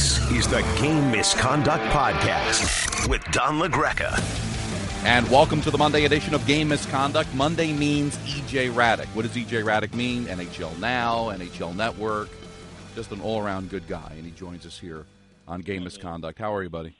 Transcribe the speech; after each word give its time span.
This 0.00 0.30
is 0.30 0.48
the 0.48 0.62
Game 0.80 1.10
Misconduct 1.10 1.84
Podcast 1.92 3.06
with 3.06 3.22
Don 3.32 3.60
LaGreca. 3.60 4.18
And 5.04 5.30
welcome 5.30 5.60
to 5.60 5.70
the 5.70 5.76
Monday 5.76 6.06
edition 6.06 6.32
of 6.32 6.46
Game 6.46 6.68
Misconduct. 6.68 7.28
Monday 7.34 7.74
means 7.74 8.16
EJ 8.20 8.72
Hradek. 8.72 9.04
What 9.08 9.26
does 9.26 9.32
EJ 9.32 9.62
Hradek 9.62 9.92
mean? 9.92 10.24
NHL 10.24 10.78
Now, 10.78 11.24
NHL 11.26 11.76
Network. 11.76 12.30
Just 12.94 13.12
an 13.12 13.20
all 13.20 13.42
around 13.42 13.68
good 13.68 13.86
guy. 13.86 14.14
And 14.16 14.24
he 14.24 14.30
joins 14.30 14.64
us 14.64 14.78
here 14.78 15.04
on 15.46 15.60
Game 15.60 15.84
Misconduct. 15.84 16.38
How 16.38 16.54
are 16.54 16.62
you, 16.62 16.70
buddy? 16.70 16.96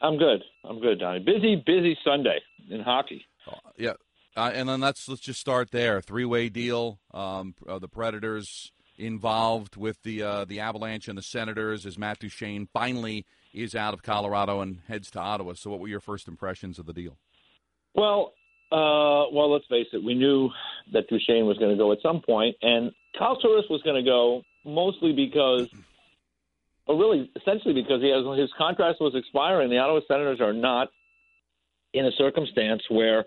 I'm 0.00 0.16
good. 0.16 0.44
I'm 0.62 0.78
good, 0.78 1.00
Donnie. 1.00 1.18
Busy, 1.18 1.56
busy 1.66 1.98
Sunday 2.04 2.38
in 2.70 2.82
hockey. 2.82 3.24
Uh, 3.48 3.56
yeah. 3.76 3.94
Uh, 4.36 4.52
and 4.54 4.68
then 4.68 4.80
let's 4.80 5.08
let's 5.08 5.22
just 5.22 5.40
start 5.40 5.72
there. 5.72 6.00
Three 6.00 6.24
way 6.24 6.50
deal. 6.50 7.00
Um, 7.12 7.56
uh, 7.68 7.80
the 7.80 7.88
Predators 7.88 8.70
involved 8.98 9.76
with 9.76 10.02
the 10.02 10.22
uh, 10.22 10.44
the 10.44 10.60
Avalanche 10.60 11.08
and 11.08 11.16
the 11.16 11.22
Senators 11.22 11.86
as 11.86 11.96
Matt 11.96 12.18
Duchene 12.18 12.68
finally 12.72 13.24
is 13.54 13.74
out 13.74 13.94
of 13.94 14.02
Colorado 14.02 14.60
and 14.60 14.80
heads 14.88 15.10
to 15.12 15.20
Ottawa. 15.20 15.54
So, 15.54 15.70
what 15.70 15.80
were 15.80 15.88
your 15.88 16.00
first 16.00 16.28
impressions 16.28 16.78
of 16.78 16.86
the 16.86 16.92
deal? 16.92 17.16
Well, 17.94 18.32
uh, 18.70 19.32
well, 19.32 19.50
let's 19.52 19.66
face 19.66 19.86
it. 19.92 20.04
We 20.04 20.14
knew 20.14 20.50
that 20.92 21.08
Duchene 21.08 21.46
was 21.46 21.56
going 21.58 21.70
to 21.70 21.76
go 21.76 21.92
at 21.92 21.98
some 22.02 22.20
point, 22.20 22.56
and 22.60 22.92
Kyle 23.18 23.38
Turris 23.40 23.64
was 23.70 23.80
going 23.82 23.96
to 23.96 24.08
go 24.08 24.42
mostly 24.64 25.12
because, 25.12 25.68
or 26.86 26.98
really, 26.98 27.30
essentially 27.36 27.74
because 27.74 28.02
he 28.02 28.10
has 28.10 28.24
his 28.38 28.50
contract 28.58 29.00
was 29.00 29.14
expiring. 29.14 29.70
The 29.70 29.78
Ottawa 29.78 30.00
Senators 30.06 30.40
are 30.40 30.52
not 30.52 30.88
in 31.94 32.04
a 32.04 32.12
circumstance 32.12 32.82
where 32.90 33.20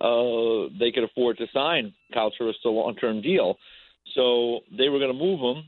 uh, 0.00 0.72
they 0.78 0.90
could 0.92 1.04
afford 1.04 1.36
to 1.38 1.46
sign 1.52 1.92
Kyle 2.14 2.30
Turris 2.30 2.56
to 2.62 2.68
a 2.68 2.70
long-term 2.70 3.20
deal. 3.20 3.58
So 4.14 4.60
they 4.76 4.88
were 4.88 4.98
going 4.98 5.12
to 5.12 5.18
move 5.18 5.40
him 5.40 5.64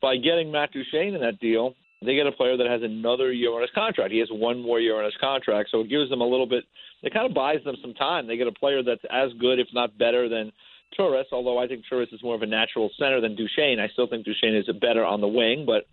by 0.00 0.16
getting 0.16 0.50
Matt 0.50 0.72
Duchene 0.72 1.14
in 1.14 1.20
that 1.20 1.40
deal. 1.40 1.74
They 2.04 2.14
get 2.14 2.26
a 2.26 2.32
player 2.32 2.56
that 2.56 2.66
has 2.66 2.82
another 2.82 3.32
year 3.32 3.52
on 3.54 3.62
his 3.62 3.70
contract. 3.74 4.12
He 4.12 4.18
has 4.18 4.28
one 4.30 4.60
more 4.60 4.78
year 4.78 4.98
on 4.98 5.04
his 5.04 5.14
contract, 5.20 5.70
so 5.70 5.80
it 5.80 5.88
gives 5.88 6.10
them 6.10 6.20
a 6.20 6.26
little 6.26 6.46
bit. 6.46 6.64
It 7.02 7.14
kind 7.14 7.26
of 7.26 7.34
buys 7.34 7.64
them 7.64 7.76
some 7.80 7.94
time. 7.94 8.26
They 8.26 8.36
get 8.36 8.46
a 8.46 8.52
player 8.52 8.82
that's 8.82 9.04
as 9.10 9.30
good, 9.40 9.58
if 9.58 9.68
not 9.72 9.96
better, 9.96 10.28
than 10.28 10.52
Turris. 10.96 11.26
Although 11.32 11.58
I 11.58 11.66
think 11.66 11.84
Turris 11.88 12.12
is 12.12 12.22
more 12.22 12.34
of 12.34 12.42
a 12.42 12.46
natural 12.46 12.90
center 12.98 13.20
than 13.20 13.36
Duchene. 13.36 13.80
I 13.80 13.88
still 13.88 14.06
think 14.06 14.26
Duchene 14.26 14.54
is 14.54 14.68
better 14.80 15.04
on 15.04 15.20
the 15.20 15.28
wing, 15.28 15.64
but 15.66 15.84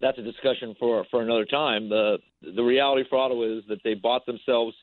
that's 0.00 0.18
a 0.18 0.22
discussion 0.22 0.74
for 0.78 1.04
for 1.10 1.22
another 1.22 1.44
time. 1.44 1.88
The 1.88 2.18
the 2.42 2.62
reality 2.62 3.04
for 3.08 3.18
Ottawa 3.18 3.58
is 3.58 3.64
that 3.68 3.82
they 3.84 3.94
bought 3.94 4.26
themselves 4.26 4.74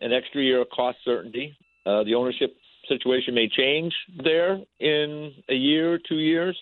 an 0.00 0.12
extra 0.12 0.42
year 0.42 0.60
of 0.62 0.68
cost 0.70 0.98
certainty. 1.04 1.56
Uh, 1.86 2.04
the 2.04 2.14
ownership 2.14 2.54
situation 2.96 3.34
may 3.34 3.48
change 3.48 3.92
there 4.22 4.58
in 4.80 5.32
a 5.48 5.54
year, 5.54 5.98
two 6.08 6.18
years, 6.18 6.56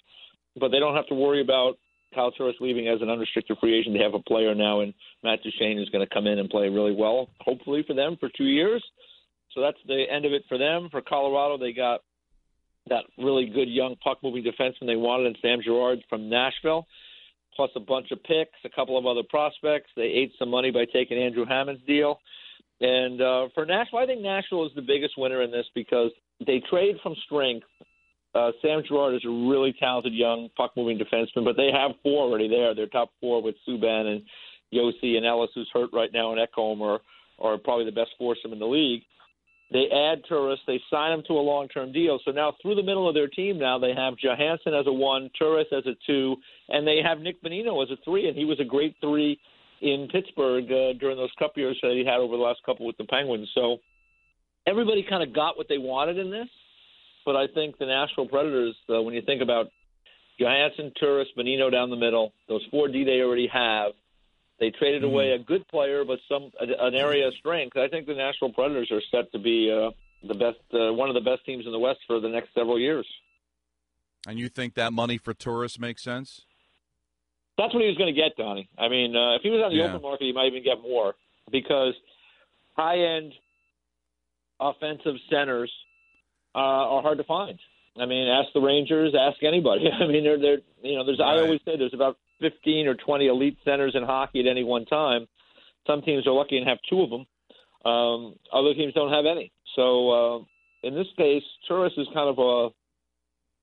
but 0.59 0.69
they 0.69 0.79
don't 0.79 0.97
have 0.97 1.07
to 1.09 1.15
worry 1.15 1.41
about 1.41 1.79
Kyle 2.15 2.33
Turris 2.33 2.57
leaving 2.61 2.89
as 2.89 3.01
an 3.03 3.09
unrestricted 3.09 3.57
free 3.61 3.79
agent. 3.79 3.97
They 3.97 4.03
have 4.03 4.15
a 4.15 4.23
player 4.23 4.55
now 4.55 4.81
and 4.81 4.93
Matt 5.23 5.41
Duchene 5.43 5.79
is 5.79 5.89
going 5.91 6.07
to 6.07 6.13
come 6.13 6.27
in 6.27 6.39
and 6.39 6.51
play 6.51 6.69
really 6.69 6.95
well, 6.95 7.29
hopefully 7.41 7.85
for 7.87 7.95
them 7.95 8.17
for 8.19 8.29
two 8.37 8.47
years. 8.47 8.85
So 9.55 9.61
that's 9.61 9.79
the 9.87 10.05
end 10.11 10.25
of 10.25 10.33
it 10.33 10.43
for 10.49 10.59
them. 10.59 10.89
For 10.91 11.01
Colorado, 11.01 11.59
they 11.59 11.73
got 11.73 12.01
that 12.89 13.05
really 13.19 13.47
good 13.47 13.69
young 13.69 13.97
puck 14.03 14.19
moving 14.23 14.45
defenseman 14.45 14.87
they 14.87 14.97
wanted 14.97 15.27
in 15.27 15.35
Sam 15.43 15.61
Girard 15.65 16.01
from 16.09 16.29
Nashville, 16.29 16.87
plus 17.55 17.71
a 17.77 17.81
bunch 17.81 18.11
of 18.11 18.23
picks, 18.23 18.59
a 18.65 18.69
couple 18.69 18.97
of 18.97 19.07
other 19.07 19.23
prospects. 19.29 19.91
They 19.97 20.03
ate 20.03 20.33
some 20.39 20.51
money 20.51 20.71
by 20.71 20.85
taking 20.93 21.19
Andrew 21.19 21.45
Hammond's 21.45 21.85
deal. 21.87 22.21
And 22.81 23.21
uh, 23.21 23.49
for 23.55 23.67
Nashville, 23.67 23.99
I 23.99 24.07
think 24.07 24.23
Nashville 24.23 24.67
is 24.67 24.73
the 24.75 24.83
biggest 24.83 25.15
winner 25.19 25.43
in 25.43 25.51
this 25.51 25.67
because 25.75 26.11
they 26.47 26.63
trade 26.71 26.97
from 27.03 27.15
strength. 27.27 27.67
Uh, 28.35 28.53
Sam 28.63 28.83
Girard 28.87 29.15
is 29.15 29.25
a 29.27 29.29
really 29.29 29.75
talented 29.79 30.15
young 30.15 30.49
puck 30.57 30.73
moving 30.77 30.99
defenseman, 30.99 31.45
but 31.45 31.57
they 31.57 31.71
have 31.73 31.93
four 32.03 32.25
already 32.25 32.49
there. 32.49 32.75
Their 32.75 32.87
top 32.87 33.11
four 33.21 33.43
with 33.43 33.57
Subban 33.69 34.07
and 34.07 34.23
Josi 34.73 35.17
and 35.17 35.27
Ellis, 35.27 35.51
who's 35.55 35.69
hurt 35.73 35.91
right 35.93 36.11
now, 36.13 36.33
and 36.33 36.41
Ekholm 36.41 36.81
are, 36.81 37.01
are 37.41 37.59
probably 37.59 37.85
the 37.85 37.93
best 37.93 38.11
foursome 38.19 38.53
in 38.53 38.59
the 38.59 38.67
league. 38.67 39.03
They 39.73 39.87
add 39.93 40.23
Turris. 40.29 40.59
They 40.67 40.81
sign 40.91 41.13
him 41.13 41.23
to 41.29 41.35
a 41.35 41.43
long-term 41.43 41.93
deal. 41.93 42.19
So 42.25 42.33
now 42.33 42.55
through 42.61 42.75
the 42.75 42.83
middle 42.83 43.09
of 43.09 43.15
their 43.15 43.29
team 43.29 43.59
now 43.59 43.79
they 43.79 43.95
have 43.95 44.15
Johansen 44.17 44.79
as 44.79 44.87
a 44.87 44.93
one, 44.93 45.31
Turris 45.39 45.67
as 45.73 45.87
a 45.87 45.95
two, 46.07 46.37
and 46.69 46.87
they 46.87 46.99
have 47.05 47.21
Nick 47.21 47.43
Bonino 47.43 47.83
as 47.83 47.91
a 47.91 47.97
three, 48.05 48.29
and 48.29 48.37
he 48.37 48.45
was 48.45 48.59
a 48.59 48.65
great 48.65 48.97
three 49.01 49.39
in 49.81 50.09
Pittsburgh 50.13 50.65
uh, 50.65 50.93
during 50.95 51.17
those 51.17 51.33
cup 51.39 51.57
years 51.57 51.79
that 51.83 51.93
he 51.93 52.05
had 52.05 52.21
over 52.21 52.37
the 52.37 52.43
last 52.43 52.61
couple 52.65 52.87
with 52.87 52.97
the 52.99 53.05
Penguins. 53.05 53.49
So 53.55 53.79
everybody 54.67 55.03
kind 55.09 55.23
of 55.23 55.35
got 55.35 55.57
what 55.57 55.69
they 55.69 55.79
wanted 55.79 56.19
in 56.19 56.31
this, 56.31 56.49
but 57.25 57.37
I 57.37 57.47
think 57.47 57.79
the 57.79 57.87
Nashville 57.87 58.27
Predators, 58.29 58.77
uh, 58.89 59.01
when 59.03 59.15
you 59.15 59.23
think 59.23 59.43
about 59.43 59.71
Johansen, 60.39 60.93
Turris, 60.99 61.29
Bonino 61.37 61.71
down 61.71 61.91
the 61.91 61.97
middle, 61.97 62.33
those 62.49 62.65
four 62.71 62.89
D 62.89 63.05
they 63.05 63.21
already 63.21 63.49
have, 63.49 63.93
they 64.59 64.71
traded 64.71 65.03
mm-hmm. 65.03 65.13
away 65.13 65.31
a 65.33 65.39
good 65.39 65.67
player, 65.69 66.05
but 66.05 66.19
some 66.29 66.51
an 66.61 66.95
area 66.95 67.29
of 67.29 67.35
strength. 67.35 67.77
I 67.77 67.89
think 67.89 68.07
the 68.07 68.15
Nashville 68.15 68.53
Predators 68.53 68.91
are 68.91 69.03
set 69.11 69.33
to 69.33 69.39
be 69.39 69.71
uh, 69.71 69.91
the 70.27 70.35
best, 70.35 70.59
uh, 70.75 70.93
one 70.93 71.09
of 71.09 71.15
the 71.15 71.23
best 71.23 71.47
teams 71.47 71.65
in 71.65 71.73
the 71.73 71.79
West 71.79 72.01
for 72.07 72.21
the 72.21 72.29
next 72.29 72.53
several 72.55 72.79
years. 72.79 73.07
And 74.27 74.39
you 74.39 74.51
think 74.51 74.75
that 74.75 74.93
money 74.93 75.17
for 75.17 75.33
Turris 75.33 75.79
makes 75.79 76.03
sense? 76.03 76.45
That's 77.61 77.75
what 77.75 77.83
he 77.83 77.89
was 77.89 77.99
going 77.99 78.13
to 78.15 78.19
get, 78.19 78.39
Donnie. 78.39 78.71
I 78.79 78.89
mean, 78.89 79.15
uh, 79.15 79.37
if 79.37 79.43
he 79.43 79.51
was 79.51 79.61
on 79.63 79.71
the 79.71 79.77
yeah. 79.77 79.93
open 79.93 80.01
market, 80.01 80.25
he 80.25 80.33
might 80.33 80.47
even 80.47 80.65
get 80.65 80.81
more 80.81 81.13
because 81.53 81.93
high-end 82.75 83.35
offensive 84.59 85.17
centers 85.29 85.71
uh, 86.55 86.59
are 86.97 87.03
hard 87.03 87.19
to 87.19 87.25
find. 87.25 87.59
I 88.01 88.07
mean, 88.07 88.29
ask 88.29 88.49
the 88.55 88.63
Rangers, 88.63 89.13
ask 89.13 89.43
anybody. 89.43 89.91
I 89.93 90.07
mean, 90.07 90.25
they're, 90.25 90.41
they're 90.41 90.61
you 90.83 90.97
know, 90.97 91.05
there's 91.05 91.19
right. 91.19 91.37
I 91.37 91.43
always 91.43 91.61
say 91.67 91.77
there's 91.77 91.93
about 91.93 92.17
15 92.41 92.87
or 92.87 92.95
20 92.95 93.27
elite 93.27 93.59
centers 93.63 93.93
in 93.95 94.05
hockey 94.05 94.41
at 94.41 94.47
any 94.47 94.65
one 94.65 94.87
time. 94.87 95.29
Some 95.87 96.01
teams 96.01 96.27
are 96.27 96.33
lucky 96.33 96.57
and 96.57 96.67
have 96.67 96.79
two 96.89 97.03
of 97.03 97.11
them. 97.11 97.27
Um, 97.85 98.37
other 98.51 98.73
teams 98.73 98.95
don't 98.95 99.13
have 99.13 99.27
any. 99.27 99.53
So 99.77 100.11
uh, 100.11 100.39
in 100.83 100.95
this 100.95 101.09
case, 101.19 101.43
Turris 101.69 101.93
is 101.99 102.07
kind 102.15 102.31
of 102.31 102.39
a 102.39 102.71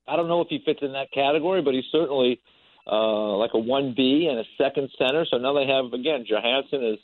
I 0.08 0.16
don't 0.16 0.28
know 0.28 0.40
if 0.40 0.48
he 0.48 0.62
fits 0.64 0.80
in 0.82 0.92
that 0.92 1.10
category, 1.12 1.62
but 1.62 1.74
he's 1.74 1.84
certainly 1.90 2.40
uh, 2.88 3.36
like 3.36 3.50
a 3.54 3.58
one 3.58 3.94
B 3.96 4.28
and 4.30 4.38
a 4.38 4.44
second 4.56 4.90
center. 4.98 5.26
So 5.30 5.38
now 5.38 5.54
they 5.54 5.66
have 5.66 5.92
again 5.92 6.24
Johansen 6.30 6.94
is 6.94 6.98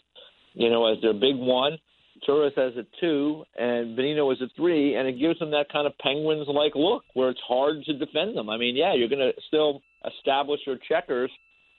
you 0.54 0.70
know 0.70 0.86
as 0.92 1.00
their 1.02 1.12
big 1.12 1.36
one. 1.36 1.78
Turris 2.24 2.52
as 2.56 2.72
a 2.76 2.86
two 3.00 3.44
and 3.58 3.98
Bonino 3.98 4.32
as 4.32 4.40
a 4.40 4.48
three, 4.56 4.94
and 4.94 5.08
it 5.08 5.18
gives 5.18 5.38
them 5.40 5.50
that 5.50 5.66
kind 5.70 5.86
of 5.86 5.98
Penguins 5.98 6.46
like 6.48 6.74
look 6.74 7.02
where 7.14 7.28
it's 7.28 7.40
hard 7.46 7.84
to 7.84 7.98
defend 7.98 8.36
them. 8.36 8.48
I 8.48 8.56
mean, 8.56 8.76
yeah, 8.76 8.94
you're 8.94 9.08
going 9.08 9.18
to 9.18 9.32
still 9.48 9.82
establish 10.06 10.60
your 10.66 10.76
checkers 10.88 11.30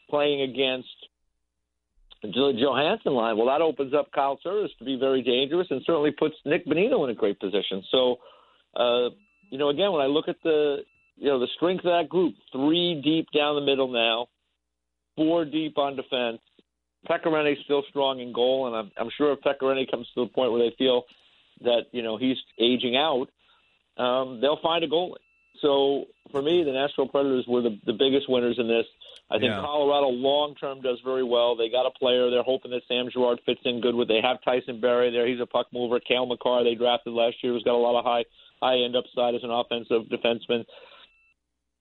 playing 0.10 0.42
against 0.42 0.90
the 2.22 2.28
Johansen 2.30 3.14
line. 3.16 3.38
Well, 3.38 3.48
that 3.48 3.62
opens 3.62 3.94
up 3.94 4.12
Kyle 4.12 4.38
Turris 4.38 4.72
to 4.80 4.86
be 4.86 4.98
very 5.00 5.22
dangerous 5.22 5.68
and 5.70 5.82
certainly 5.86 6.12
puts 6.12 6.36
Nick 6.46 6.66
Bonino 6.66 7.04
in 7.04 7.10
a 7.10 7.14
great 7.14 7.40
position. 7.40 7.84
So, 7.92 8.18
uh, 8.76 9.10
you 9.50 9.58
know, 9.58 9.70
again, 9.70 9.92
when 9.92 10.02
I 10.02 10.08
look 10.08 10.28
at 10.28 10.38
the 10.44 10.78
you 11.18 11.28
know 11.28 11.40
the 11.40 11.48
strength 11.56 11.86
of 11.86 11.92
that 11.92 12.10
group, 12.10 12.36
three 12.52 13.02
deep 13.04 13.28
down 13.34 13.56
the 13.56 13.62
middle 13.62 13.88
now, 13.88 14.28
four 15.16 15.46
deep 15.46 15.78
on 15.78 15.96
defense. 15.96 16.40
Pekka 17.10 17.28
Rinne's 17.28 17.64
still 17.66 17.84
strong 17.90 18.20
in 18.20 18.34
goal, 18.34 18.68
and 18.68 18.76
I'm, 18.76 18.92
I'm 18.98 19.12
sure 19.16 19.32
if 19.34 19.40
Pekka 19.42 19.62
Rinne 19.62 19.90
comes 19.90 20.08
to 20.16 20.26
the 20.26 20.32
point 20.32 20.52
where 20.52 20.62
they 20.62 20.76
feel 20.78 21.04
that 21.62 21.84
you 21.92 22.02
know 22.02 22.18
he's 22.18 22.38
aging 22.60 22.96
out, 22.96 23.28
um, 23.98 24.40
they'll 24.42 24.60
find 24.62 24.84
a 24.84 24.88
goalie. 24.88 25.16
So 25.62 26.06
for 26.32 26.42
me, 26.42 26.64
the 26.64 26.72
Nashville 26.72 27.08
Predators 27.08 27.46
were 27.48 27.62
the, 27.62 27.80
the 27.86 27.94
biggest 27.94 28.30
winners 28.30 28.58
in 28.60 28.68
this. 28.68 28.86
I 29.32 29.40
think 29.40 29.52
yeah. 29.52 29.62
Colorado 29.62 30.08
long 30.08 30.56
term 30.56 30.82
does 30.82 31.00
very 31.04 31.24
well. 31.24 31.56
They 31.56 31.70
got 31.70 31.86
a 31.86 31.92
player. 31.92 32.30
They're 32.30 32.44
hoping 32.44 32.72
that 32.72 32.84
Sam 32.88 33.10
Girard 33.12 33.40
fits 33.46 33.62
in 33.66 33.82
good 33.82 33.96
with. 33.96 34.08
They 34.08 34.22
have 34.22 34.44
Tyson 34.44 34.82
Barrie 34.82 35.12
there. 35.12 35.28
He's 35.28 35.40
a 35.40 35.46
puck 35.46 35.68
mover. 35.74 36.00
Cale 36.00 36.26
Makar 36.26 36.64
they 36.64 36.76
drafted 36.76 37.14
last 37.14 37.38
year, 37.42 37.54
who's 37.54 37.64
got 37.64 37.76
a 37.76 37.78
lot 37.78 37.98
of 37.98 38.06
high 38.06 38.26
high 38.62 38.84
end 38.84 38.96
upside 38.96 39.36
as 39.36 39.44
an 39.44 39.52
offensive 39.52 40.04
defenseman. 40.12 40.66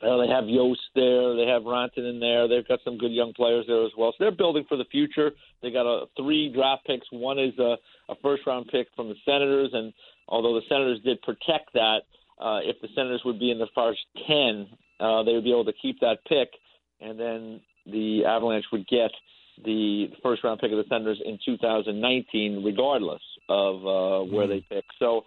Uh, 0.04 0.19
they 0.19 0.28
have 0.28 0.44
Jost 0.47 0.81
there. 0.94 1.34
They 1.34 1.47
have 1.47 1.62
Rantanen 1.62 2.10
in 2.10 2.20
there. 2.20 2.47
They've 2.47 2.66
got 2.66 2.81
some 2.84 2.98
good 2.98 3.12
young 3.12 3.32
players 3.32 3.65
there 3.66 3.84
as 3.84 3.92
well. 3.97 4.12
So 4.12 4.16
they're 4.24 4.30
building 4.36 4.65
for 4.68 4.77
the 4.77 4.84
future. 4.84 5.30
They 5.62 5.71
got 5.71 5.86
a 5.86 6.06
three 6.16 6.53
draft 6.53 6.84
picks. 6.86 7.06
One 7.10 7.39
is 7.39 7.59
a, 7.59 7.77
a 8.10 8.15
first 8.22 8.47
round 8.47 8.68
pick 8.71 8.89
from 8.95 9.09
the 9.09 9.15
Senators, 9.24 9.71
and 9.72 9.92
although 10.28 10.54
the 10.54 10.66
Senators 10.68 11.01
did 11.04 11.22
protect 11.22 11.72
that, 11.72 12.01
uh, 12.39 12.60
if 12.62 12.80
the 12.83 12.89
Senators 12.95 13.22
would 13.24 13.39
be 13.39 13.51
in 13.51 13.59
the 13.59 13.68
first 13.74 14.01
ten, 14.28 14.66
uh, 15.01 15.22
they 15.22 15.33
would 15.33 15.45
be 15.45 15.53
able 15.53 15.65
to 15.65 15.72
keep 15.80 16.01
that 16.01 16.18
pick, 16.28 16.50
and 17.00 17.18
then 17.18 17.60
the 17.86 18.24
Avalanche 18.27 18.66
would 18.72 18.86
get 18.89 19.10
the 19.65 20.09
first 20.22 20.42
round 20.45 20.60
pick 20.60 20.72
of 20.72 20.78
the 20.78 20.84
Senators 20.89 21.21
in 21.24 21.39
2019, 21.45 22.62
regardless 22.65 23.22
of 23.48 23.77
uh, 23.77 24.24
where 24.24 24.47
mm. 24.47 24.48
they 24.48 24.74
pick. 24.74 24.84
So 24.98 25.24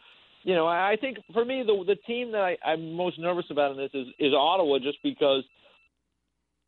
you 0.48 0.56
know, 0.56 0.66
I 0.66 0.96
think 1.02 1.18
for 1.34 1.44
me 1.44 1.62
the 1.68 1.84
the 1.86 1.98
team 2.08 2.32
that 2.32 2.42
I, 2.42 2.58
I'm 2.66 2.94
most 2.94 3.20
nervous 3.20 3.44
about 3.52 3.72
in 3.72 3.78
this 3.78 3.92
is 3.94 4.08
is 4.18 4.34
Ottawa, 4.34 4.80
just 4.80 4.98
because 5.04 5.44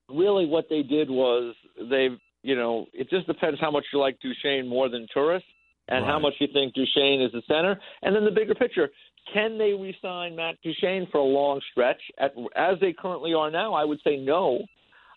really 0.09 0.45
what 0.45 0.65
they 0.69 0.83
did 0.83 1.09
was 1.09 1.55
they've 1.89 2.19
you 2.43 2.57
know, 2.57 2.87
it 2.93 3.09
just 3.09 3.25
depends 3.25 3.59
how 3.61 3.71
much 3.71 3.85
you 3.93 3.99
like 3.99 4.17
Duchene 4.19 4.67
more 4.67 4.89
than 4.89 5.07
Turris, 5.13 5.43
and 5.87 6.03
right. 6.03 6.11
how 6.11 6.19
much 6.19 6.33
you 6.39 6.47
think 6.51 6.73
Duchene 6.73 7.21
is 7.21 7.31
the 7.31 7.41
center, 7.47 7.79
and 8.01 8.13
then 8.13 8.25
the 8.25 8.31
bigger 8.31 8.53
picture. 8.53 8.89
Can 9.33 9.57
they 9.57 9.73
re-sign 9.73 10.35
Matt 10.35 10.55
Duchene 10.61 11.07
for 11.09 11.19
a 11.19 11.23
long 11.23 11.61
stretch? 11.71 12.01
At, 12.17 12.33
as 12.57 12.79
they 12.81 12.93
currently 12.93 13.33
are 13.33 13.49
now, 13.49 13.73
I 13.73 13.85
would 13.85 13.99
say 14.03 14.17
no. 14.17 14.59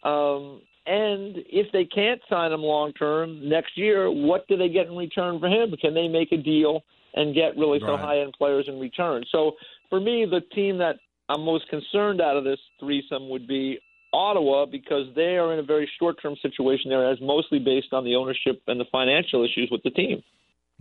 Um, 0.05 0.61
and 0.87 1.37
if 1.47 1.71
they 1.73 1.85
can't 1.85 2.21
sign 2.29 2.53
him 2.53 2.63
long 2.63 2.93
term 2.93 3.49
next 3.49 3.77
year, 3.79 4.11
what 4.11 4.47
do 4.49 4.57
they 4.57 4.69
get 4.69 4.87
in 4.87 4.97
return 4.97 5.39
for 5.39 5.49
him? 5.49 5.75
Can 5.81 5.95
they 5.95 6.09
make 6.09 6.33
a 6.33 6.37
deal 6.37 6.83
and 7.15 7.35
get 7.35 7.57
really 7.57 7.79
right. 7.79 7.89
some 7.89 8.01
high 8.01 8.21
end 8.21 8.35
players 8.37 8.67
in 8.69 8.81
return? 8.81 9.25
So 9.31 9.53
for 9.91 10.01
me, 10.01 10.27
the 10.29 10.41
team 10.55 10.79
that 10.79 10.97
I'm 11.29 11.43
most 11.43 11.69
concerned 11.69 12.21
out 12.21 12.37
of 12.37 12.45
this 12.45 12.59
threesome 12.81 13.29
would 13.29 13.47
be 13.47 13.79
Ottawa 14.13 14.67
because 14.67 15.07
they 15.15 15.37
are 15.37 15.53
in 15.53 15.59
a 15.59 15.63
very 15.63 15.89
short 15.99 16.17
term 16.21 16.35
situation 16.43 16.91
there, 16.91 17.11
as 17.11 17.19
mostly 17.21 17.59
based 17.59 17.93
on 17.93 18.05
the 18.05 18.17
ownership 18.17 18.61
and 18.67 18.81
the 18.81 18.85
financial 18.91 19.45
issues 19.45 19.69
with 19.71 19.83
the 19.83 19.91
team. 19.91 20.23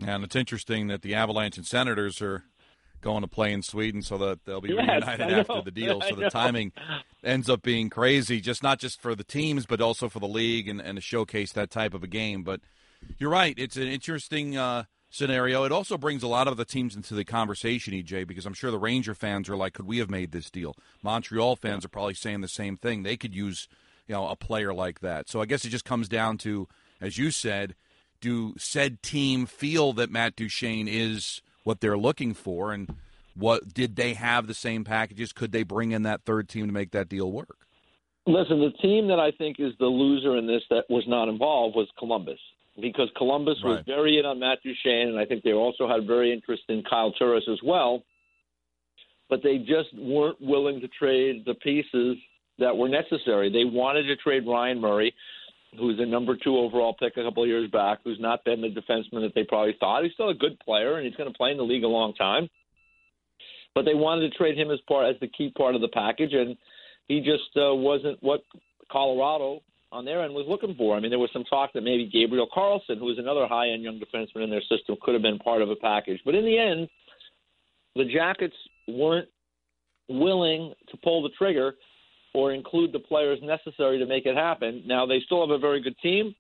And 0.06 0.24
it's 0.24 0.36
interesting 0.36 0.88
that 0.88 1.04
the 1.04 1.14
Avalanche 1.14 1.58
and 1.58 1.66
Senators 1.66 2.22
are 2.22 2.44
going 3.02 3.22
to 3.22 3.28
play 3.28 3.52
in 3.52 3.62
Sweden 3.62 4.02
so 4.02 4.18
that 4.20 4.46
they'll 4.46 4.62
be 4.62 4.70
yes, 4.70 4.80
reunited 4.80 5.32
after 5.32 5.62
the 5.62 5.72
deal. 5.74 6.02
So 6.02 6.16
the 6.16 6.30
timing 6.30 6.72
ends 7.24 7.50
up 7.50 7.62
being 7.62 7.90
crazy, 7.90 8.40
just 8.40 8.64
not 8.64 8.80
just 8.80 9.02
for 9.02 9.16
the 9.16 9.24
teams, 9.24 9.66
but 9.66 9.82
also 9.82 10.10
for 10.10 10.20
the 10.20 10.28
league 10.28 10.68
and, 10.68 10.80
and 10.80 10.98
to 10.98 11.02
showcase 11.02 11.52
that 11.54 11.70
type 11.70 11.94
of 11.94 12.04
a 12.04 12.08
game. 12.08 12.44
But 12.44 12.62
you're 13.18 13.30
right; 13.30 13.56
it's 13.58 13.78
an 13.78 13.88
interesting 13.88 14.58
uh, 14.58 14.86
scenario. 15.10 15.64
It 15.64 15.72
also 15.72 15.98
brings 15.98 16.24
a 16.24 16.28
lot 16.28 16.48
of 16.48 16.58
the 16.58 16.66
teams 16.66 16.96
into 16.96 17.14
the 17.14 17.26
conversation, 17.26 17.94
EJ, 17.94 18.28
because 18.28 18.46
I'm 18.46 18.54
sure 18.54 18.72
the 18.72 18.80
Ranger 18.80 19.14
fans 19.14 19.50
are 19.50 19.58
like, 19.58 19.74
"Could 19.74 19.88
we 19.88 19.98
have 19.98 20.10
made 20.10 20.32
this 20.32 20.50
deal?" 20.50 20.76
Montreal 21.04 21.56
fans 21.56 21.86
are 21.86 21.90
probably 21.90 22.14
saying 22.14 22.42
the 22.42 22.48
same 22.48 22.78
thing. 22.78 23.04
They 23.04 23.18
could 23.18 23.36
use, 23.36 23.68
you 24.08 24.16
know, 24.16 24.28
a 24.28 24.36
player 24.36 24.74
like 24.74 25.02
that. 25.02 25.30
So 25.30 25.42
I 25.42 25.46
guess 25.46 25.66
it 25.66 25.70
just 25.70 25.86
comes 25.86 26.08
down 26.08 26.38
to, 26.40 26.68
as 27.00 27.18
you 27.18 27.32
said, 27.32 27.76
do 28.22 28.54
said 28.58 29.02
team 29.02 29.46
feel 29.46 29.94
that 29.94 30.12
Matt 30.12 30.36
Duchene 30.36 30.88
is 30.88 31.42
what 31.64 31.82
they're 31.82 31.98
looking 31.98 32.34
for, 32.34 32.74
and 32.74 32.96
what 33.36 33.74
did 33.74 33.96
they 33.96 34.14
have 34.14 34.48
the 34.48 34.54
same 34.54 34.84
packages? 34.84 35.34
Could 35.34 35.52
they 35.52 35.64
bring 35.64 35.92
in 35.92 36.04
that 36.04 36.24
third 36.24 36.50
team 36.50 36.68
to 36.68 36.74
make 36.74 36.92
that 36.92 37.10
deal 37.10 37.32
work? 37.32 37.68
Listen, 38.28 38.60
the 38.60 38.72
team 38.82 39.08
that 39.08 39.20
I 39.20 39.32
think 39.32 39.60
is 39.60 39.74
the 39.80 39.88
loser 39.88 40.38
in 40.38 40.46
this 40.46 40.62
that 40.70 40.84
was 40.90 41.04
not 41.08 41.28
involved 41.28 41.76
was 41.76 41.88
Columbus 41.98 42.40
because 42.80 43.10
Columbus 43.18 43.58
right. 43.64 43.72
was 43.72 43.84
very 43.86 44.20
in 44.20 44.26
on 44.26 44.40
Matt 44.40 44.60
Duchene, 44.64 45.10
and 45.10 45.20
I 45.20 45.26
think 45.26 45.44
they 45.44 45.54
also 45.54 45.88
had 45.88 46.06
very 46.06 46.32
interest 46.32 46.64
in 46.70 46.84
Kyle 46.88 47.12
Turris 47.12 47.44
as 47.52 47.60
well. 47.64 48.04
But 49.30 49.42
they 49.44 49.58
just 49.58 49.90
weren't 49.98 50.40
willing 50.42 50.82
to 50.82 50.88
trade 50.88 51.44
the 51.46 51.56
pieces 51.56 52.18
that 52.60 52.76
were 52.76 52.90
necessary. 52.90 53.50
They 53.52 53.66
wanted 53.66 54.04
to 54.04 54.16
trade 54.18 54.44
Ryan 54.48 54.80
Murray 54.80 55.14
who's 55.78 56.00
a 56.00 56.06
number 56.06 56.36
two 56.36 56.58
overall 56.58 56.94
pick 56.94 57.18
a 57.18 57.24
couple 57.24 57.44
of 57.44 57.50
years 57.50 57.70
back, 57.72 58.00
who's 58.04 58.20
not 58.20 58.44
been 58.44 58.62
the 58.62 58.68
defenseman 58.68 59.22
that 59.22 59.32
they 59.36 59.44
probably 59.44 59.76
thought. 59.80 60.04
He's 60.04 60.14
still 60.14 60.30
a 60.30 60.34
good 60.34 60.60
player, 60.60 60.98
and 60.98 61.06
he's 61.06 61.16
going 61.16 61.32
to 61.32 61.38
play 61.38 61.52
in 61.52 61.58
the 61.58 61.64
league 61.64 61.84
a 61.84 61.88
long 61.88 62.14
time. 62.14 62.50
But 63.74 63.86
they 63.86 63.94
wanted 63.94 64.30
to 64.30 64.38
trade 64.38 64.58
him 64.58 64.70
as 64.70 64.80
part 64.88 65.08
as 65.08 65.20
the 65.22 65.28
key 65.28 65.54
part 65.58 65.76
of 65.76 65.82
the 65.82 65.88
package, 65.88 66.34
and 66.34 66.58
he 67.08 67.20
just 67.20 67.56
uh, 67.56 67.74
wasn't 67.74 68.22
what 68.22 68.42
Colorado 68.92 69.62
on 69.94 70.06
their 70.06 70.24
end 70.24 70.34
was 70.34 70.46
looking 70.48 70.76
for. 70.76 70.96
I 70.96 71.00
mean, 71.00 71.10
there 71.10 71.20
was 71.20 71.30
some 71.32 71.46
talk 71.46 71.72
that 71.74 71.82
maybe 71.82 72.10
Gabriel 72.12 72.48
Carlsson, 72.54 72.98
who 72.98 73.06
was 73.06 73.18
another 73.18 73.48
high-end 73.48 73.84
young 73.84 74.00
defenseman 74.00 74.44
in 74.44 74.50
their 74.50 74.62
system, 74.62 74.98
could 75.02 75.14
have 75.14 75.22
been 75.22 75.40
part 75.40 75.62
of 75.62 75.70
a 75.70 75.76
package. 75.76 76.20
But 76.26 76.36
in 76.36 76.46
the 76.46 76.58
end, 76.58 76.90
the 77.96 78.06
Jackets 78.06 78.56
weren't 78.88 79.28
willing 80.08 80.74
to 80.90 80.98
pull 80.98 81.24
the 81.24 81.30
trigger 81.38 81.74
or 82.34 82.54
include 82.54 82.92
the 82.92 83.00
players 83.00 83.40
necessary 83.42 84.00
to 84.00 84.06
make 84.06 84.26
it 84.26 84.36
happen. 84.36 84.84
Now 84.86 85.06
they 85.06 85.20
still 85.26 85.42
have 85.42 85.54
a 85.56 85.60
very 85.60 85.82
good 85.82 85.98
team. 86.00 86.36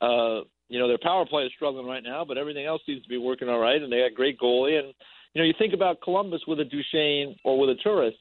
Uh, 0.00 0.40
you 0.68 0.78
know 0.78 0.88
their 0.88 0.98
power 0.98 1.26
play 1.26 1.44
is 1.44 1.52
struggling 1.54 1.86
right 1.86 2.02
now, 2.02 2.24
but 2.24 2.38
everything 2.38 2.66
else 2.66 2.82
seems 2.86 3.02
to 3.02 3.08
be 3.08 3.18
working 3.18 3.48
all 3.48 3.58
right, 3.58 3.80
and 3.80 3.92
they 3.92 4.00
got 4.00 4.14
great 4.14 4.38
goalie. 4.38 4.78
And 4.78 4.94
you 5.34 5.40
know 5.40 5.44
you 5.44 5.54
think 5.58 5.74
about 5.74 6.00
Columbus 6.02 6.42
with 6.46 6.60
a 6.60 6.64
Duchene 6.64 7.36
or 7.44 7.58
with 7.58 7.70
a 7.70 7.74
Turris. 7.82 8.14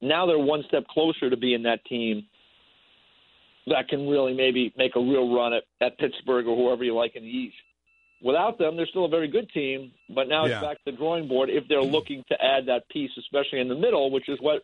Now 0.00 0.26
they're 0.26 0.38
one 0.38 0.64
step 0.68 0.86
closer 0.88 1.30
to 1.30 1.36
being 1.36 1.62
that 1.64 1.84
team 1.84 2.26
that 3.66 3.88
can 3.88 4.08
really 4.08 4.34
maybe 4.34 4.72
make 4.76 4.96
a 4.96 5.00
real 5.00 5.34
run 5.34 5.52
at, 5.52 5.64
at 5.80 5.98
Pittsburgh 5.98 6.46
or 6.46 6.56
whoever 6.56 6.84
you 6.84 6.94
like 6.94 7.16
in 7.16 7.22
the 7.22 7.28
East. 7.28 7.56
Without 8.22 8.58
them, 8.58 8.76
they're 8.76 8.86
still 8.86 9.04
a 9.04 9.08
very 9.08 9.28
good 9.28 9.48
team, 9.50 9.92
but 10.12 10.28
now 10.28 10.46
yeah. 10.46 10.54
it's 10.54 10.62
back 10.62 10.76
to 10.78 10.90
the 10.90 10.96
drawing 10.96 11.28
board 11.28 11.50
if 11.50 11.64
they're 11.68 11.82
looking 11.82 12.24
to 12.28 12.34
add 12.42 12.66
that 12.66 12.88
piece, 12.88 13.10
especially 13.18 13.60
in 13.60 13.68
the 13.68 13.76
middle, 13.76 14.10
which 14.10 14.28
is 14.28 14.38
what 14.40 14.62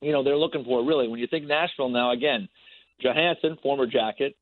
you 0.00 0.12
know 0.12 0.22
they're 0.22 0.36
looking 0.36 0.64
for 0.64 0.84
really. 0.84 1.08
When 1.08 1.20
you 1.20 1.26
think 1.26 1.46
Nashville 1.46 1.88
now, 1.88 2.12
again, 2.12 2.48
Johansen, 3.02 3.56
former 3.62 3.86
Jacket, 3.86 4.36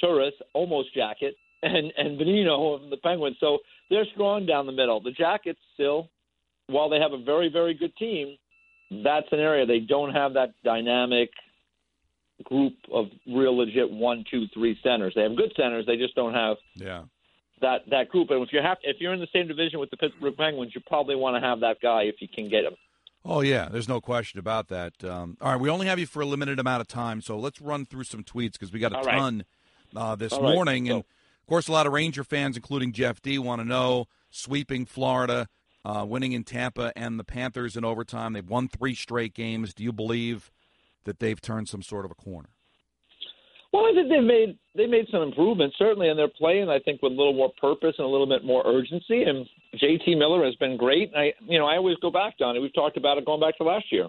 Turris, 0.00 0.34
almost 0.52 0.94
Jacket, 0.94 1.34
and 1.62 1.92
and 1.96 2.18
Bonino 2.18 2.82
of 2.82 2.90
the 2.90 2.96
Penguins. 2.96 3.36
So 3.40 3.58
they're 3.88 4.06
strong 4.14 4.46
down 4.46 4.66
the 4.66 4.72
middle. 4.72 5.00
The 5.00 5.12
Jackets 5.12 5.60
still, 5.74 6.08
while 6.66 6.88
they 6.88 6.98
have 6.98 7.12
a 7.12 7.22
very 7.22 7.48
very 7.48 7.74
good 7.74 7.96
team, 7.96 8.36
that's 9.04 9.26
an 9.32 9.40
area 9.40 9.66
they 9.66 9.80
don't 9.80 10.12
have 10.12 10.34
that 10.34 10.54
dynamic 10.64 11.30
group 12.44 12.72
of 12.90 13.06
real 13.26 13.56
legit 13.56 13.90
one, 13.90 14.24
two, 14.30 14.46
three 14.54 14.78
centers. 14.82 15.12
They 15.14 15.22
have 15.22 15.36
good 15.36 15.52
centers. 15.56 15.84
They 15.86 15.96
just 15.96 16.14
don't 16.14 16.34
have 16.34 16.56
yeah 16.74 17.02
that 17.60 17.82
that 17.90 18.08
group. 18.08 18.30
And 18.30 18.42
if 18.42 18.52
you 18.52 18.60
have 18.62 18.78
if 18.82 18.96
you're 19.00 19.12
in 19.12 19.20
the 19.20 19.28
same 19.32 19.48
division 19.48 19.80
with 19.80 19.90
the 19.90 19.96
Pittsburgh 19.96 20.36
Penguins, 20.36 20.72
you 20.74 20.80
probably 20.86 21.16
want 21.16 21.36
to 21.36 21.46
have 21.46 21.60
that 21.60 21.80
guy 21.80 22.02
if 22.02 22.16
you 22.20 22.28
can 22.28 22.48
get 22.48 22.64
him. 22.64 22.74
Oh 23.24 23.42
yeah, 23.42 23.68
there's 23.70 23.88
no 23.88 24.00
question 24.00 24.38
about 24.38 24.68
that. 24.68 25.04
Um, 25.04 25.36
all 25.40 25.52
right, 25.52 25.60
we 25.60 25.68
only 25.68 25.86
have 25.86 25.98
you 25.98 26.06
for 26.06 26.22
a 26.22 26.26
limited 26.26 26.58
amount 26.58 26.80
of 26.80 26.88
time, 26.88 27.20
so 27.20 27.38
let's 27.38 27.60
run 27.60 27.84
through 27.84 28.04
some 28.04 28.24
tweets 28.24 28.52
because 28.52 28.72
we 28.72 28.80
got 28.80 28.92
a 28.92 28.98
all 28.98 29.04
ton 29.04 29.44
right. 29.94 30.02
uh, 30.02 30.14
this 30.16 30.32
all 30.32 30.42
morning, 30.42 30.84
right. 30.84 30.92
and 30.92 31.00
of 31.00 31.46
course, 31.46 31.68
a 31.68 31.72
lot 31.72 31.86
of 31.86 31.92
Ranger 31.92 32.24
fans, 32.24 32.56
including 32.56 32.92
Jeff 32.92 33.20
D, 33.20 33.38
want 33.38 33.60
to 33.60 33.68
know 33.68 34.06
sweeping 34.30 34.86
Florida, 34.86 35.48
uh, 35.84 36.06
winning 36.08 36.32
in 36.32 36.44
Tampa, 36.44 36.92
and 36.96 37.18
the 37.18 37.24
Panthers 37.24 37.76
in 37.76 37.84
overtime. 37.84 38.32
They've 38.32 38.48
won 38.48 38.68
three 38.68 38.94
straight 38.94 39.34
games. 39.34 39.74
Do 39.74 39.84
you 39.84 39.92
believe 39.92 40.50
that 41.04 41.18
they've 41.18 41.40
turned 41.40 41.68
some 41.68 41.82
sort 41.82 42.04
of 42.04 42.10
a 42.10 42.14
corner? 42.14 42.50
Well, 43.72 43.86
I 43.86 43.92
think 43.94 44.08
they've 44.08 44.22
made 44.22 44.58
they 44.74 44.86
made 44.86 45.06
some 45.10 45.22
improvements 45.22 45.76
certainly, 45.78 46.08
and 46.08 46.18
they're 46.18 46.28
playing. 46.28 46.68
I 46.68 46.78
think 46.80 47.02
with 47.02 47.12
a 47.12 47.16
little 47.16 47.32
more 47.32 47.52
purpose 47.60 47.94
and 47.98 48.06
a 48.06 48.10
little 48.10 48.26
bit 48.26 48.44
more 48.44 48.66
urgency. 48.66 49.22
And 49.24 49.46
J.T. 49.76 50.14
Miller 50.16 50.44
has 50.44 50.54
been 50.56 50.76
great. 50.76 51.12
I 51.16 51.32
you 51.46 51.58
know 51.58 51.66
I 51.66 51.76
always 51.76 51.96
go 52.02 52.10
back 52.10 52.34
on 52.40 52.56
it. 52.56 52.60
We've 52.60 52.74
talked 52.74 52.96
about 52.96 53.18
it 53.18 53.26
going 53.26 53.40
back 53.40 53.56
to 53.58 53.64
last 53.64 53.86
year. 53.92 54.08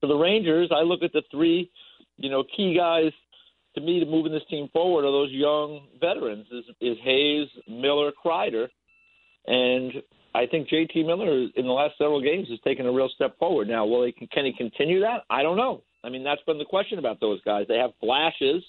For 0.00 0.06
the 0.06 0.16
Rangers, 0.16 0.70
I 0.74 0.82
look 0.82 1.02
at 1.02 1.12
the 1.12 1.22
three, 1.30 1.70
you 2.16 2.30
know, 2.30 2.44
key 2.56 2.74
guys 2.76 3.12
to 3.74 3.80
me 3.80 4.00
to 4.00 4.06
moving 4.06 4.32
this 4.32 4.42
team 4.48 4.68
forward 4.72 5.04
are 5.04 5.12
those 5.12 5.32
young 5.32 5.86
veterans. 6.00 6.46
Is, 6.52 6.64
is 6.80 6.96
Hayes, 7.02 7.48
Miller, 7.68 8.12
Kreider, 8.24 8.68
and 9.46 9.92
I 10.34 10.46
think 10.46 10.68
J.T. 10.68 11.02
Miller 11.02 11.48
in 11.54 11.66
the 11.66 11.72
last 11.72 11.98
several 11.98 12.22
games 12.22 12.48
has 12.48 12.60
taken 12.60 12.86
a 12.86 12.92
real 12.92 13.10
step 13.14 13.38
forward. 13.38 13.68
Now, 13.68 13.84
will 13.86 14.04
he 14.04 14.12
can 14.12 14.44
he 14.44 14.52
continue 14.56 15.00
that? 15.00 15.24
I 15.28 15.42
don't 15.42 15.56
know. 15.56 15.82
I 16.04 16.10
mean, 16.10 16.22
that's 16.22 16.42
been 16.42 16.58
the 16.58 16.64
question 16.64 16.98
about 16.98 17.20
those 17.20 17.40
guys. 17.42 17.66
They 17.68 17.78
have 17.78 17.90
flashes, 18.00 18.62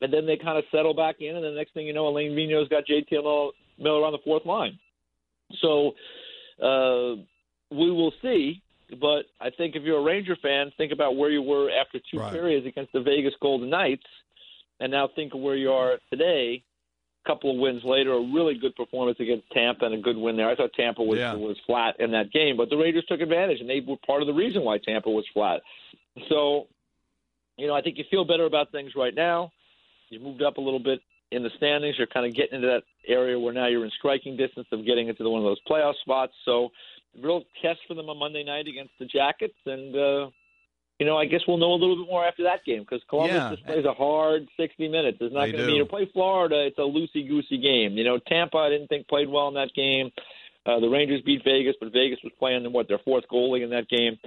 and 0.00 0.12
then 0.12 0.26
they 0.26 0.36
kind 0.36 0.58
of 0.58 0.64
settle 0.70 0.94
back 0.94 1.16
in, 1.20 1.34
and 1.34 1.44
the 1.44 1.50
next 1.50 1.74
thing 1.74 1.86
you 1.86 1.92
know, 1.92 2.08
Alain 2.08 2.34
Vigneault's 2.34 2.68
got 2.68 2.84
JT 2.86 3.10
Miller 3.78 4.04
on 4.04 4.12
the 4.12 4.18
fourth 4.24 4.46
line. 4.46 4.78
So 5.60 5.94
uh, 6.62 7.20
we 7.70 7.90
will 7.90 8.12
see. 8.22 8.62
But 9.00 9.24
I 9.40 9.50
think 9.50 9.76
if 9.76 9.82
you're 9.82 9.98
a 9.98 10.02
Ranger 10.02 10.36
fan, 10.42 10.70
think 10.76 10.92
about 10.92 11.16
where 11.16 11.30
you 11.30 11.42
were 11.42 11.70
after 11.70 11.98
two 12.10 12.18
right. 12.18 12.32
periods 12.32 12.66
against 12.66 12.92
the 12.92 13.00
Vegas 13.00 13.32
Golden 13.40 13.70
Knights, 13.70 14.04
and 14.78 14.92
now 14.92 15.08
think 15.16 15.34
of 15.34 15.40
where 15.40 15.56
you 15.56 15.70
are 15.70 15.96
today. 16.10 16.62
A 17.24 17.28
couple 17.28 17.50
of 17.50 17.56
wins 17.56 17.80
later, 17.82 18.12
a 18.12 18.20
really 18.20 18.58
good 18.58 18.76
performance 18.76 19.18
against 19.18 19.50
Tampa 19.52 19.86
and 19.86 19.94
a 19.94 19.98
good 19.98 20.18
win 20.18 20.36
there. 20.36 20.50
I 20.50 20.54
thought 20.54 20.74
Tampa 20.76 21.02
was 21.02 21.18
yeah. 21.18 21.32
was 21.32 21.56
flat 21.66 21.98
in 21.98 22.10
that 22.10 22.30
game, 22.30 22.58
but 22.58 22.68
the 22.68 22.76
Rangers 22.76 23.06
took 23.08 23.22
advantage, 23.22 23.60
and 23.60 23.68
they 23.68 23.80
were 23.80 23.96
part 24.06 24.20
of 24.20 24.26
the 24.26 24.34
reason 24.34 24.62
why 24.62 24.76
Tampa 24.78 25.08
was 25.08 25.24
flat. 25.32 25.62
So, 26.28 26.68
you 27.56 27.66
know, 27.66 27.74
I 27.74 27.82
think 27.82 27.98
you 27.98 28.04
feel 28.10 28.24
better 28.24 28.44
about 28.44 28.72
things 28.72 28.92
right 28.96 29.14
now. 29.14 29.52
You 30.10 30.20
moved 30.20 30.42
up 30.42 30.58
a 30.58 30.60
little 30.60 30.78
bit 30.78 31.00
in 31.30 31.42
the 31.42 31.50
standings. 31.56 31.96
You're 31.98 32.06
kind 32.06 32.26
of 32.26 32.34
getting 32.34 32.56
into 32.56 32.68
that 32.68 32.82
area 33.06 33.38
where 33.38 33.52
now 33.52 33.66
you're 33.66 33.84
in 33.84 33.90
striking 33.98 34.36
distance 34.36 34.66
of 34.72 34.84
getting 34.86 35.08
into 35.08 35.22
the, 35.22 35.30
one 35.30 35.40
of 35.40 35.44
those 35.44 35.60
playoff 35.68 35.94
spots. 36.02 36.32
So, 36.44 36.70
real 37.20 37.42
test 37.62 37.80
for 37.86 37.94
them 37.94 38.08
on 38.08 38.18
Monday 38.18 38.44
night 38.44 38.66
against 38.66 38.92
the 38.98 39.06
Jackets, 39.06 39.54
and 39.66 39.94
uh, 39.94 40.30
you 40.98 41.06
know, 41.06 41.16
I 41.16 41.26
guess 41.26 41.40
we'll 41.46 41.58
know 41.58 41.72
a 41.72 41.80
little 41.80 41.96
bit 41.96 42.10
more 42.10 42.24
after 42.24 42.44
that 42.44 42.64
game 42.64 42.80
because 42.80 43.02
Columbus 43.08 43.34
yeah. 43.34 43.50
just 43.50 43.66
plays 43.66 43.84
a 43.84 43.92
hard 43.92 44.46
60 44.56 44.88
minutes. 44.88 45.18
It's 45.20 45.34
not 45.34 45.46
going 45.46 45.58
to 45.58 45.66
be 45.66 45.78
to 45.78 45.86
play 45.86 46.08
Florida. 46.12 46.66
It's 46.66 46.78
a 46.78 46.82
loosey 46.82 47.26
goosey 47.26 47.58
game. 47.58 47.98
You 47.98 48.04
know, 48.04 48.18
Tampa 48.18 48.58
I 48.58 48.68
didn't 48.68 48.88
think 48.88 49.08
played 49.08 49.28
well 49.28 49.48
in 49.48 49.54
that 49.54 49.74
game. 49.74 50.10
Uh, 50.66 50.80
the 50.80 50.88
Rangers 50.88 51.20
beat 51.22 51.42
Vegas, 51.44 51.74
but 51.80 51.92
Vegas 51.92 52.20
was 52.22 52.32
playing 52.38 52.64
what 52.72 52.88
their 52.88 53.00
fourth 53.04 53.24
goalie 53.30 53.64
in 53.64 53.70
that 53.70 53.88
game 53.88 54.18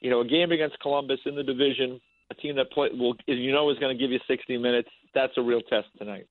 you 0.00 0.10
know, 0.10 0.20
a 0.20 0.26
game 0.26 0.52
against 0.52 0.78
Columbus 0.80 1.20
in 1.26 1.34
the 1.34 1.42
division, 1.42 2.00
a 2.30 2.34
team 2.34 2.56
that 2.56 2.70
play 2.70 2.88
will 2.92 3.14
you 3.26 3.52
know 3.52 3.70
is 3.70 3.78
going 3.78 3.96
to 3.96 4.00
give 4.00 4.10
you 4.10 4.20
60 4.26 4.56
minutes. 4.58 4.88
That's 5.14 5.32
a 5.36 5.42
real 5.42 5.60
test 5.60 5.88
tonight. 5.98 6.26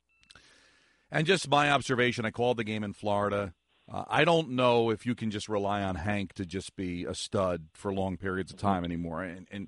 And 1.11 1.25
just 1.25 1.49
my 1.49 1.71
observation, 1.71 2.25
I 2.25 2.31
called 2.31 2.57
the 2.57 2.63
game 2.63 2.83
in 2.83 2.93
Florida. 2.93 3.53
Uh, 3.91 4.03
I 4.07 4.23
don't 4.23 4.51
know 4.51 4.91
if 4.91 5.05
you 5.05 5.15
can 5.15 5.31
just 5.31 5.49
rely 5.49 5.81
on 5.81 5.95
Hank 5.95 6.33
to 6.33 6.45
just 6.45 6.75
be 6.75 7.05
a 7.05 7.15
stud 7.15 7.65
for 7.73 7.91
long 7.91 8.17
periods 8.17 8.51
of 8.51 8.59
time 8.59 8.83
anymore. 8.83 9.23
And, 9.23 9.47
and 9.51 9.67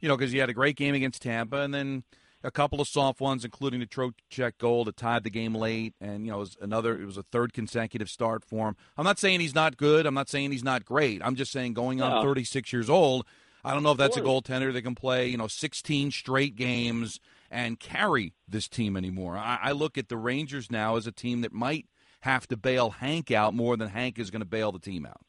you 0.00 0.08
know, 0.08 0.16
because 0.16 0.30
he 0.30 0.38
had 0.38 0.48
a 0.48 0.54
great 0.54 0.76
game 0.76 0.94
against 0.94 1.22
Tampa, 1.22 1.62
and 1.62 1.74
then 1.74 2.04
a 2.44 2.50
couple 2.50 2.80
of 2.80 2.88
soft 2.88 3.20
ones, 3.20 3.44
including 3.44 3.80
the 3.80 3.86
Trocheck 3.86 4.58
goal 4.58 4.84
that 4.84 4.96
tied 4.96 5.24
the 5.24 5.30
game 5.30 5.54
late, 5.54 5.94
and 6.00 6.24
you 6.24 6.32
know, 6.32 6.38
it 6.38 6.40
was 6.40 6.56
another. 6.60 7.00
It 7.00 7.04
was 7.04 7.16
a 7.16 7.22
third 7.24 7.52
consecutive 7.52 8.08
start 8.08 8.44
for 8.44 8.68
him. 8.68 8.76
I'm 8.96 9.04
not 9.04 9.18
saying 9.18 9.40
he's 9.40 9.54
not 9.54 9.76
good. 9.76 10.06
I'm 10.06 10.14
not 10.14 10.28
saying 10.28 10.52
he's 10.52 10.64
not 10.64 10.84
great. 10.84 11.20
I'm 11.24 11.34
just 11.34 11.52
saying 11.52 11.74
going 11.74 12.00
on 12.02 12.22
36 12.22 12.72
years 12.72 12.90
old, 12.90 13.26
I 13.64 13.74
don't 13.74 13.82
know 13.82 13.92
if 13.92 13.98
that's 13.98 14.16
a 14.16 14.22
goaltender 14.22 14.72
that 14.72 14.82
can 14.82 14.94
play, 14.94 15.26
you 15.26 15.36
know, 15.36 15.48
16 15.48 16.12
straight 16.12 16.54
games 16.54 17.18
and 17.50 17.80
carry 17.80 18.32
this 18.46 18.68
team 18.68 18.96
anymore. 18.96 19.36
I, 19.36 19.58
I 19.60 19.72
look 19.72 19.98
at 19.98 20.08
the 20.08 20.16
Rangers 20.16 20.70
now 20.70 20.96
as 20.96 21.06
a 21.06 21.12
team 21.12 21.40
that 21.40 21.52
might 21.52 21.86
have 22.20 22.46
to 22.48 22.56
bail 22.56 22.90
Hank 22.90 23.30
out 23.30 23.54
more 23.54 23.76
than 23.76 23.88
Hank 23.88 24.18
is 24.18 24.30
going 24.30 24.40
to 24.40 24.46
bail 24.46 24.70
the 24.70 24.78
team 24.78 25.04
out. 25.04 25.20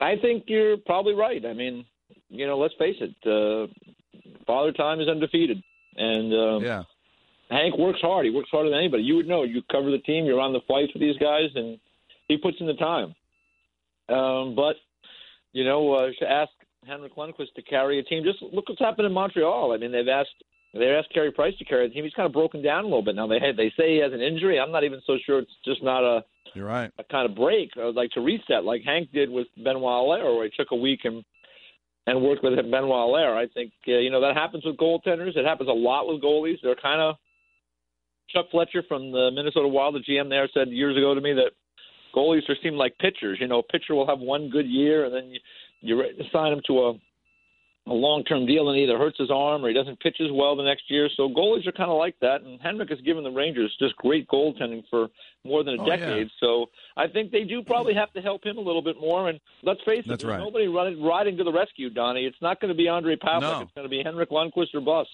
I 0.00 0.16
think 0.16 0.44
you're 0.46 0.76
probably 0.78 1.14
right. 1.14 1.44
I 1.44 1.52
mean, 1.52 1.84
you 2.28 2.46
know, 2.46 2.58
let's 2.58 2.74
face 2.78 2.96
it. 3.00 3.14
Uh, 3.24 3.72
Father 4.46 4.72
Time 4.72 5.00
is 5.00 5.08
undefeated, 5.08 5.62
and 5.96 6.32
um, 6.34 6.64
yeah, 6.64 6.82
Hank 7.50 7.76
works 7.78 8.00
hard. 8.00 8.24
He 8.24 8.30
works 8.30 8.50
harder 8.50 8.70
than 8.70 8.78
anybody. 8.78 9.02
You 9.02 9.16
would 9.16 9.28
know. 9.28 9.42
You 9.42 9.62
cover 9.70 9.90
the 9.90 9.98
team. 9.98 10.24
You're 10.24 10.40
on 10.40 10.52
the 10.52 10.60
flights 10.66 10.92
with 10.92 11.00
these 11.00 11.16
guys, 11.18 11.50
and 11.54 11.78
he 12.28 12.36
puts 12.36 12.56
in 12.60 12.66
the 12.66 12.74
time. 12.74 13.14
Um, 14.08 14.54
but 14.54 14.76
you 15.52 15.64
know, 15.64 15.92
uh, 15.92 16.10
to 16.18 16.30
ask 16.30 16.50
Henrik 16.86 17.16
Lundqvist 17.16 17.54
to 17.56 17.62
carry 17.62 17.98
a 17.98 18.02
team. 18.02 18.24
Just 18.24 18.42
look 18.42 18.68
what's 18.68 18.80
happened 18.80 19.06
in 19.06 19.12
Montreal. 19.12 19.72
I 19.72 19.78
mean, 19.78 19.92
they've 19.92 20.08
asked 20.08 20.34
they 20.74 20.86
asked 20.86 21.12
Carey 21.14 21.30
Price 21.30 21.54
to 21.58 21.64
carry 21.64 21.88
the 21.88 21.94
team. 21.94 22.04
He's 22.04 22.14
kind 22.14 22.26
of 22.26 22.32
broken 22.32 22.62
down 22.62 22.84
a 22.84 22.88
little 22.88 23.04
bit 23.04 23.14
now. 23.14 23.26
They 23.26 23.38
they 23.56 23.72
say 23.76 23.94
he 23.94 24.00
has 24.02 24.12
an 24.12 24.20
injury. 24.20 24.58
I'm 24.58 24.72
not 24.72 24.84
even 24.84 25.00
so 25.06 25.16
sure 25.24 25.38
it's 25.38 25.50
just 25.64 25.82
not 25.82 26.02
a 26.02 26.24
you're 26.54 26.66
right 26.66 26.90
a 26.98 27.04
kind 27.04 27.28
of 27.28 27.36
break, 27.36 27.70
uh, 27.76 27.90
like 27.92 28.10
to 28.12 28.20
reset, 28.20 28.64
like 28.64 28.82
Hank 28.84 29.10
did 29.12 29.30
with 29.30 29.46
Benoit 29.56 29.82
Allaire, 29.82 30.34
where 30.34 30.44
he 30.44 30.50
took 30.56 30.70
a 30.70 30.76
week 30.76 31.00
and 31.04 31.24
and 32.06 32.20
worked 32.22 32.42
with 32.42 32.56
Benoit 32.56 32.90
Allaire. 32.90 33.36
I 33.36 33.46
think 33.48 33.72
uh, 33.88 33.92
you 33.92 34.10
know 34.10 34.20
that 34.20 34.36
happens 34.36 34.64
with 34.64 34.76
goaltenders. 34.76 35.36
It 35.36 35.44
happens 35.44 35.68
a 35.68 35.72
lot 35.72 36.06
with 36.06 36.22
goalies. 36.22 36.58
They're 36.62 36.76
kind 36.76 37.00
of 37.00 37.16
Chuck 38.28 38.46
Fletcher 38.50 38.82
from 38.88 39.12
the 39.12 39.30
Minnesota 39.32 39.68
Wild, 39.68 39.94
the 39.94 40.00
GM 40.00 40.28
there, 40.28 40.48
said 40.52 40.68
years 40.68 40.96
ago 40.96 41.14
to 41.14 41.20
me 41.20 41.32
that 41.34 41.52
goalies 42.14 42.48
are 42.48 42.56
seem 42.62 42.74
like 42.74 42.96
pitchers. 42.98 43.38
You 43.40 43.48
know, 43.48 43.60
a 43.60 43.62
pitcher 43.62 43.94
will 43.94 44.06
have 44.06 44.20
one 44.20 44.50
good 44.50 44.66
year, 44.66 45.04
and 45.04 45.14
then 45.14 45.30
you, 45.30 45.40
you 45.80 46.24
sign 46.32 46.52
him 46.52 46.60
to 46.66 46.78
a 46.80 46.92
a 47.86 47.92
long 47.92 48.24
term 48.24 48.46
deal 48.46 48.70
and 48.70 48.78
either 48.78 48.96
hurts 48.96 49.18
his 49.18 49.30
arm 49.30 49.64
or 49.64 49.68
he 49.68 49.74
doesn't 49.74 50.00
pitch 50.00 50.16
as 50.20 50.30
well 50.32 50.56
the 50.56 50.62
next 50.62 50.90
year. 50.90 51.08
So 51.16 51.28
goalies 51.28 51.66
are 51.66 51.72
kind 51.72 51.90
of 51.90 51.98
like 51.98 52.18
that. 52.20 52.42
And 52.42 52.60
Henrik 52.60 52.88
has 52.88 53.00
given 53.02 53.24
the 53.24 53.30
Rangers 53.30 53.74
just 53.78 53.94
great 53.96 54.26
goaltending 54.28 54.84
for 54.88 55.08
more 55.44 55.62
than 55.62 55.78
a 55.78 55.82
oh, 55.82 55.86
decade. 55.86 56.28
Yeah. 56.28 56.40
So 56.40 56.70
I 56.96 57.08
think 57.08 57.30
they 57.30 57.44
do 57.44 57.62
probably 57.62 57.94
have 57.94 58.12
to 58.14 58.22
help 58.22 58.44
him 58.44 58.56
a 58.56 58.62
little 58.62 58.82
bit 58.82 58.98
more. 58.98 59.28
And 59.28 59.38
let's 59.62 59.80
face 59.84 60.00
it, 60.00 60.08
That's 60.08 60.22
there's 60.22 60.32
right. 60.32 60.40
nobody 60.40 60.66
running, 60.66 61.02
riding 61.02 61.36
to 61.36 61.44
the 61.44 61.52
rescue, 61.52 61.90
Donnie. 61.90 62.24
It's 62.24 62.40
not 62.40 62.58
going 62.60 62.70
to 62.70 62.76
be 62.76 62.84
Ondrej 62.86 63.18
Pavelec. 63.18 63.40
No. 63.40 63.60
It's 63.60 63.72
going 63.74 63.84
to 63.84 63.90
be 63.90 64.02
Henrik 64.02 64.30
Lundqvist 64.30 64.74
or 64.74 64.80
bust. 64.80 65.10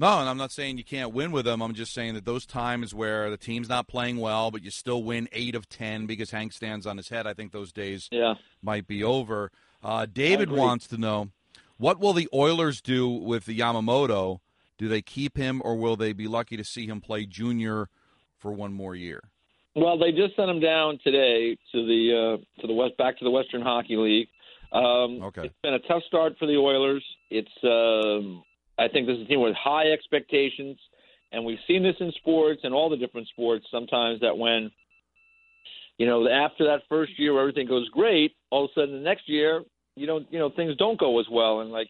No, 0.00 0.20
and 0.20 0.28
I'm 0.28 0.38
not 0.38 0.52
saying 0.52 0.78
you 0.78 0.84
can't 0.84 1.12
win 1.12 1.32
with 1.32 1.44
them. 1.44 1.60
I'm 1.60 1.74
just 1.74 1.92
saying 1.92 2.14
that 2.14 2.24
those 2.24 2.46
times 2.46 2.94
where 2.94 3.30
the 3.30 3.36
team's 3.36 3.68
not 3.68 3.88
playing 3.88 4.18
well, 4.18 4.52
but 4.52 4.62
you 4.62 4.70
still 4.70 5.02
win 5.02 5.28
eight 5.32 5.56
of 5.56 5.68
ten 5.68 6.06
because 6.06 6.30
Hank 6.30 6.52
stands 6.52 6.86
on 6.86 6.96
his 6.96 7.08
head. 7.08 7.26
I 7.26 7.34
think 7.34 7.50
those 7.50 7.72
days 7.72 8.08
yeah. 8.12 8.34
might 8.62 8.86
be 8.86 9.02
over. 9.02 9.50
Uh, 9.82 10.06
David 10.06 10.52
wants 10.52 10.86
to 10.88 10.98
know 10.98 11.30
what 11.78 12.00
will 12.00 12.12
the 12.12 12.28
Oilers 12.34 12.80
do 12.80 13.08
with 13.08 13.46
the 13.46 13.58
Yamamoto? 13.58 14.40
Do 14.76 14.88
they 14.88 15.02
keep 15.02 15.36
him, 15.36 15.62
or 15.64 15.76
will 15.76 15.96
they 15.96 16.12
be 16.12 16.28
lucky 16.28 16.56
to 16.56 16.64
see 16.64 16.86
him 16.86 17.00
play 17.00 17.24
junior 17.24 17.88
for 18.36 18.52
one 18.52 18.72
more 18.72 18.94
year? 18.94 19.22
Well, 19.74 19.98
they 19.98 20.12
just 20.12 20.36
sent 20.36 20.50
him 20.50 20.60
down 20.60 20.98
today 21.02 21.56
to 21.72 21.86
the 21.86 22.38
uh, 22.40 22.60
to 22.60 22.66
the 22.66 22.72
west 22.72 22.96
back 22.96 23.18
to 23.18 23.24
the 23.24 23.30
Western 23.30 23.62
Hockey 23.62 23.96
League. 23.96 24.28
Um, 24.72 25.22
okay, 25.22 25.46
it's 25.46 25.54
been 25.62 25.74
a 25.74 25.78
tough 25.80 26.02
start 26.06 26.34
for 26.38 26.46
the 26.46 26.56
Oilers. 26.56 27.04
It's 27.30 27.48
um, 27.64 28.42
I 28.78 28.88
think 28.88 29.06
this 29.06 29.16
is 29.16 29.22
a 29.22 29.26
team 29.26 29.40
with 29.40 29.54
high 29.54 29.90
expectations, 29.90 30.78
and 31.32 31.44
we've 31.44 31.58
seen 31.66 31.82
this 31.82 31.96
in 32.00 32.12
sports 32.12 32.60
and 32.64 32.74
all 32.74 32.88
the 32.88 32.96
different 32.96 33.28
sports. 33.28 33.66
Sometimes 33.70 34.20
that 34.20 34.36
when 34.36 34.70
you 35.96 36.06
know 36.06 36.28
after 36.28 36.64
that 36.64 36.82
first 36.88 37.18
year 37.18 37.32
where 37.32 37.42
everything 37.42 37.68
goes 37.68 37.88
great, 37.90 38.34
all 38.50 38.64
of 38.64 38.70
a 38.76 38.80
sudden 38.80 38.94
the 38.94 39.00
next 39.00 39.28
year 39.28 39.62
you 39.98 40.06
don't 40.06 40.26
you 40.30 40.38
know 40.38 40.50
things 40.54 40.76
don't 40.76 40.98
go 40.98 41.18
as 41.20 41.26
well 41.30 41.60
and 41.60 41.70
like 41.70 41.88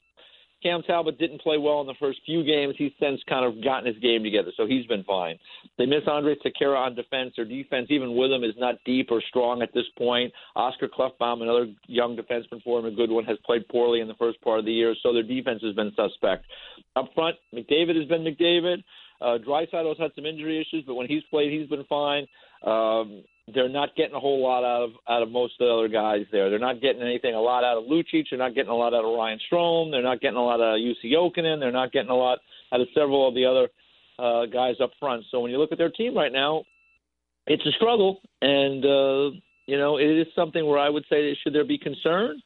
Cam 0.62 0.82
Talbot 0.82 1.18
didn't 1.18 1.40
play 1.40 1.56
well 1.56 1.80
in 1.80 1.86
the 1.86 1.94
first 2.00 2.18
few 2.26 2.42
games. 2.42 2.74
He's 2.76 2.90
since 3.00 3.20
kind 3.28 3.44
of 3.44 3.62
gotten 3.62 3.86
his 3.86 4.02
game 4.02 4.24
together, 4.24 4.50
so 4.56 4.66
he's 4.66 4.86
been 4.86 5.04
fine. 5.04 5.38
They 5.76 5.86
miss 5.86 6.02
Andrej 6.06 6.36
Sekera 6.44 6.76
on 6.76 6.96
defense. 6.96 7.34
Their 7.36 7.44
defense, 7.44 7.86
even 7.90 8.16
with 8.16 8.32
him, 8.32 8.42
is 8.42 8.54
not 8.58 8.74
deep 8.84 9.08
or 9.10 9.22
strong 9.28 9.62
at 9.62 9.72
this 9.72 9.84
point. 9.96 10.32
Oscar 10.56 10.88
Klefbom, 10.88 11.42
another 11.42 11.68
young 11.86 12.16
defenseman 12.16 12.62
for 12.64 12.80
him, 12.80 12.86
a 12.86 12.90
good 12.90 13.10
one, 13.10 13.24
has 13.24 13.38
played 13.46 13.68
poorly 13.68 14.00
in 14.00 14.08
the 14.08 14.14
first 14.14 14.40
part 14.40 14.58
of 14.58 14.64
the 14.64 14.72
year, 14.72 14.94
so 15.00 15.12
their 15.12 15.22
defense 15.22 15.62
has 15.62 15.76
been 15.76 15.92
suspect. 15.94 16.44
Up 16.96 17.08
front, 17.14 17.36
McDavid 17.54 17.96
has 17.96 18.08
been 18.08 18.24
McDavid. 18.24 18.82
Uh, 19.20 19.38
Draisaitl's 19.46 19.98
had 19.98 20.10
some 20.14 20.26
injury 20.26 20.60
issues, 20.60 20.84
but 20.86 20.94
when 20.94 21.06
he's 21.06 21.22
played, 21.30 21.52
he's 21.52 21.68
been 21.68 21.84
fine. 21.84 22.26
Um, 22.64 23.22
they're 23.54 23.68
not 23.68 23.94
getting 23.96 24.14
a 24.14 24.20
whole 24.20 24.42
lot 24.42 24.64
out 24.64 24.82
of 24.82 24.90
out 25.08 25.22
of 25.22 25.30
most 25.30 25.54
of 25.60 25.66
the 25.66 25.72
other 25.72 25.88
guys 25.88 26.26
there. 26.32 26.50
They're 26.50 26.58
not 26.58 26.80
getting 26.80 27.02
anything 27.02 27.34
a 27.34 27.40
lot 27.40 27.64
out 27.64 27.78
of 27.78 27.84
Lucic. 27.84 28.26
They're 28.30 28.38
not 28.38 28.54
getting 28.54 28.70
a 28.70 28.76
lot 28.76 28.94
out 28.94 29.04
of 29.04 29.14
Ryan 29.16 29.38
Strome. 29.50 29.90
They're 29.90 30.02
not 30.02 30.20
getting 30.20 30.36
a 30.36 30.44
lot 30.44 30.60
of 30.60 30.78
Jussi 30.78 31.12
Jokinen. 31.12 31.60
They're 31.60 31.72
not 31.72 31.92
getting 31.92 32.10
a 32.10 32.16
lot 32.16 32.38
out 32.72 32.80
of 32.80 32.88
several 32.94 33.28
of 33.28 33.34
the 33.34 33.44
other 33.44 33.68
uh, 34.18 34.46
guys 34.46 34.76
up 34.82 34.90
front. 34.98 35.24
So 35.30 35.40
when 35.40 35.50
you 35.50 35.58
look 35.58 35.72
at 35.72 35.78
their 35.78 35.90
team 35.90 36.16
right 36.16 36.32
now, 36.32 36.64
it's 37.46 37.64
a 37.66 37.72
struggle, 37.72 38.20
and 38.42 38.84
uh, 38.84 39.36
you 39.66 39.78
know 39.78 39.98
it 39.98 40.06
is 40.06 40.26
something 40.34 40.66
where 40.66 40.78
I 40.78 40.88
would 40.88 41.04
say 41.10 41.36
should 41.42 41.54
there 41.54 41.64
be 41.64 41.78
concern. 41.78 42.42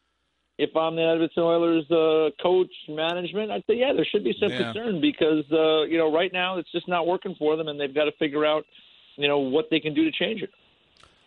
If 0.58 0.76
I'm 0.76 0.96
the 0.96 1.02
Edmonton 1.02 1.42
Oilers 1.42 1.90
uh, 1.90 2.30
coach 2.42 2.70
management, 2.88 3.50
I'd 3.50 3.64
say 3.66 3.76
yeah, 3.76 3.92
there 3.94 4.04
should 4.04 4.22
be 4.22 4.34
some 4.38 4.50
yeah. 4.50 4.64
concern 4.64 5.00
because 5.00 5.44
uh, 5.50 5.82
you 5.82 5.98
know 5.98 6.12
right 6.12 6.32
now 6.32 6.58
it's 6.58 6.70
just 6.70 6.88
not 6.88 7.06
working 7.06 7.34
for 7.38 7.56
them, 7.56 7.68
and 7.68 7.80
they've 7.80 7.94
got 7.94 8.04
to 8.04 8.12
figure 8.12 8.46
out 8.46 8.64
you 9.16 9.28
know 9.28 9.38
what 9.38 9.66
they 9.70 9.80
can 9.80 9.94
do 9.94 10.04
to 10.04 10.12
change 10.12 10.42
it. 10.42 10.50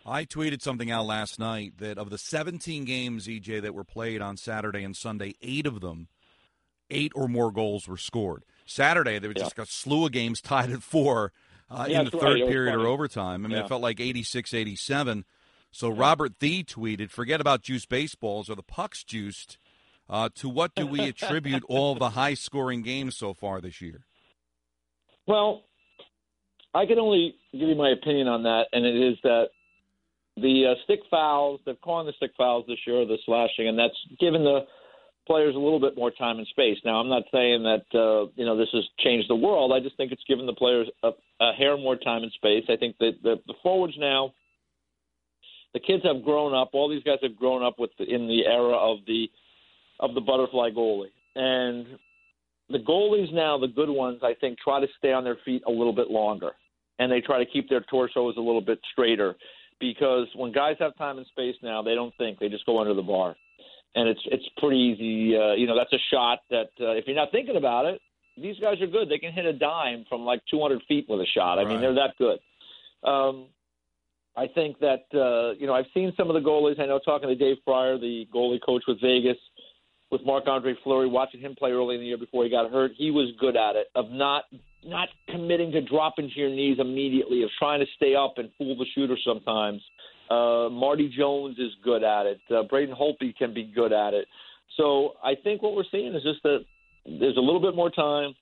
I 0.06 0.24
tweeted 0.24 0.62
something 0.62 0.90
out 0.90 1.06
last 1.06 1.40
night 1.40 1.78
that 1.78 1.98
of 1.98 2.10
the 2.10 2.18
17 2.18 2.84
games, 2.84 3.26
EJ, 3.26 3.60
that 3.62 3.74
were 3.74 3.84
played 3.84 4.22
on 4.22 4.36
Saturday 4.36 4.84
and 4.84 4.96
Sunday, 4.96 5.34
eight 5.42 5.66
of 5.66 5.80
them, 5.80 6.06
eight 6.90 7.10
or 7.16 7.26
more 7.26 7.50
goals 7.50 7.88
were 7.88 7.96
scored. 7.96 8.44
Saturday, 8.64 9.18
there 9.18 9.30
was 9.30 9.36
yeah. 9.38 9.44
just 9.44 9.58
a 9.58 9.66
slew 9.66 10.06
of 10.06 10.12
games 10.12 10.40
tied 10.40 10.70
at 10.70 10.82
four 10.82 11.32
uh, 11.68 11.86
yeah, 11.88 11.98
in 11.98 12.04
the 12.04 12.12
third 12.12 12.40
right. 12.40 12.48
period 12.48 12.76
or 12.76 12.86
overtime. 12.86 13.44
I 13.44 13.48
mean, 13.48 13.58
yeah. 13.58 13.64
it 13.64 13.68
felt 13.68 13.82
like 13.82 13.98
86 13.98 14.54
87. 14.54 15.24
So 15.72 15.88
Robert 15.88 16.34
Thie 16.38 16.62
tweeted, 16.62 17.10
forget 17.10 17.40
about 17.40 17.62
juice 17.62 17.84
baseballs 17.84 18.48
or 18.48 18.54
the 18.54 18.62
pucks 18.62 19.02
juiced. 19.02 19.58
Uh, 20.08 20.28
to 20.36 20.48
what 20.48 20.72
do 20.76 20.86
we 20.86 21.00
attribute 21.00 21.64
all 21.68 21.96
the 21.96 22.10
high 22.10 22.34
scoring 22.34 22.82
games 22.82 23.16
so 23.16 23.34
far 23.34 23.60
this 23.60 23.80
year? 23.80 24.06
Well, 25.26 25.64
I 26.72 26.86
can 26.86 27.00
only 27.00 27.34
give 27.52 27.68
you 27.68 27.74
my 27.74 27.90
opinion 27.90 28.28
on 28.28 28.44
that, 28.44 28.66
and 28.72 28.86
it 28.86 28.94
is 28.94 29.18
that 29.24 29.48
the 30.36 30.72
uh, 30.72 30.74
stick 30.84 31.00
fouls, 31.10 31.60
they're 31.64 31.74
calling 31.74 32.06
the 32.06 32.12
stick 32.16 32.32
fouls 32.36 32.64
this 32.68 32.78
year, 32.86 33.06
the 33.06 33.16
slashing, 33.24 33.68
and 33.68 33.78
that's 33.78 33.96
given 34.20 34.44
the 34.44 34.60
players 35.26 35.54
a 35.54 35.58
little 35.58 35.80
bit 35.80 35.96
more 35.96 36.10
time 36.10 36.38
and 36.38 36.46
space. 36.48 36.78
Now, 36.84 37.00
I'm 37.00 37.08
not 37.08 37.24
saying 37.32 37.62
that 37.64 37.98
uh, 37.98 38.30
you 38.36 38.44
know 38.44 38.56
this 38.56 38.68
has 38.72 38.84
changed 39.00 39.28
the 39.28 39.36
world. 39.36 39.72
I 39.72 39.80
just 39.80 39.96
think 39.96 40.12
it's 40.12 40.24
given 40.28 40.46
the 40.46 40.52
players 40.52 40.88
a, 41.02 41.10
a 41.40 41.52
hair 41.52 41.76
more 41.76 41.96
time 41.96 42.22
and 42.22 42.32
space. 42.32 42.64
I 42.68 42.76
think 42.76 42.96
that 42.98 43.12
the, 43.22 43.36
the 43.46 43.54
forwards 43.62 43.94
now, 43.98 44.34
the 45.72 45.80
kids 45.80 46.02
have 46.04 46.22
grown 46.22 46.54
up. 46.54 46.70
All 46.72 46.88
these 46.88 47.02
guys 47.02 47.18
have 47.22 47.36
grown 47.36 47.64
up 47.64 47.78
with 47.78 47.90
the, 47.98 48.04
in 48.04 48.28
the 48.28 48.46
era 48.46 48.76
of 48.76 48.98
the 49.06 49.28
of 50.00 50.14
the 50.14 50.20
butterfly 50.20 50.70
goalie, 50.70 51.12
and 51.34 51.86
the 52.68 52.78
goalies 52.78 53.32
now, 53.32 53.58
the 53.58 53.68
good 53.68 53.88
ones, 53.88 54.20
I 54.22 54.34
think, 54.38 54.58
try 54.58 54.80
to 54.80 54.86
stay 54.98 55.12
on 55.12 55.24
their 55.24 55.38
feet 55.44 55.62
a 55.66 55.70
little 55.70 55.94
bit 55.94 56.10
longer, 56.10 56.52
and 56.98 57.10
they 57.10 57.20
try 57.20 57.38
to 57.38 57.50
keep 57.50 57.68
their 57.68 57.80
torsos 57.82 58.36
a 58.36 58.40
little 58.40 58.60
bit 58.60 58.80
straighter 58.92 59.34
because 59.80 60.26
when 60.34 60.52
guys 60.52 60.76
have 60.78 60.96
time 60.96 61.18
and 61.18 61.26
space 61.26 61.56
now, 61.62 61.82
they 61.82 61.94
don't 61.94 62.14
think; 62.18 62.38
they 62.38 62.48
just 62.48 62.66
go 62.66 62.80
under 62.80 62.94
the 62.94 63.02
bar, 63.02 63.36
and 63.94 64.08
it's 64.08 64.20
it's 64.26 64.44
pretty 64.58 64.78
easy. 64.78 65.36
Uh, 65.36 65.54
you 65.54 65.66
know, 65.66 65.76
that's 65.76 65.92
a 65.92 66.02
shot 66.10 66.40
that 66.50 66.70
uh, 66.80 66.92
if 66.92 67.04
you're 67.06 67.16
not 67.16 67.32
thinking 67.32 67.56
about 67.56 67.84
it, 67.84 68.00
these 68.36 68.58
guys 68.60 68.80
are 68.80 68.86
good. 68.86 69.08
They 69.08 69.18
can 69.18 69.32
hit 69.32 69.46
a 69.46 69.52
dime 69.52 70.04
from 70.08 70.22
like 70.22 70.40
200 70.50 70.82
feet 70.88 71.06
with 71.08 71.20
a 71.20 71.26
shot. 71.34 71.58
I 71.58 71.62
right. 71.62 71.68
mean, 71.68 71.80
they're 71.80 71.94
that 71.94 72.14
good. 72.18 72.38
Um, 73.08 73.46
I 74.36 74.46
think 74.46 74.78
that 74.80 75.04
uh, 75.14 75.54
you 75.58 75.66
know 75.66 75.74
I've 75.74 75.86
seen 75.94 76.12
some 76.16 76.28
of 76.28 76.34
the 76.34 76.46
goalies. 76.46 76.80
I 76.80 76.86
know 76.86 77.00
talking 77.04 77.28
to 77.28 77.34
Dave 77.34 77.56
Prior, 77.64 77.98
the 77.98 78.26
goalie 78.34 78.60
coach 78.64 78.82
with 78.86 79.00
Vegas, 79.00 79.38
with 80.10 80.20
Marc 80.24 80.46
Andre 80.46 80.74
Fleury, 80.84 81.08
watching 81.08 81.40
him 81.40 81.54
play 81.58 81.70
early 81.70 81.94
in 81.94 82.00
the 82.00 82.06
year 82.06 82.18
before 82.18 82.44
he 82.44 82.50
got 82.50 82.70
hurt, 82.70 82.92
he 82.96 83.10
was 83.10 83.32
good 83.40 83.56
at 83.56 83.76
it 83.76 83.88
of 83.94 84.10
not 84.10 84.44
not 84.84 85.08
committing 85.28 85.72
to 85.72 85.80
dropping 85.80 86.30
to 86.30 86.38
your 86.38 86.50
knees 86.50 86.78
immediately, 86.80 87.42
of 87.42 87.50
trying 87.58 87.80
to 87.80 87.86
stay 87.96 88.14
up 88.14 88.34
and 88.38 88.50
fool 88.56 88.76
the 88.76 88.86
shooter 88.94 89.16
sometimes. 89.24 89.82
Uh, 90.30 90.68
Marty 90.70 91.12
Jones 91.16 91.58
is 91.58 91.70
good 91.84 92.02
at 92.02 92.26
it. 92.26 92.40
Uh, 92.50 92.62
Braden 92.64 92.94
Holtby 92.94 93.36
can 93.36 93.54
be 93.54 93.64
good 93.64 93.92
at 93.92 94.14
it. 94.14 94.26
So 94.76 95.14
I 95.22 95.34
think 95.34 95.62
what 95.62 95.74
we're 95.74 95.84
seeing 95.90 96.14
is 96.14 96.22
just 96.22 96.42
that 96.42 96.64
there's 97.04 97.36
a 97.36 97.40
little 97.40 97.60
bit 97.60 97.76
more 97.76 97.90
time. 97.90 98.34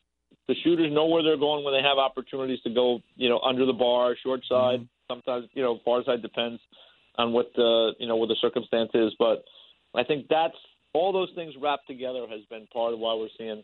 The 0.48 0.54
shooters 0.62 0.92
know 0.92 1.06
where 1.06 1.22
they're 1.22 1.38
going 1.38 1.64
when 1.64 1.74
they 1.74 1.86
have 1.86 1.98
opportunities 1.98 2.60
to 2.62 2.70
go, 2.70 3.00
you 3.16 3.28
know, 3.28 3.38
under 3.40 3.66
the 3.66 3.72
bar, 3.72 4.16
short 4.22 4.40
side. 4.48 4.80
Mm-hmm. 4.80 5.12
Sometimes, 5.14 5.48
you 5.52 5.62
know, 5.62 5.78
far 5.84 6.02
side 6.04 6.22
depends 6.22 6.60
on 7.16 7.32
what 7.32 7.50
the, 7.54 7.92
you 7.98 8.08
know, 8.08 8.16
what 8.16 8.28
the 8.28 8.36
circumstance 8.40 8.90
is. 8.94 9.12
But 9.18 9.44
I 9.94 10.02
think 10.04 10.26
that's 10.28 10.56
all 10.92 11.12
those 11.12 11.30
things 11.34 11.54
wrapped 11.60 11.86
together 11.86 12.26
has 12.30 12.40
been 12.50 12.66
part 12.72 12.94
of 12.94 12.98
why 12.98 13.14
we're 13.14 13.28
seeing 13.38 13.62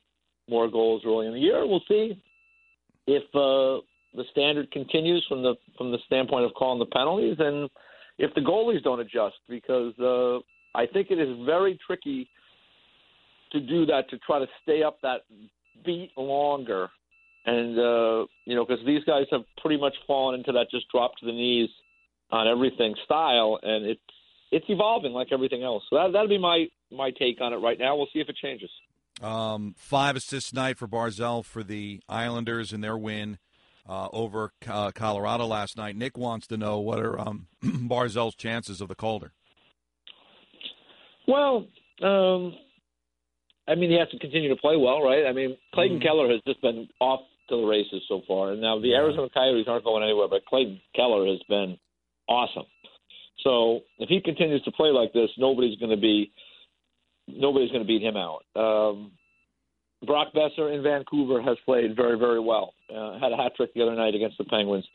more 0.48 0.68
goals 0.70 1.02
early 1.06 1.26
in 1.26 1.32
the 1.32 1.40
year. 1.40 1.66
We'll 1.66 1.82
see 1.88 2.22
if 3.06 3.22
uh, 3.34 3.82
the 4.14 4.24
standard 4.30 4.70
continues 4.70 5.24
from 5.28 5.42
the 5.42 5.54
from 5.76 5.92
the 5.92 5.98
standpoint 6.06 6.44
of 6.44 6.54
calling 6.54 6.78
the 6.78 6.86
penalties, 6.86 7.36
and 7.38 7.68
if 8.18 8.34
the 8.34 8.40
goalies 8.40 8.82
don't 8.82 9.00
adjust, 9.00 9.36
because 9.48 9.94
uh, 9.98 10.38
I 10.76 10.86
think 10.86 11.10
it 11.10 11.18
is 11.18 11.36
very 11.46 11.78
tricky 11.86 12.28
to 13.52 13.60
do 13.60 13.86
that 13.86 14.08
to 14.10 14.18
try 14.18 14.38
to 14.38 14.46
stay 14.62 14.82
up 14.82 14.98
that 15.02 15.22
beat 15.84 16.10
longer, 16.16 16.88
and 17.46 17.78
uh, 17.78 18.26
you 18.44 18.54
know 18.54 18.64
because 18.64 18.84
these 18.86 19.04
guys 19.04 19.24
have 19.30 19.42
pretty 19.60 19.80
much 19.80 19.94
fallen 20.06 20.38
into 20.38 20.52
that 20.52 20.66
just 20.70 20.88
drop 20.90 21.16
to 21.18 21.26
the 21.26 21.32
knees 21.32 21.70
on 22.30 22.46
everything 22.46 22.94
style, 23.04 23.58
and 23.62 23.84
it's 23.86 24.00
it's 24.52 24.66
evolving 24.68 25.12
like 25.12 25.28
everything 25.32 25.62
else. 25.62 25.82
So 25.90 25.96
that 25.96 26.12
that'll 26.12 26.28
be 26.28 26.38
my 26.38 26.66
my 26.90 27.10
take 27.10 27.40
on 27.40 27.52
it 27.52 27.56
right 27.56 27.78
now. 27.78 27.96
We'll 27.96 28.08
see 28.12 28.20
if 28.20 28.28
it 28.28 28.36
changes. 28.36 28.70
Um, 29.20 29.74
five 29.76 30.16
assists 30.16 30.52
night 30.52 30.78
for 30.78 30.88
Barzal 30.88 31.44
for 31.44 31.62
the 31.62 32.00
Islanders 32.08 32.72
in 32.72 32.80
their 32.80 32.96
win 32.96 33.38
uh, 33.88 34.08
over 34.12 34.52
uh, 34.68 34.92
Colorado 34.92 35.46
last 35.46 35.76
night. 35.76 35.96
Nick 35.96 36.16
wants 36.16 36.46
to 36.48 36.56
know 36.56 36.78
what 36.78 37.00
are 37.00 37.18
um, 37.20 37.46
Barzal's 37.62 38.34
chances 38.34 38.80
of 38.80 38.88
the 38.88 38.94
Calder. 38.94 39.32
Well, 41.26 41.66
um, 42.02 42.54
I 43.68 43.74
mean, 43.74 43.90
he 43.90 43.98
has 43.98 44.08
to 44.10 44.18
continue 44.18 44.48
to 44.48 44.56
play 44.56 44.76
well, 44.76 45.02
right? 45.02 45.26
I 45.26 45.32
mean, 45.32 45.56
Clayton 45.74 46.00
mm. 46.00 46.02
Keller 46.02 46.30
has 46.30 46.40
just 46.46 46.60
been 46.62 46.88
off 47.00 47.20
to 47.50 47.56
the 47.56 47.66
races 47.66 48.02
so 48.08 48.22
far, 48.26 48.52
and 48.52 48.60
now 48.60 48.80
the 48.80 48.94
Arizona 48.94 49.28
Coyotes 49.32 49.66
aren't 49.68 49.84
going 49.84 50.02
anywhere. 50.02 50.28
But 50.28 50.44
Clayton 50.46 50.80
Keller 50.94 51.26
has 51.26 51.40
been 51.48 51.78
awesome. 52.28 52.64
So 53.44 53.80
if 53.98 54.08
he 54.08 54.20
continues 54.20 54.62
to 54.62 54.72
play 54.72 54.90
like 54.90 55.12
this, 55.12 55.30
nobody's 55.38 55.78
going 55.78 55.90
to 55.90 56.00
be 56.00 56.32
nobody's 57.36 57.70
going 57.70 57.82
to 57.82 57.86
beat 57.86 58.02
him 58.02 58.16
out. 58.16 58.42
Um, 58.56 59.12
Brock 60.06 60.28
Boeser 60.34 60.74
in 60.74 60.82
Vancouver 60.82 61.42
has 61.42 61.58
played 61.64 61.94
very, 61.94 62.18
very 62.18 62.40
well. 62.40 62.74
Uh, 62.88 63.18
had 63.18 63.32
a 63.32 63.36
hat 63.36 63.52
trick 63.56 63.74
the 63.74 63.82
other 63.82 63.94
night 63.94 64.14
against 64.14 64.38
the 64.38 64.44
Penguins. 64.44 64.86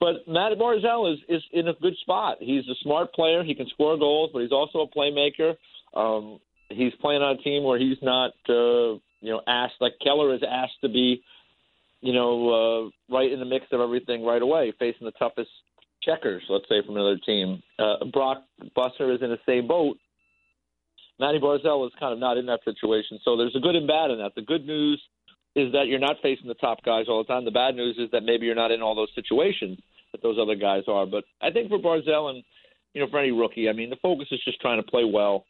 But 0.00 0.26
Matt 0.26 0.52
Barzal 0.58 1.12
is, 1.12 1.18
is 1.28 1.42
in 1.52 1.68
a 1.68 1.74
good 1.74 1.96
spot. 2.02 2.38
He's 2.40 2.64
a 2.68 2.74
smart 2.82 3.12
player. 3.14 3.42
He 3.42 3.54
can 3.54 3.68
score 3.68 3.96
goals, 3.98 4.30
but 4.32 4.42
he's 4.42 4.52
also 4.52 4.80
a 4.80 4.88
playmaker. 4.88 5.56
Um, 5.94 6.38
he's 6.68 6.92
playing 7.00 7.22
on 7.22 7.36
a 7.38 7.42
team 7.42 7.64
where 7.64 7.78
he's 7.78 7.96
not, 8.02 8.32
uh, 8.48 8.98
you 9.20 9.32
know, 9.32 9.40
asked 9.46 9.74
like 9.80 9.94
Keller 10.02 10.34
is 10.34 10.42
asked 10.46 10.80
to 10.82 10.88
be, 10.88 11.22
you 12.02 12.12
know, 12.12 12.90
uh, 13.10 13.14
right 13.14 13.32
in 13.32 13.40
the 13.40 13.46
mix 13.46 13.66
of 13.72 13.80
everything 13.80 14.24
right 14.24 14.42
away, 14.42 14.72
facing 14.78 15.06
the 15.06 15.12
toughest 15.12 15.50
checkers, 16.02 16.42
let's 16.48 16.68
say, 16.68 16.82
from 16.84 16.96
another 16.96 17.18
team. 17.24 17.62
Uh, 17.78 18.04
Brock 18.12 18.44
Boeser 18.76 19.14
is 19.14 19.22
in 19.22 19.30
the 19.30 19.38
same 19.46 19.66
boat, 19.66 19.96
Matty 21.18 21.38
Barzal 21.38 21.86
is 21.86 21.92
kind 21.98 22.12
of 22.12 22.18
not 22.18 22.36
in 22.36 22.46
that 22.46 22.60
situation. 22.64 23.18
So 23.24 23.36
there's 23.36 23.56
a 23.56 23.60
good 23.60 23.76
and 23.76 23.86
bad 23.86 24.10
in 24.10 24.18
that. 24.18 24.34
The 24.34 24.42
good 24.42 24.66
news 24.66 25.00
is 25.54 25.72
that 25.72 25.86
you're 25.86 25.98
not 25.98 26.16
facing 26.22 26.48
the 26.48 26.54
top 26.54 26.84
guys 26.84 27.06
all 27.08 27.22
the 27.22 27.32
time. 27.32 27.44
The 27.44 27.50
bad 27.50 27.74
news 27.74 27.96
is 27.98 28.10
that 28.12 28.22
maybe 28.22 28.44
you're 28.46 28.54
not 28.54 28.70
in 28.70 28.82
all 28.82 28.94
those 28.94 29.08
situations 29.14 29.78
that 30.12 30.22
those 30.22 30.36
other 30.40 30.54
guys 30.54 30.82
are. 30.88 31.06
But 31.06 31.24
I 31.40 31.50
think 31.50 31.68
for 31.68 31.78
Barzal 31.78 32.30
and 32.30 32.44
you 32.92 33.00
know 33.00 33.08
for 33.10 33.18
any 33.18 33.32
rookie, 33.32 33.68
I 33.68 33.72
mean 33.72 33.90
the 33.90 33.96
focus 34.02 34.28
is 34.30 34.40
just 34.44 34.60
trying 34.60 34.82
to 34.82 34.88
play 34.88 35.04
well 35.04 35.46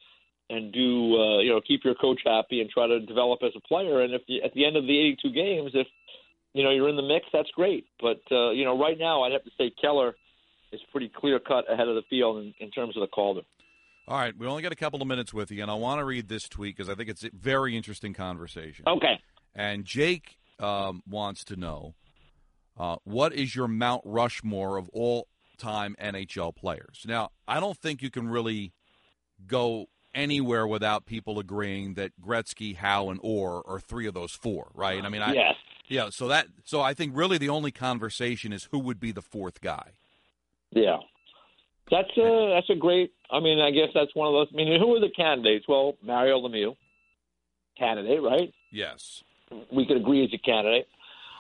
and 0.49 0.73
do 0.73 1.17
uh, 1.17 1.39
you 1.41 1.51
know 1.51 1.61
keep 1.61 1.85
your 1.85 1.95
coach 1.95 2.21
happy 2.25 2.61
and 2.61 2.71
try 2.71 2.87
to 2.87 3.01
develop 3.01 3.41
as 3.43 3.53
a 3.57 3.61
player. 3.67 4.03
And 4.03 4.15
if 4.15 4.23
you, 4.27 4.41
at 4.45 4.55
the 4.55 4.65
end 4.65 4.77
of 4.77 4.85
the 4.85 4.99
82 4.99 5.33
games, 5.33 5.71
if 5.75 5.89
you 6.55 6.63
know 6.63 6.71
you're 6.71 6.89
in 6.89 6.97
the 6.97 7.03
mix, 7.03 7.27
that's 7.33 7.51
great. 7.51 7.87
But 8.01 8.21
uh, 8.31 8.51
you 8.51 8.65
know 8.65 8.79
right 8.79 8.99
now, 8.99 9.23
I'd 9.23 9.33
have 9.33 9.45
to 9.45 9.51
say 9.59 9.73
Keller 9.81 10.15
is 10.73 10.81
pretty 10.93 11.11
clear 11.15 11.39
cut 11.39 11.71
ahead 11.71 11.89
of 11.89 11.95
the 11.95 12.03
field 12.09 12.39
in, 12.39 12.55
in 12.61 12.71
terms 12.71 12.97
of 12.97 13.01
the 13.01 13.09
Calder. 13.09 13.43
All 14.09 14.17
right, 14.17 14.37
we 14.39 14.47
only 14.47 14.63
got 14.63 14.71
a 14.71 14.77
couple 14.77 15.03
of 15.03 15.09
minutes 15.09 15.35
with 15.35 15.51
you, 15.51 15.63
and 15.63 15.71
I 15.71 15.75
want 15.75 15.99
to 15.99 16.05
read 16.05 16.29
this 16.29 16.49
tweet 16.49 16.77
because 16.77 16.89
I 16.89 16.95
think 16.95 17.09
it's 17.09 17.25
a 17.25 17.31
very 17.33 17.77
interesting 17.77 18.15
conversation. 18.15 18.85
Okay. 18.87 19.21
And 19.53 19.85
Jake 19.85 20.39
um, 20.61 21.03
wants 21.09 21.43
to 21.45 21.57
know 21.57 21.95
uh, 22.79 22.97
what 23.03 23.35
is 23.35 23.57
your 23.57 23.67
Mount 23.67 24.03
Rushmore 24.05 24.77
of 24.77 24.89
all 24.91 25.27
time 25.59 25.97
NHL 26.01 26.55
players? 26.55 27.05
Now, 27.05 27.31
I 27.49 27.59
don't 27.59 27.77
think 27.77 28.01
you 28.01 28.11
can 28.11 28.29
really 28.29 28.73
go 29.45 29.87
anywhere 30.15 30.69
without 30.69 31.07
people 31.07 31.41
agreeing 31.41 31.95
that 31.95 32.13
Gretzky, 32.21 32.77
Howe, 32.77 33.11
and 33.11 33.19
Orr 33.25 33.63
are 33.67 33.81
three 33.81 34.07
of 34.07 34.15
those 34.15 34.33
four, 34.33 34.71
right? 34.73 35.05
I 35.05 35.09
mean, 35.09 35.23
I, 35.23 35.33
yes. 35.33 35.55
yeah. 35.89 36.11
So 36.11 36.29
that, 36.29 36.47
so 36.65 36.81
I 36.81 36.95
think 36.95 37.17
really 37.17 37.39
the 37.39 37.49
only 37.49 37.73
conversation 37.73 38.53
is 38.53 38.69
who 38.71 38.79
would 38.79 39.01
be 39.01 39.11
the 39.11 39.23
fourth 39.23 39.61
guy. 39.61 39.95
Yeah. 40.71 40.99
That's 41.91 42.11
a 42.17 42.53
that's 42.55 42.71
a 42.71 42.75
great. 42.75 43.13
I 43.31 43.41
mean, 43.41 43.61
I 43.61 43.71
guess 43.71 43.89
that's 43.95 44.15
one 44.15 44.29
of 44.29 44.35
those. 44.35 44.49
I 44.53 44.57
mean, 44.57 44.81
who 44.81 44.95
are 44.95 45.01
the 45.01 45.11
candidates? 45.11 45.67
Well, 45.69 45.97
Mario 46.03 46.41
Lemieux, 46.41 46.77
candidate, 47.79 48.23
right? 48.23 48.53
Yes. 48.71 49.23
We 49.73 49.87
could 49.87 49.97
agree 49.97 50.25
as 50.25 50.31
a 50.33 50.39
candidate. 50.39 50.87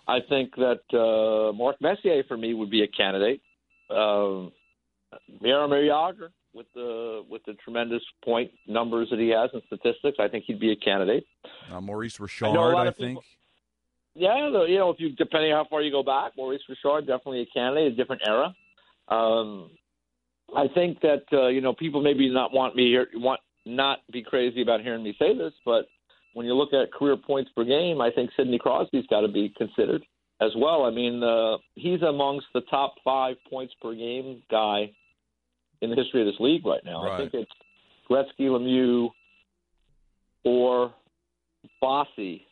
I 0.09 0.19
think 0.29 0.55
that 0.57 0.83
uh, 0.93 1.53
Mark 1.53 1.77
Messier 1.81 2.23
for 2.29 2.37
me 2.37 2.55
would 2.55 2.71
be 2.71 2.83
a 2.83 2.89
candidate. 2.89 3.41
Uh, 3.91 4.51
Jaromir 5.43 5.89
Jagr 5.89 6.31
with 6.55 6.67
the 6.75 7.25
with 7.29 7.45
the 7.45 7.55
tremendous 7.55 8.03
point 8.25 8.51
numbers 8.67 9.09
that 9.11 9.19
he 9.19 9.29
has 9.29 9.51
and 9.53 9.63
statistics, 9.67 10.19
I 10.19 10.29
think 10.29 10.45
he'd 10.47 10.61
be 10.61 10.73
a 10.73 10.77
candidate. 10.77 11.27
Uh, 11.71 11.81
Maurice 11.81 12.19
Richard, 12.19 12.57
I, 12.57 12.87
I 12.87 12.91
think. 12.93 13.19
People, 13.19 13.25
yeah, 14.15 14.49
you 14.67 14.79
know, 14.79 14.91
if 14.91 14.99
you 14.99 15.11
depending 15.15 15.53
on 15.53 15.65
how 15.65 15.69
far 15.69 15.83
you 15.83 15.91
go 15.91 16.03
back, 16.03 16.33
Maurice 16.37 16.63
Richard 16.69 17.07
definitely 17.07 17.43
a 17.43 17.47
candidate, 17.47 17.93
a 17.93 17.97
different 17.97 18.23
era. 18.27 18.55
Um, 19.09 19.71
I 20.55 20.69
think 20.69 21.01
that 21.01 21.25
uh, 21.33 21.49
you 21.49 21.61
know 21.61 21.73
people 21.73 22.03
maybe 22.03 22.29
not 22.33 22.53
want 22.53 22.77
me 22.77 22.89
here 22.89 23.07
want 23.15 23.41
not 23.65 23.99
be 24.13 24.23
crazy 24.23 24.63
about 24.63 24.81
hearing 24.81 25.03
me 25.03 25.15
say 25.19 25.37
this, 25.37 25.53
but 25.65 25.87
when 26.35 26.47
you 26.47 26.55
look 26.55 26.73
at 26.73 26.93
career 26.93 27.17
points 27.17 27.51
per 27.57 27.65
game, 27.65 28.01
I 28.01 28.11
think 28.11 28.31
Sidney 28.37 28.59
Crosby's 28.59 29.07
got 29.09 29.23
to 29.23 29.29
be 29.29 29.53
considered 29.57 30.05
as 30.41 30.51
well. 30.57 30.85
I 30.85 30.91
mean, 30.91 31.23
uh, 31.23 31.57
he's 31.75 32.03
amongst 32.03 32.47
the 32.55 32.61
top 32.63 32.95
five 33.03 33.37
points 33.49 33.75
per 33.81 33.95
game 33.95 34.43
guy 34.51 34.93
in 35.81 35.91
the 35.91 35.97
history 35.97 36.21
of 36.21 36.27
this 36.27 36.41
league 36.41 36.65
right 36.67 36.85
now. 36.85 37.05
Right. 37.05 37.15
I 37.15 37.19
think 37.19 37.35
it's 37.35 37.51
Gretzky, 38.09 38.49
Lemieux, 38.49 39.11
or 40.45 40.93
Bossy 41.81 42.47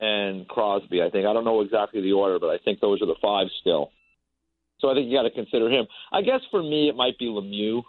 and 0.00 0.46
Crosby. 0.48 1.02
I 1.02 1.10
think 1.10 1.26
I 1.26 1.32
don't 1.32 1.44
know 1.44 1.60
exactly 1.60 2.00
the 2.00 2.12
order, 2.12 2.38
but 2.38 2.48
I 2.48 2.58
think 2.64 2.80
those 2.80 3.00
are 3.02 3.06
the 3.06 3.16
five 3.22 3.46
still. 3.60 3.90
So 4.80 4.90
I 4.90 4.94
think 4.94 5.08
you 5.08 5.16
got 5.16 5.22
to 5.22 5.30
consider 5.30 5.68
him. 5.68 5.86
I 6.12 6.22
guess 6.22 6.40
for 6.50 6.62
me, 6.62 6.88
it 6.88 6.96
might 6.96 7.18
be 7.18 7.26
Lemieux, 7.26 7.82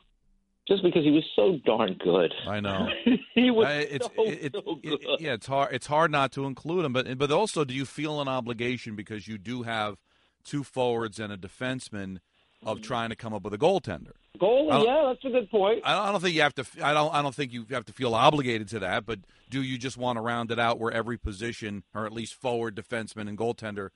just 0.67 0.83
because 0.83 1.03
he 1.03 1.11
was 1.11 1.23
so 1.35 1.59
darn 1.65 1.93
good. 2.03 2.33
I 2.47 2.59
know 2.59 2.87
he 3.35 3.51
was 3.51 3.67
it's, 3.69 4.05
so, 4.05 4.11
it, 4.17 4.53
so 4.53 4.75
good. 4.75 4.99
It, 5.01 5.21
yeah, 5.21 5.33
it's 5.33 5.47
hard. 5.47 5.73
It's 5.73 5.87
hard 5.87 6.11
not 6.11 6.31
to 6.33 6.45
include 6.45 6.85
him, 6.85 6.93
but 6.93 7.17
but 7.17 7.31
also, 7.31 7.63
do 7.63 7.73
you 7.73 7.85
feel 7.85 8.21
an 8.21 8.27
obligation 8.27 8.95
because 8.95 9.27
you 9.27 9.37
do 9.37 9.63
have 9.63 9.97
two 10.43 10.63
forwards 10.63 11.19
and 11.19 11.31
a 11.31 11.37
defenseman 11.37 12.19
of 12.65 12.77
mm-hmm. 12.77 12.83
trying 12.83 13.09
to 13.09 13.15
come 13.15 13.33
up 13.33 13.43
with 13.43 13.53
a 13.53 13.57
goaltender? 13.57 14.13
Goalie, 14.39 14.85
yeah, 14.85 15.03
that's 15.07 15.25
a 15.25 15.29
good 15.29 15.49
point. 15.49 15.81
I 15.83 15.95
don't, 15.95 16.05
I 16.05 16.11
don't 16.11 16.21
think 16.21 16.35
you 16.35 16.41
have 16.41 16.55
to. 16.55 16.65
I 16.81 16.93
don't. 16.93 17.13
I 17.13 17.21
don't 17.21 17.35
think 17.35 17.51
you 17.51 17.65
have 17.71 17.85
to 17.85 17.93
feel 17.93 18.15
obligated 18.15 18.67
to 18.69 18.79
that. 18.79 19.05
But 19.05 19.19
do 19.49 19.61
you 19.61 19.77
just 19.77 19.97
want 19.97 20.17
to 20.17 20.21
round 20.21 20.51
it 20.51 20.59
out 20.59 20.79
where 20.79 20.91
every 20.91 21.17
position, 21.17 21.83
or 21.93 22.05
at 22.05 22.13
least 22.13 22.35
forward, 22.35 22.75
defenseman, 22.75 23.27
and 23.27 23.37
goaltender, 23.37 23.89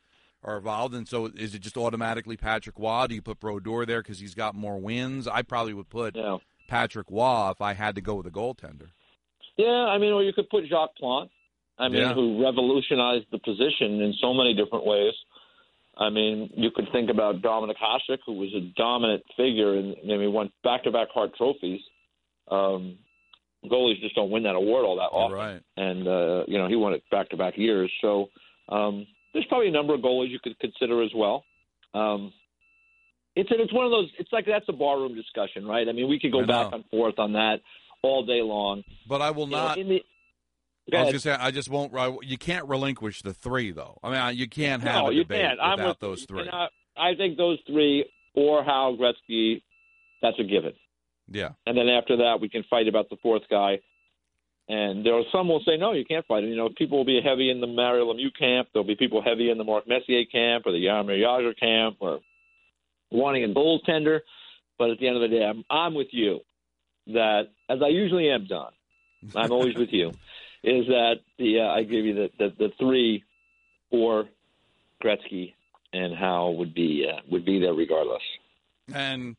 are 0.43 0.57
involved. 0.57 0.93
And 0.93 1.07
so, 1.07 1.27
is 1.27 1.55
it 1.55 1.59
just 1.59 1.77
automatically 1.77 2.37
Patrick 2.37 2.77
Roy? 2.77 3.07
Do 3.07 3.15
you 3.15 3.21
put 3.21 3.39
Brodeur 3.39 3.85
there 3.85 4.01
because 4.01 4.19
he's 4.19 4.35
got 4.35 4.55
more 4.55 4.77
wins? 4.77 5.27
I 5.27 5.41
probably 5.41 5.73
would 5.73 5.89
put 5.89 6.15
yeah. 6.15 6.37
Patrick 6.67 7.07
Roy 7.09 7.51
if 7.51 7.61
I 7.61 7.73
had 7.73 7.95
to 7.95 8.01
go 8.01 8.15
with 8.15 8.27
a 8.27 8.31
goaltender. 8.31 8.89
Yeah, 9.57 9.67
I 9.67 9.97
mean, 9.97 10.13
or 10.13 10.23
you 10.23 10.33
could 10.33 10.49
put 10.49 10.65
Jacques 10.67 10.95
Plante. 10.97 11.31
I 11.77 11.87
mean, 11.87 12.01
yeah. 12.01 12.13
who 12.13 12.43
revolutionized 12.43 13.25
the 13.31 13.39
position 13.39 14.01
in 14.01 14.13
so 14.21 14.33
many 14.33 14.53
different 14.53 14.85
ways. 14.85 15.13
I 15.97 16.09
mean, 16.09 16.49
you 16.55 16.71
could 16.71 16.87
think 16.91 17.09
about 17.09 17.41
Dominik 17.41 17.75
Hasek, 17.81 18.19
who 18.25 18.33
was 18.33 18.53
a 18.55 18.61
dominant 18.75 19.23
figure, 19.37 19.77
and 19.77 19.95
I 20.03 20.17
mean, 20.17 20.33
won 20.33 20.51
back-to-back 20.63 21.09
Hart 21.13 21.35
trophies. 21.35 21.81
Um, 22.49 22.97
goalies 23.65 24.01
just 24.01 24.15
don't 24.15 24.29
win 24.29 24.43
that 24.43 24.55
award 24.55 24.85
all 24.85 24.95
that 24.97 25.15
often, 25.15 25.37
right. 25.37 25.61
and 25.77 26.07
uh, 26.07 26.43
you 26.47 26.57
know 26.57 26.67
he 26.67 26.75
won 26.75 26.93
it 26.93 27.03
back-to-back 27.11 27.57
years. 27.57 27.91
So 28.01 28.29
um, 28.69 29.05
there's 29.33 29.45
probably 29.45 29.67
a 29.67 29.71
number 29.71 29.93
of 29.93 30.01
goalies 30.01 30.29
you 30.29 30.39
could 30.43 30.57
consider 30.59 31.03
as 31.03 31.11
well. 31.15 31.43
Um, 31.93 32.33
it's 33.35 33.49
it's 33.51 33.73
one 33.73 33.85
of 33.85 33.91
those. 33.91 34.09
It's 34.19 34.31
like 34.31 34.45
that's 34.45 34.65
a 34.69 34.73
barroom 34.73 35.15
discussion, 35.15 35.65
right? 35.65 35.87
I 35.87 35.91
mean, 35.91 36.07
we 36.07 36.19
could 36.19 36.31
go 36.31 36.45
back 36.45 36.71
and 36.71 36.83
forth 36.91 37.17
on 37.17 37.33
that 37.33 37.57
all 38.03 38.25
day 38.25 38.41
long. 38.41 38.83
But 39.07 39.21
I 39.21 39.31
will 39.31 39.45
You 39.45 39.51
not. 39.51 39.77
know, 39.77 39.81
in 39.81 39.89
the, 39.89 40.03
I 40.93 41.01
was 41.03 41.07
gonna 41.07 41.19
say 41.19 41.31
I 41.31 41.51
just 41.51 41.69
won't. 41.69 41.93
You 42.23 42.37
can't 42.37 42.67
relinquish 42.67 43.21
the 43.21 43.33
three, 43.33 43.71
though. 43.71 43.97
I 44.03 44.11
mean, 44.29 44.37
you 44.37 44.47
can't 44.47 44.83
have 44.83 45.03
no, 45.05 45.09
a 45.09 45.13
debate 45.15 45.51
without 45.51 45.87
with, 45.87 45.99
those 45.99 46.25
three. 46.25 46.47
I, 46.51 46.67
I 46.97 47.15
think 47.15 47.37
those 47.37 47.57
three 47.65 48.05
Orr 48.35 48.63
Howe 48.63 48.95
Gretzky, 48.99 49.61
that's 50.21 50.37
a 50.39 50.43
given. 50.43 50.73
yeah, 51.29 51.49
And 51.65 51.77
then 51.77 51.87
after 51.87 52.17
that, 52.17 52.39
we 52.41 52.49
can 52.49 52.63
fight 52.69 52.87
about 52.87 53.09
the 53.09 53.17
fourth 53.23 53.43
guy. 53.49 53.79
And 54.73 55.05
there 55.05 55.13
are 55.13 55.23
some 55.31 55.49
will 55.49 55.61
say, 55.67 55.77
no, 55.77 55.91
you 55.93 56.03
can't 56.03 56.25
fight. 56.25 56.43
It. 56.43 56.47
You 56.47 56.55
know, 56.55 56.69
people 56.75 56.97
will 56.97 57.05
be 57.05 57.21
heavy 57.23 57.51
in 57.51 57.61
the 57.61 57.67
Mario 57.67 58.11
Lemieux 58.11 58.35
camp. 58.37 58.69
There'll 58.73 58.87
be 58.87 58.95
people 58.95 59.21
heavy 59.21 59.51
in 59.51 59.59
the 59.59 59.63
Mark 59.63 59.87
Messier 59.87 60.25
camp 60.25 60.65
or 60.65 60.71
the 60.71 60.83
Jaromir 60.83 61.21
Jagr 61.21 61.59
camp 61.59 61.97
or 61.99 62.21
wanting 63.11 63.43
a 63.43 63.53
goaltender. 63.53 64.21
But 64.79 64.89
at 64.89 64.99
the 64.99 65.07
end 65.07 65.17
of 65.17 65.21
the 65.21 65.27
day, 65.27 65.45
I'm, 65.45 65.63
I'm 65.69 65.93
with 65.93 66.07
you 66.09 66.39
that, 67.05 67.49
as 67.69 67.83
I 67.83 67.89
usually 67.89 68.31
am, 68.31 68.47
Don, 68.47 68.71
I'm 69.35 69.51
always 69.51 69.75
with 69.75 69.89
you, 69.91 70.07
is 70.63 70.87
that 70.87 71.17
the 71.37 71.59
uh, 71.59 71.67
I 71.67 71.83
give 71.83 72.03
you 72.05 72.15
the, 72.15 72.29
the, 72.39 72.53
the 72.57 72.71
three 72.79 73.23
Orr 73.91 74.25
Gretzky 75.03 75.53
and 75.93 76.15
Howe 76.15 76.49
would 76.49 76.73
be 76.73 77.07
uh, 77.07 77.21
would 77.29 77.45
be 77.45 77.59
there 77.59 77.75
regardless. 77.75 78.23
and 78.91 79.35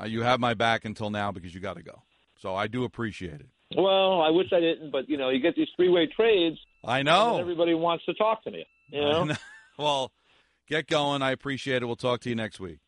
uh, 0.00 0.06
you 0.06 0.22
have 0.22 0.40
my 0.40 0.54
back 0.54 0.86
until 0.86 1.10
now 1.10 1.30
because 1.30 1.54
you 1.54 1.60
got 1.60 1.76
to 1.76 1.82
go. 1.82 2.00
So 2.38 2.54
I 2.54 2.66
do 2.66 2.84
appreciate 2.84 3.40
it. 3.40 3.48
Well, 3.76 4.20
I 4.20 4.30
wish 4.30 4.48
I 4.52 4.60
didn't, 4.60 4.90
but 4.90 5.08
you 5.08 5.16
know, 5.16 5.28
you 5.30 5.40
get 5.40 5.54
these 5.54 5.68
three-way 5.76 6.06
trades. 6.06 6.58
I 6.84 7.02
know 7.02 7.38
everybody 7.38 7.74
wants 7.74 8.04
to 8.06 8.14
talk 8.14 8.42
to 8.44 8.50
me. 8.50 8.64
You 8.90 9.00
know? 9.00 9.24
know? 9.24 9.36
Well, 9.78 10.12
get 10.68 10.88
going. 10.88 11.22
I 11.22 11.30
appreciate 11.30 11.82
it. 11.82 11.86
We'll 11.86 11.96
talk 11.96 12.20
to 12.20 12.28
you 12.28 12.34
next 12.34 12.60
week. 12.60 12.80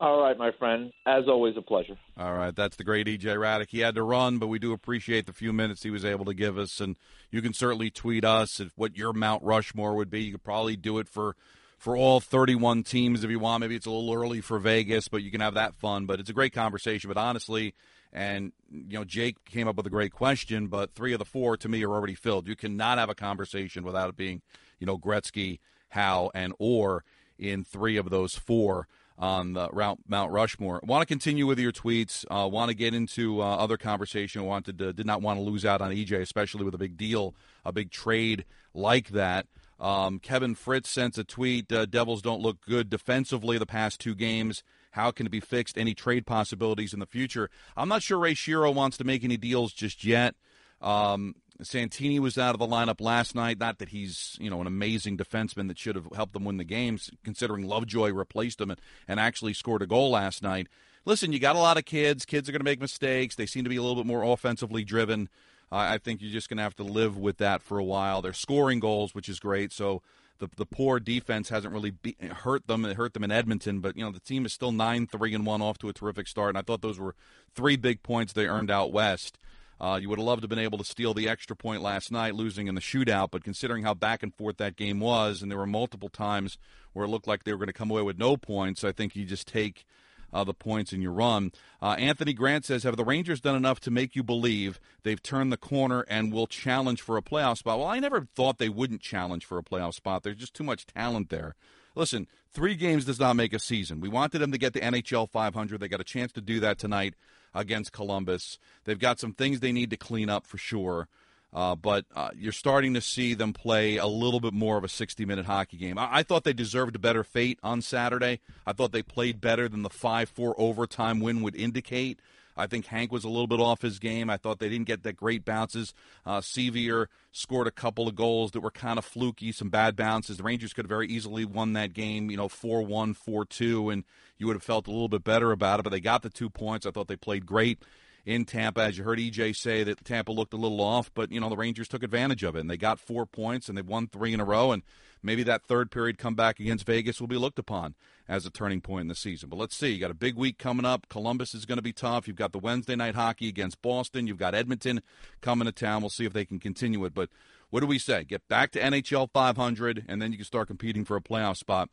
All 0.00 0.20
right, 0.20 0.38
my 0.38 0.52
friend. 0.52 0.92
As 1.04 1.24
always, 1.26 1.56
a 1.56 1.62
pleasure. 1.62 1.96
All 2.16 2.32
right, 2.32 2.54
that's 2.54 2.76
the 2.76 2.84
great 2.84 3.08
EJ 3.08 3.22
Hradek. 3.22 3.70
He 3.70 3.80
had 3.80 3.96
to 3.96 4.04
run, 4.04 4.38
but 4.38 4.46
we 4.46 4.60
do 4.60 4.72
appreciate 4.72 5.26
the 5.26 5.32
few 5.32 5.52
minutes 5.52 5.82
he 5.82 5.90
was 5.90 6.04
able 6.04 6.24
to 6.26 6.34
give 6.34 6.56
us. 6.56 6.80
And 6.80 6.96
you 7.32 7.42
can 7.42 7.52
certainly 7.52 7.90
tweet 7.90 8.24
us 8.24 8.60
if 8.60 8.70
what 8.76 8.96
your 8.96 9.12
Mount 9.12 9.42
Rushmore 9.42 9.96
would 9.96 10.10
be. 10.10 10.22
You 10.22 10.32
could 10.32 10.44
probably 10.44 10.76
do 10.76 10.98
it 10.98 11.08
for 11.08 11.34
for 11.78 11.96
all 11.96 12.20
31 12.20 12.82
teams 12.82 13.24
if 13.24 13.30
you 13.30 13.38
want. 13.38 13.60
Maybe 13.60 13.76
it's 13.76 13.86
a 13.86 13.90
little 13.90 14.12
early 14.12 14.40
for 14.40 14.58
Vegas, 14.58 15.08
but 15.08 15.22
you 15.22 15.30
can 15.30 15.40
have 15.40 15.54
that 15.54 15.74
fun. 15.74 16.06
But 16.06 16.20
it's 16.20 16.28
a 16.28 16.34
great 16.34 16.52
conversation. 16.52 17.08
But 17.08 17.16
honestly, 17.16 17.74
and 18.12 18.52
you 18.70 18.98
know, 18.98 19.04
Jake 19.04 19.44
came 19.44 19.68
up 19.68 19.76
with 19.76 19.86
a 19.86 19.90
great 19.90 20.12
question, 20.12 20.66
but 20.66 20.94
three 20.94 21.12
of 21.12 21.18
the 21.18 21.24
four 21.24 21.56
to 21.56 21.68
me 21.68 21.82
are 21.84 21.92
already 21.92 22.14
filled. 22.14 22.48
You 22.48 22.56
cannot 22.56 22.98
have 22.98 23.08
a 23.08 23.14
conversation 23.14 23.84
without 23.84 24.08
it 24.08 24.16
being, 24.16 24.42
you 24.80 24.86
know, 24.86 24.98
Gretzky, 24.98 25.60
Howe, 25.90 26.30
and 26.34 26.52
Orr 26.58 27.04
in 27.38 27.64
three 27.64 27.96
of 27.96 28.10
those 28.10 28.34
four 28.34 28.88
on 29.16 29.52
the 29.52 29.68
route 29.72 29.98
Mount 30.06 30.32
Rushmore. 30.32 30.80
Want 30.84 31.02
to 31.02 31.06
continue 31.06 31.46
with 31.46 31.58
your 31.58 31.72
tweets? 31.72 32.24
Uh, 32.30 32.48
want 32.48 32.70
to 32.70 32.74
get 32.74 32.94
into 32.94 33.42
uh, 33.42 33.56
other 33.56 33.76
conversation? 33.76 34.44
Wanted 34.44 34.78
to, 34.78 34.92
did 34.92 35.06
not 35.06 35.22
want 35.22 35.38
to 35.38 35.42
lose 35.42 35.64
out 35.64 35.80
on 35.80 35.90
EJ, 35.90 36.20
especially 36.20 36.64
with 36.64 36.74
a 36.74 36.78
big 36.78 36.96
deal, 36.96 37.34
a 37.64 37.72
big 37.72 37.90
trade 37.90 38.44
like 38.74 39.08
that. 39.08 39.46
Um, 39.80 40.18
Kevin 40.18 40.54
Fritz 40.54 40.90
sends 40.90 41.18
a 41.18 41.24
tweet: 41.24 41.72
uh, 41.72 41.86
Devils 41.86 42.22
don't 42.22 42.40
look 42.42 42.60
good 42.60 42.90
defensively 42.90 43.58
the 43.58 43.66
past 43.66 44.00
two 44.00 44.14
games. 44.14 44.62
How 44.92 45.10
can 45.10 45.26
it 45.26 45.30
be 45.30 45.40
fixed? 45.40 45.78
Any 45.78 45.94
trade 45.94 46.26
possibilities 46.26 46.92
in 46.92 47.00
the 47.00 47.06
future? 47.06 47.50
I'm 47.76 47.88
not 47.88 48.02
sure 48.02 48.18
Ray 48.18 48.34
Shero 48.34 48.74
wants 48.74 48.96
to 48.98 49.04
make 49.04 49.22
any 49.22 49.36
deals 49.36 49.72
just 49.72 50.04
yet. 50.04 50.34
Um, 50.80 51.34
Santini 51.62 52.20
was 52.20 52.38
out 52.38 52.54
of 52.54 52.60
the 52.60 52.66
lineup 52.66 53.00
last 53.00 53.34
night. 53.34 53.58
Not 53.58 53.78
that 53.78 53.90
he's 53.90 54.36
you 54.40 54.50
know 54.50 54.60
an 54.60 54.66
amazing 54.66 55.16
defenseman 55.16 55.68
that 55.68 55.78
should 55.78 55.96
have 55.96 56.08
helped 56.14 56.32
them 56.32 56.44
win 56.44 56.56
the 56.56 56.64
games, 56.64 57.10
considering 57.24 57.66
Lovejoy 57.66 58.10
replaced 58.10 58.60
him 58.60 58.70
and, 58.70 58.80
and 59.06 59.20
actually 59.20 59.54
scored 59.54 59.82
a 59.82 59.86
goal 59.86 60.10
last 60.10 60.42
night. 60.42 60.68
Listen, 61.04 61.32
you 61.32 61.38
got 61.38 61.56
a 61.56 61.60
lot 61.60 61.78
of 61.78 61.84
kids. 61.84 62.24
Kids 62.24 62.48
are 62.48 62.52
going 62.52 62.60
to 62.60 62.64
make 62.64 62.80
mistakes. 62.80 63.34
They 63.34 63.46
seem 63.46 63.64
to 63.64 63.70
be 63.70 63.76
a 63.76 63.82
little 63.82 63.96
bit 63.96 64.06
more 64.06 64.22
offensively 64.22 64.84
driven. 64.84 65.28
I 65.70 65.98
think 65.98 66.22
you're 66.22 66.32
just 66.32 66.48
going 66.48 66.56
to 66.56 66.62
have 66.62 66.76
to 66.76 66.82
live 66.82 67.18
with 67.18 67.38
that 67.38 67.62
for 67.62 67.78
a 67.78 67.84
while. 67.84 68.22
They're 68.22 68.32
scoring 68.32 68.80
goals, 68.80 69.14
which 69.14 69.28
is 69.28 69.38
great. 69.38 69.72
So 69.72 70.02
the 70.38 70.48
the 70.56 70.66
poor 70.66 71.00
defense 71.00 71.48
hasn't 71.48 71.74
really 71.74 71.90
be, 71.90 72.16
hurt 72.20 72.66
them. 72.66 72.84
It 72.84 72.96
hurt 72.96 73.14
them 73.14 73.24
in 73.24 73.30
Edmonton, 73.30 73.80
but 73.80 73.96
you 73.96 74.04
know 74.04 74.10
the 74.10 74.20
team 74.20 74.46
is 74.46 74.52
still 74.52 74.72
nine 74.72 75.06
three 75.06 75.34
and 75.34 75.44
one 75.44 75.62
off 75.62 75.78
to 75.78 75.88
a 75.88 75.92
terrific 75.92 76.28
start. 76.28 76.50
And 76.50 76.58
I 76.58 76.62
thought 76.62 76.80
those 76.80 76.98
were 76.98 77.14
three 77.54 77.76
big 77.76 78.02
points 78.02 78.32
they 78.32 78.46
earned 78.46 78.70
out 78.70 78.92
west. 78.92 79.38
Uh, 79.80 79.98
you 80.00 80.08
would 80.08 80.18
have 80.18 80.26
loved 80.26 80.42
to 80.42 80.44
have 80.44 80.50
been 80.50 80.58
able 80.58 80.78
to 80.78 80.84
steal 80.84 81.14
the 81.14 81.28
extra 81.28 81.54
point 81.54 81.82
last 81.82 82.10
night, 82.10 82.34
losing 82.34 82.66
in 82.66 82.74
the 82.74 82.80
shootout. 82.80 83.30
But 83.30 83.44
considering 83.44 83.84
how 83.84 83.94
back 83.94 84.22
and 84.22 84.34
forth 84.34 84.56
that 84.56 84.76
game 84.76 84.98
was, 84.98 85.40
and 85.40 85.50
there 85.50 85.58
were 85.58 85.66
multiple 85.66 86.08
times 86.08 86.58
where 86.92 87.04
it 87.04 87.08
looked 87.08 87.28
like 87.28 87.44
they 87.44 87.52
were 87.52 87.58
going 87.58 87.68
to 87.68 87.72
come 87.72 87.90
away 87.90 88.02
with 88.02 88.18
no 88.18 88.36
points, 88.36 88.82
I 88.82 88.90
think 88.90 89.14
you 89.14 89.24
just 89.24 89.46
take 89.46 89.86
uh, 90.32 90.44
the 90.44 90.54
points 90.54 90.92
in 90.92 91.02
your 91.02 91.12
run. 91.12 91.52
Uh, 91.80 91.96
Anthony 91.98 92.32
Grant 92.32 92.64
says, 92.64 92.82
Have 92.82 92.96
the 92.96 93.04
Rangers 93.04 93.40
done 93.40 93.56
enough 93.56 93.80
to 93.80 93.90
make 93.90 94.16
you 94.16 94.22
believe 94.22 94.80
they've 95.02 95.22
turned 95.22 95.52
the 95.52 95.56
corner 95.56 96.04
and 96.08 96.32
will 96.32 96.46
challenge 96.46 97.00
for 97.02 97.16
a 97.16 97.22
playoff 97.22 97.58
spot? 97.58 97.78
Well, 97.78 97.88
I 97.88 97.98
never 97.98 98.26
thought 98.34 98.58
they 98.58 98.68
wouldn't 98.68 99.00
challenge 99.00 99.44
for 99.44 99.58
a 99.58 99.62
playoff 99.62 99.94
spot. 99.94 100.22
There's 100.22 100.36
just 100.36 100.54
too 100.54 100.64
much 100.64 100.86
talent 100.86 101.30
there. 101.30 101.54
Listen, 101.94 102.28
three 102.52 102.74
games 102.74 103.04
does 103.04 103.18
not 103.18 103.34
make 103.34 103.52
a 103.52 103.58
season. 103.58 104.00
We 104.00 104.08
wanted 104.08 104.38
them 104.38 104.52
to 104.52 104.58
get 104.58 104.72
the 104.72 104.80
NHL 104.80 105.28
500. 105.28 105.80
They 105.80 105.88
got 105.88 106.00
a 106.00 106.04
chance 106.04 106.32
to 106.32 106.40
do 106.40 106.60
that 106.60 106.78
tonight 106.78 107.14
against 107.54 107.92
Columbus. 107.92 108.58
They've 108.84 108.98
got 108.98 109.18
some 109.18 109.32
things 109.32 109.60
they 109.60 109.72
need 109.72 109.90
to 109.90 109.96
clean 109.96 110.30
up 110.30 110.46
for 110.46 110.58
sure. 110.58 111.08
Uh, 111.52 111.74
but 111.74 112.04
uh, 112.14 112.30
you're 112.36 112.52
starting 112.52 112.94
to 112.94 113.00
see 113.00 113.34
them 113.34 113.52
play 113.52 113.96
a 113.96 114.06
little 114.06 114.40
bit 114.40 114.52
more 114.52 114.76
of 114.76 114.84
a 114.84 114.88
60 114.88 115.24
minute 115.24 115.46
hockey 115.46 115.76
game. 115.76 115.98
I-, 115.98 116.18
I 116.18 116.22
thought 116.22 116.44
they 116.44 116.52
deserved 116.52 116.94
a 116.96 116.98
better 116.98 117.24
fate 117.24 117.58
on 117.62 117.80
Saturday. 117.80 118.40
I 118.66 118.72
thought 118.72 118.92
they 118.92 119.02
played 119.02 119.40
better 119.40 119.68
than 119.68 119.82
the 119.82 119.90
5 119.90 120.28
4 120.28 120.54
overtime 120.58 121.20
win 121.20 121.42
would 121.42 121.56
indicate. 121.56 122.20
I 122.58 122.66
think 122.66 122.86
Hank 122.86 123.12
was 123.12 123.24
a 123.24 123.28
little 123.28 123.46
bit 123.46 123.60
off 123.60 123.82
his 123.82 124.00
game. 124.00 124.28
I 124.28 124.36
thought 124.36 124.58
they 124.58 124.68
didn't 124.68 124.88
get 124.88 125.04
that 125.04 125.14
great 125.14 125.44
bounces. 125.44 125.94
Uh, 126.26 126.40
Sceviour 126.40 127.06
scored 127.30 127.68
a 127.68 127.70
couple 127.70 128.08
of 128.08 128.16
goals 128.16 128.50
that 128.50 128.60
were 128.60 128.72
kind 128.72 128.98
of 128.98 129.04
fluky, 129.04 129.52
some 129.52 129.70
bad 129.70 129.94
bounces. 129.94 130.38
The 130.38 130.42
Rangers 130.42 130.72
could 130.72 130.84
have 130.84 130.90
very 130.90 131.06
easily 131.06 131.44
won 131.44 131.74
that 131.74 131.92
game, 131.92 132.30
you 132.30 132.36
know, 132.36 132.48
4 132.48 132.82
1, 132.82 133.14
4 133.14 133.44
2, 133.44 133.90
and 133.90 134.04
you 134.38 134.46
would 134.48 134.56
have 134.56 134.62
felt 134.62 134.88
a 134.88 134.90
little 134.90 135.08
bit 135.08 135.24
better 135.24 135.52
about 135.52 135.80
it. 135.80 135.84
But 135.84 135.90
they 135.90 136.00
got 136.00 136.22
the 136.22 136.30
two 136.30 136.50
points. 136.50 136.84
I 136.84 136.90
thought 136.90 137.06
they 137.06 137.16
played 137.16 137.46
great 137.46 137.78
in 138.24 138.44
Tampa. 138.44 138.82
As 138.82 138.98
you 138.98 139.04
heard 139.04 139.18
EJ 139.18 139.56
say, 139.56 139.82
that 139.84 140.04
Tampa 140.04 140.32
looked 140.32 140.52
a 140.52 140.56
little 140.56 140.80
off, 140.80 141.10
but 141.14 141.32
you 141.32 141.40
know 141.40 141.48
the 141.48 141.56
Rangers 141.56 141.88
took 141.88 142.02
advantage 142.02 142.42
of 142.42 142.56
it 142.56 142.60
and 142.60 142.70
they 142.70 142.76
got 142.76 142.98
four 142.98 143.26
points 143.26 143.68
and 143.68 143.76
they've 143.76 143.86
won 143.86 144.06
three 144.06 144.32
in 144.32 144.40
a 144.40 144.44
row. 144.44 144.72
And 144.72 144.82
maybe 145.22 145.42
that 145.44 145.64
third 145.64 145.90
period 145.90 146.18
comeback 146.18 146.60
against 146.60 146.86
Vegas 146.86 147.20
will 147.20 147.28
be 147.28 147.36
looked 147.36 147.58
upon 147.58 147.94
as 148.28 148.44
a 148.44 148.50
turning 148.50 148.80
point 148.80 149.02
in 149.02 149.08
the 149.08 149.14
season. 149.14 149.48
But 149.48 149.56
let's 149.56 149.76
see. 149.76 149.88
You 149.88 150.00
got 150.00 150.10
a 150.10 150.14
big 150.14 150.36
week 150.36 150.58
coming 150.58 150.84
up. 150.84 151.08
Columbus 151.08 151.54
is 151.54 151.64
going 151.64 151.78
to 151.78 151.82
be 151.82 151.92
tough. 151.92 152.28
You've 152.28 152.36
got 152.36 152.52
the 152.52 152.58
Wednesday 152.58 152.96
night 152.96 153.14
hockey 153.14 153.48
against 153.48 153.80
Boston. 153.80 154.26
You've 154.26 154.36
got 154.36 154.54
Edmonton 154.54 155.02
coming 155.40 155.66
to 155.66 155.72
town. 155.72 156.02
We'll 156.02 156.10
see 156.10 156.26
if 156.26 156.32
they 156.32 156.44
can 156.44 156.58
continue 156.58 157.04
it. 157.04 157.14
But 157.14 157.30
what 157.70 157.80
do 157.80 157.86
we 157.86 157.98
say? 157.98 158.24
Get 158.24 158.46
back 158.48 158.70
to 158.72 158.80
NHL 158.80 159.30
500, 159.32 160.04
and 160.08 160.22
then 160.22 160.32
you 160.32 160.38
can 160.38 160.44
start 160.44 160.68
competing 160.68 161.04
for 161.04 161.16
a 161.16 161.20
playoff 161.20 161.56
spot. 161.56 161.90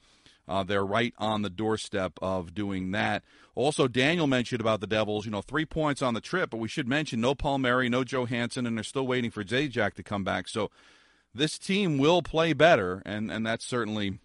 Uh, 0.48 0.64
they're 0.64 0.86
right 0.86 1.14
on 1.18 1.42
the 1.42 1.50
doorstep 1.50 2.14
of 2.22 2.54
doing 2.54 2.92
that. 2.92 3.24
Also, 3.56 3.88
Daniel 3.88 4.28
mentioned 4.28 4.62
about 4.62 4.82
the 4.82 4.88
Devils, 4.88 5.26
you 5.26 5.32
know, 5.32 5.42
three 5.42 5.66
points 5.66 6.02
on 6.02 6.14
the 6.14 6.22
trip, 6.22 6.50
but 6.50 6.58
we 6.58 6.68
should 6.68 6.88
mention 6.88 7.22
no 7.22 7.34
Palmieri, 7.34 7.90
no 7.90 8.04
Johansson, 8.04 8.66
and 8.66 8.78
they're 8.78 8.84
still 8.84 9.08
waiting 9.08 9.32
for 9.32 9.44
Zajac 9.44 9.94
to 9.94 10.04
come 10.04 10.24
back. 10.24 10.48
So 10.48 10.70
this 11.34 11.58
team 11.58 11.98
will 11.98 12.22
play 12.22 12.54
better, 12.54 13.02
and, 13.06 13.32
and 13.32 13.46
that's 13.46 13.66
certainly 13.66 14.20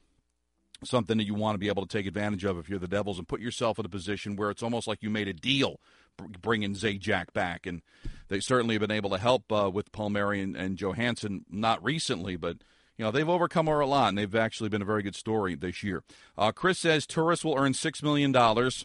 something 0.84 1.18
that 1.18 1.26
you 1.26 1.34
want 1.34 1.54
to 1.54 1.58
be 1.58 1.68
able 1.68 1.86
to 1.86 1.96
take 1.96 2.06
advantage 2.06 2.44
of 2.44 2.58
if 2.58 2.68
you're 2.68 2.78
the 2.78 2.88
Devils 2.88 3.18
and 3.18 3.28
put 3.28 3.40
yourself 3.40 3.78
in 3.78 3.86
a 3.86 3.88
position 3.90 4.36
where 4.36 4.50
it's 4.50 4.62
almost 4.62 4.86
like 4.86 5.02
you 5.02 5.10
made 5.10 5.28
a 5.28 5.32
deal 5.32 5.80
bringing 6.40 6.74
Zajac 6.74 7.32
back. 7.32 7.66
And 7.66 7.82
they 8.28 8.40
certainly 8.40 8.74
have 8.74 8.80
been 8.80 8.90
able 8.90 9.10
to 9.10 9.18
help 9.18 9.50
uh, 9.52 9.70
with 9.72 9.92
Palmieri 9.92 10.40
and, 10.40 10.56
and 10.56 10.76
Johansson, 10.76 11.44
not 11.50 11.82
recently, 11.82 12.36
but 12.36 12.58
you 13.00 13.06
know 13.06 13.10
they've 13.10 13.30
overcome 13.30 13.66
a 13.66 13.86
lot, 13.86 14.10
and 14.10 14.18
they've 14.18 14.34
actually 14.34 14.68
been 14.68 14.82
a 14.82 14.84
very 14.84 15.02
good 15.02 15.14
story 15.14 15.54
this 15.54 15.82
year. 15.82 16.02
Uh, 16.36 16.52
Chris 16.52 16.78
says 16.78 17.06
Turris 17.06 17.42
will 17.42 17.56
earn 17.56 17.72
six 17.72 18.02
million 18.02 18.30
dollars 18.30 18.84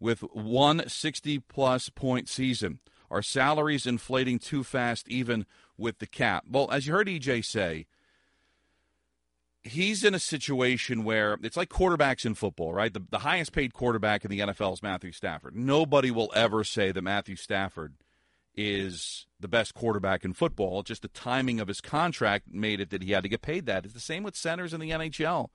with 0.00 0.20
one 0.32 0.88
60 0.88 1.38
plus 1.40 1.90
point 1.90 2.30
season. 2.30 2.78
Are 3.10 3.20
salaries 3.20 3.86
inflating 3.86 4.38
too 4.38 4.64
fast, 4.64 5.06
even 5.06 5.44
with 5.76 5.98
the 5.98 6.06
cap? 6.06 6.44
Well, 6.50 6.70
as 6.70 6.86
you 6.86 6.94
heard 6.94 7.08
EJ 7.08 7.44
say, 7.44 7.84
he's 9.62 10.02
in 10.02 10.14
a 10.14 10.18
situation 10.18 11.04
where 11.04 11.36
it's 11.42 11.58
like 11.58 11.68
quarterbacks 11.68 12.24
in 12.24 12.34
football, 12.34 12.72
right? 12.72 12.94
The, 12.94 13.04
the 13.10 13.18
highest 13.18 13.52
paid 13.52 13.74
quarterback 13.74 14.24
in 14.24 14.30
the 14.30 14.38
NFL 14.38 14.72
is 14.72 14.82
Matthew 14.82 15.12
Stafford. 15.12 15.54
Nobody 15.54 16.10
will 16.10 16.32
ever 16.34 16.64
say 16.64 16.90
that 16.90 17.02
Matthew 17.02 17.36
Stafford 17.36 17.96
is 18.54 19.26
the 19.40 19.48
best 19.48 19.74
quarterback 19.74 20.24
in 20.24 20.32
football. 20.32 20.82
Just 20.82 21.02
the 21.02 21.08
timing 21.08 21.60
of 21.60 21.68
his 21.68 21.80
contract 21.80 22.46
made 22.52 22.80
it 22.80 22.90
that 22.90 23.02
he 23.02 23.12
had 23.12 23.22
to 23.22 23.28
get 23.28 23.42
paid 23.42 23.66
that. 23.66 23.84
It's 23.84 23.94
the 23.94 24.00
same 24.00 24.22
with 24.22 24.36
centers 24.36 24.74
in 24.74 24.80
the 24.80 24.90
NHL. 24.90 25.48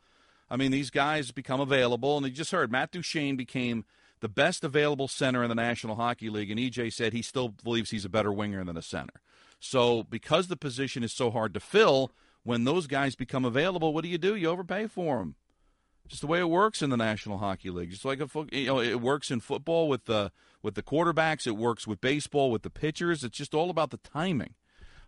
I 0.50 0.56
mean, 0.56 0.72
these 0.72 0.90
guys 0.90 1.32
become 1.32 1.60
available, 1.60 2.18
and 2.18 2.26
you 2.26 2.32
just 2.32 2.52
heard 2.52 2.72
Matt 2.72 2.92
Duchene 2.92 3.36
became 3.36 3.86
the 4.20 4.30
best 4.30 4.64
available 4.64 5.08
center 5.08 5.44
in 5.44 5.50
the 5.50 5.56
National 5.56 5.96
Hockey 5.96 6.30
League, 6.30 6.50
and 6.50 6.60
EJ 6.60 6.94
said 6.94 7.14
he 7.14 7.22
still 7.22 7.50
believes 7.50 7.92
he's 7.92 8.06
a 8.06 8.10
better 8.10 8.32
winger 8.32 8.64
than 8.64 8.78
a 8.78 8.82
center. 8.82 9.22
So, 9.60 10.04
because 10.04 10.48
the 10.48 10.58
position 10.58 11.04
is 11.04 11.14
so 11.14 11.32
hard 11.32 11.54
to 11.54 11.60
fill, 11.60 12.12
when 12.44 12.64
those 12.64 12.88
guys 12.88 13.16
become 13.16 13.46
available, 13.46 13.94
what 13.94 14.04
do 14.04 14.10
you 14.10 14.18
do? 14.18 14.36
You 14.36 14.50
overpay 14.50 14.88
for 14.88 15.18
them. 15.18 15.36
Just 16.08 16.22
the 16.22 16.28
way 16.28 16.40
it 16.40 16.50
works 16.50 16.82
in 16.82 16.90
the 16.90 16.98
National 16.98 17.38
Hockey 17.38 17.70
League. 17.70 17.92
Just 17.92 18.06
like 18.06 18.20
a 18.20 18.30
you 18.52 18.68
know, 18.68 18.80
it 18.80 19.02
works 19.02 19.30
in 19.30 19.40
football 19.40 19.90
with 19.90 20.06
the 20.06 20.32
with 20.62 20.76
the 20.76 20.84
quarterbacks. 20.84 21.46
It 21.46 21.58
works 21.58 21.86
with 21.86 22.02
baseball 22.02 22.52
with 22.52 22.64
the 22.64 22.70
pitchers. 22.70 23.24
It's 23.24 23.38
just 23.38 23.54
all 23.54 23.70
about 23.70 23.92
the 23.92 23.98
timing. 23.98 24.56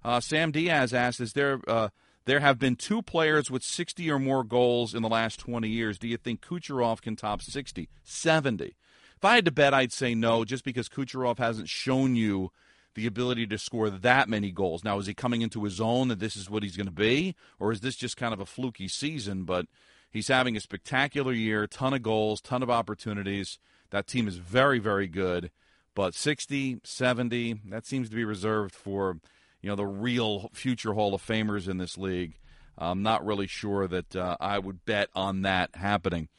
Uh, 0.04 0.20
Sam 0.20 0.52
Diaz 0.52 0.94
asked, 0.94 1.20
"Is 1.20 1.34
there 1.34 1.62
uh, 1.68 1.90
there 2.26 2.40
have 2.42 2.60
been 2.60 2.76
two 2.76 3.02
players 3.02 3.50
with 3.50 3.64
60 3.64 4.10
or 4.12 4.20
more 4.20 4.44
goals 4.44 4.94
in 4.94 5.02
the 5.02 5.10
last 5.10 5.40
20 5.40 5.68
years? 5.70 5.98
Do 5.98 6.08
you 6.08 6.18
think 6.18 6.42
Kucherov 6.42 7.02
can 7.02 7.16
top 7.16 7.42
60, 7.42 7.90
70?" 8.04 8.76
If 9.16 9.26
I 9.26 9.36
had 9.36 9.46
to 9.46 9.52
bet, 9.52 9.74
I'd 9.74 9.92
say 9.92 10.16
no, 10.16 10.46
just 10.46 10.64
because 10.64 10.88
Kucherov 10.88 11.40
hasn't 11.40 11.68
shown 11.68 12.16
you 12.16 12.52
the 12.96 13.06
ability 13.06 13.48
to 13.48 13.58
score 13.58 13.90
that 13.90 14.30
many 14.30 14.52
goals. 14.52 14.84
Now, 14.84 14.98
is 14.98 15.08
he 15.08 15.14
coming 15.14 15.42
into 15.42 15.64
his 15.64 15.80
own 15.80 16.08
that 16.08 16.20
this 16.20 16.36
is 16.36 16.50
what 16.50 16.64
he's 16.64 16.78
going 16.78 16.88
to 16.88 16.92
be, 16.92 17.36
or 17.60 17.72
is 17.72 17.82
this 17.82 17.96
just 17.96 18.18
kind 18.18 18.34
of 18.34 18.40
a 18.40 18.46
fluky 18.46 18.88
season? 18.88 19.44
But 19.44 19.68
he's 20.12 20.28
having 20.28 20.56
a 20.56 20.62
spectacular 20.62 21.34
year, 21.34 21.68
ton 21.68 21.94
of 21.94 22.04
goals, 22.04 22.42
ton 22.42 22.64
of 22.64 22.70
opportunities. 22.70 23.60
That 23.92 24.08
team 24.08 24.28
is 24.28 24.38
very, 24.38 24.80
very 24.80 25.08
good. 25.08 25.52
But 25.96 26.14
60, 26.14 26.80
70, 26.84 27.62
that 27.70 27.86
seems 27.86 28.10
to 28.10 28.16
be 28.16 28.24
reserved 28.24 28.74
for, 28.74 29.18
you 29.62 29.70
know, 29.70 29.76
the 29.76 29.86
real 29.86 30.50
future 30.54 30.94
Hall 30.94 31.14
of 31.14 31.26
Famers 31.26 31.68
in 31.68 31.78
this 31.78 31.98
league. 31.98 32.38
I'm 32.78 33.04
not 33.04 33.26
really 33.26 33.48
sure 33.48 33.88
that 33.88 34.16
uh, 34.16 34.38
I 34.40 34.60
would 34.60 34.86
bet 34.86 35.10
on 35.14 35.42
that 35.42 35.76
happening. 35.76 36.30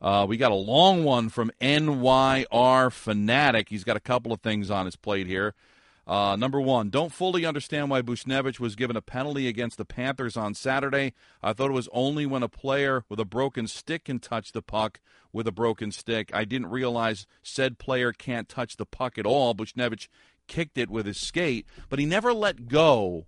Uh, 0.00 0.26
we 0.28 0.36
got 0.36 0.52
a 0.52 0.56
long 0.56 1.04
one 1.04 1.30
from 1.30 1.50
NYR 1.60 2.92
Fanatic. 2.92 3.70
He's 3.70 3.84
got 3.84 3.96
a 3.96 4.00
couple 4.00 4.32
of 4.32 4.42
things 4.42 4.70
on 4.70 4.84
his 4.84 4.96
plate 4.96 5.26
here. 5.26 5.54
Uh, 6.06 6.36
number 6.36 6.60
one, 6.60 6.88
don't 6.88 7.12
fully 7.12 7.44
understand 7.44 7.90
why 7.90 8.00
Buchnevich 8.00 8.60
was 8.60 8.76
given 8.76 8.96
a 8.96 9.02
penalty 9.02 9.48
against 9.48 9.76
the 9.76 9.84
Panthers 9.84 10.36
on 10.36 10.54
Saturday. 10.54 11.14
I 11.42 11.52
thought 11.52 11.70
it 11.70 11.74
was 11.74 11.88
only 11.92 12.26
when 12.26 12.44
a 12.44 12.48
player 12.48 13.04
with 13.08 13.18
a 13.18 13.24
broken 13.24 13.66
stick 13.66 14.04
can 14.04 14.20
touch 14.20 14.52
the 14.52 14.62
puck 14.62 15.00
with 15.32 15.48
a 15.48 15.52
broken 15.52 15.90
stick. 15.90 16.30
I 16.32 16.44
didn't 16.44 16.70
realize 16.70 17.26
said 17.42 17.78
player 17.78 18.12
can't 18.12 18.48
touch 18.48 18.76
the 18.76 18.86
puck 18.86 19.18
at 19.18 19.26
all. 19.26 19.52
Buchnevich 19.52 20.06
kicked 20.46 20.78
it 20.78 20.90
with 20.90 21.06
his 21.06 21.18
skate, 21.18 21.66
but 21.88 21.98
he 21.98 22.06
never 22.06 22.32
let 22.32 22.68
go 22.68 23.26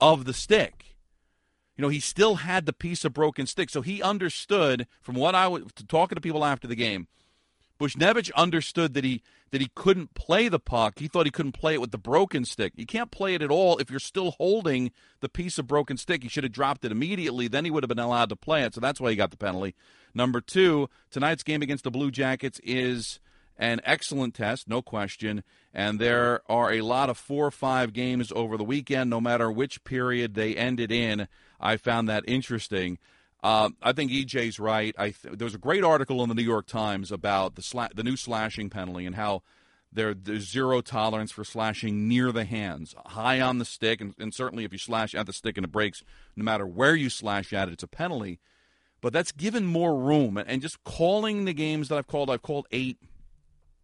of 0.00 0.24
the 0.24 0.34
stick. 0.34 0.96
You 1.76 1.82
know, 1.82 1.88
he 1.88 2.00
still 2.00 2.36
had 2.36 2.66
the 2.66 2.72
piece 2.72 3.04
of 3.04 3.12
broken 3.12 3.46
stick, 3.46 3.70
so 3.70 3.80
he 3.80 4.02
understood 4.02 4.88
from 5.00 5.14
what 5.14 5.36
I 5.36 5.46
was 5.46 5.62
talking 5.86 6.16
to 6.16 6.20
people 6.20 6.44
after 6.44 6.66
the 6.66 6.74
game 6.74 7.06
Buchnevich 7.78 8.32
understood 8.34 8.94
that 8.94 9.04
he 9.04 9.22
that 9.50 9.60
he 9.60 9.70
couldn't 9.74 10.14
play 10.14 10.48
the 10.48 10.58
puck. 10.58 10.98
He 10.98 11.08
thought 11.08 11.24
he 11.24 11.30
couldn't 11.30 11.52
play 11.52 11.74
it 11.74 11.80
with 11.80 11.90
the 11.90 11.98
broken 11.98 12.44
stick. 12.44 12.72
You 12.76 12.84
can't 12.84 13.10
play 13.10 13.34
it 13.34 13.40
at 13.40 13.50
all 13.50 13.78
if 13.78 13.90
you're 13.90 13.98
still 13.98 14.32
holding 14.32 14.90
the 15.20 15.28
piece 15.28 15.58
of 15.58 15.66
broken 15.66 15.96
stick. 15.96 16.22
He 16.22 16.28
should 16.28 16.44
have 16.44 16.52
dropped 16.52 16.84
it 16.84 16.92
immediately. 16.92 17.48
Then 17.48 17.64
he 17.64 17.70
would 17.70 17.82
have 17.82 17.88
been 17.88 17.98
allowed 17.98 18.28
to 18.28 18.36
play 18.36 18.62
it. 18.64 18.74
So 18.74 18.80
that's 18.80 19.00
why 19.00 19.10
he 19.10 19.16
got 19.16 19.30
the 19.30 19.38
penalty. 19.38 19.74
Number 20.12 20.40
two, 20.40 20.90
tonight's 21.10 21.42
game 21.42 21.62
against 21.62 21.84
the 21.84 21.90
Blue 21.90 22.10
Jackets 22.10 22.60
is 22.62 23.20
an 23.56 23.80
excellent 23.84 24.34
test, 24.34 24.68
no 24.68 24.82
question. 24.82 25.42
And 25.72 25.98
there 25.98 26.42
are 26.48 26.72
a 26.72 26.82
lot 26.82 27.10
of 27.10 27.16
four 27.16 27.46
or 27.46 27.50
five 27.50 27.92
games 27.92 28.32
over 28.34 28.56
the 28.56 28.64
weekend, 28.64 29.10
no 29.10 29.20
matter 29.20 29.50
which 29.50 29.82
period 29.84 30.34
they 30.34 30.56
ended 30.56 30.92
in. 30.92 31.28
I 31.60 31.76
found 31.76 32.08
that 32.08 32.24
interesting. 32.26 32.98
Uh, 33.42 33.70
I 33.80 33.92
think 33.92 34.10
EJ's 34.10 34.58
right. 34.58 34.94
I 34.98 35.10
th- 35.10 35.38
there 35.38 35.44
was 35.46 35.54
a 35.54 35.58
great 35.58 35.84
article 35.84 36.22
in 36.22 36.28
the 36.28 36.34
New 36.34 36.42
York 36.42 36.66
Times 36.66 37.12
about 37.12 37.54
the 37.54 37.62
sla- 37.62 37.94
the 37.94 38.02
new 38.02 38.16
slashing 38.16 38.68
penalty 38.68 39.06
and 39.06 39.14
how 39.14 39.42
there, 39.92 40.12
there's 40.12 40.50
zero 40.50 40.80
tolerance 40.80 41.30
for 41.30 41.44
slashing 41.44 42.08
near 42.08 42.32
the 42.32 42.44
hands, 42.44 42.94
high 43.06 43.40
on 43.40 43.58
the 43.58 43.64
stick, 43.64 44.00
and, 44.00 44.14
and 44.18 44.34
certainly 44.34 44.64
if 44.64 44.72
you 44.72 44.78
slash 44.78 45.14
at 45.14 45.26
the 45.26 45.32
stick 45.32 45.56
and 45.56 45.64
it 45.64 45.72
breaks, 45.72 46.02
no 46.36 46.44
matter 46.44 46.66
where 46.66 46.94
you 46.94 47.08
slash 47.08 47.52
at 47.52 47.68
it, 47.68 47.72
it's 47.72 47.82
a 47.82 47.88
penalty. 47.88 48.38
But 49.00 49.12
that's 49.12 49.32
given 49.32 49.64
more 49.64 49.96
room, 49.96 50.36
and, 50.36 50.60
just 50.60 50.82
calling 50.82 51.44
the 51.44 51.54
games 51.54 51.88
that 51.88 51.96
I've 51.96 52.08
called, 52.08 52.30
I've 52.30 52.42
called 52.42 52.66
eight 52.72 52.98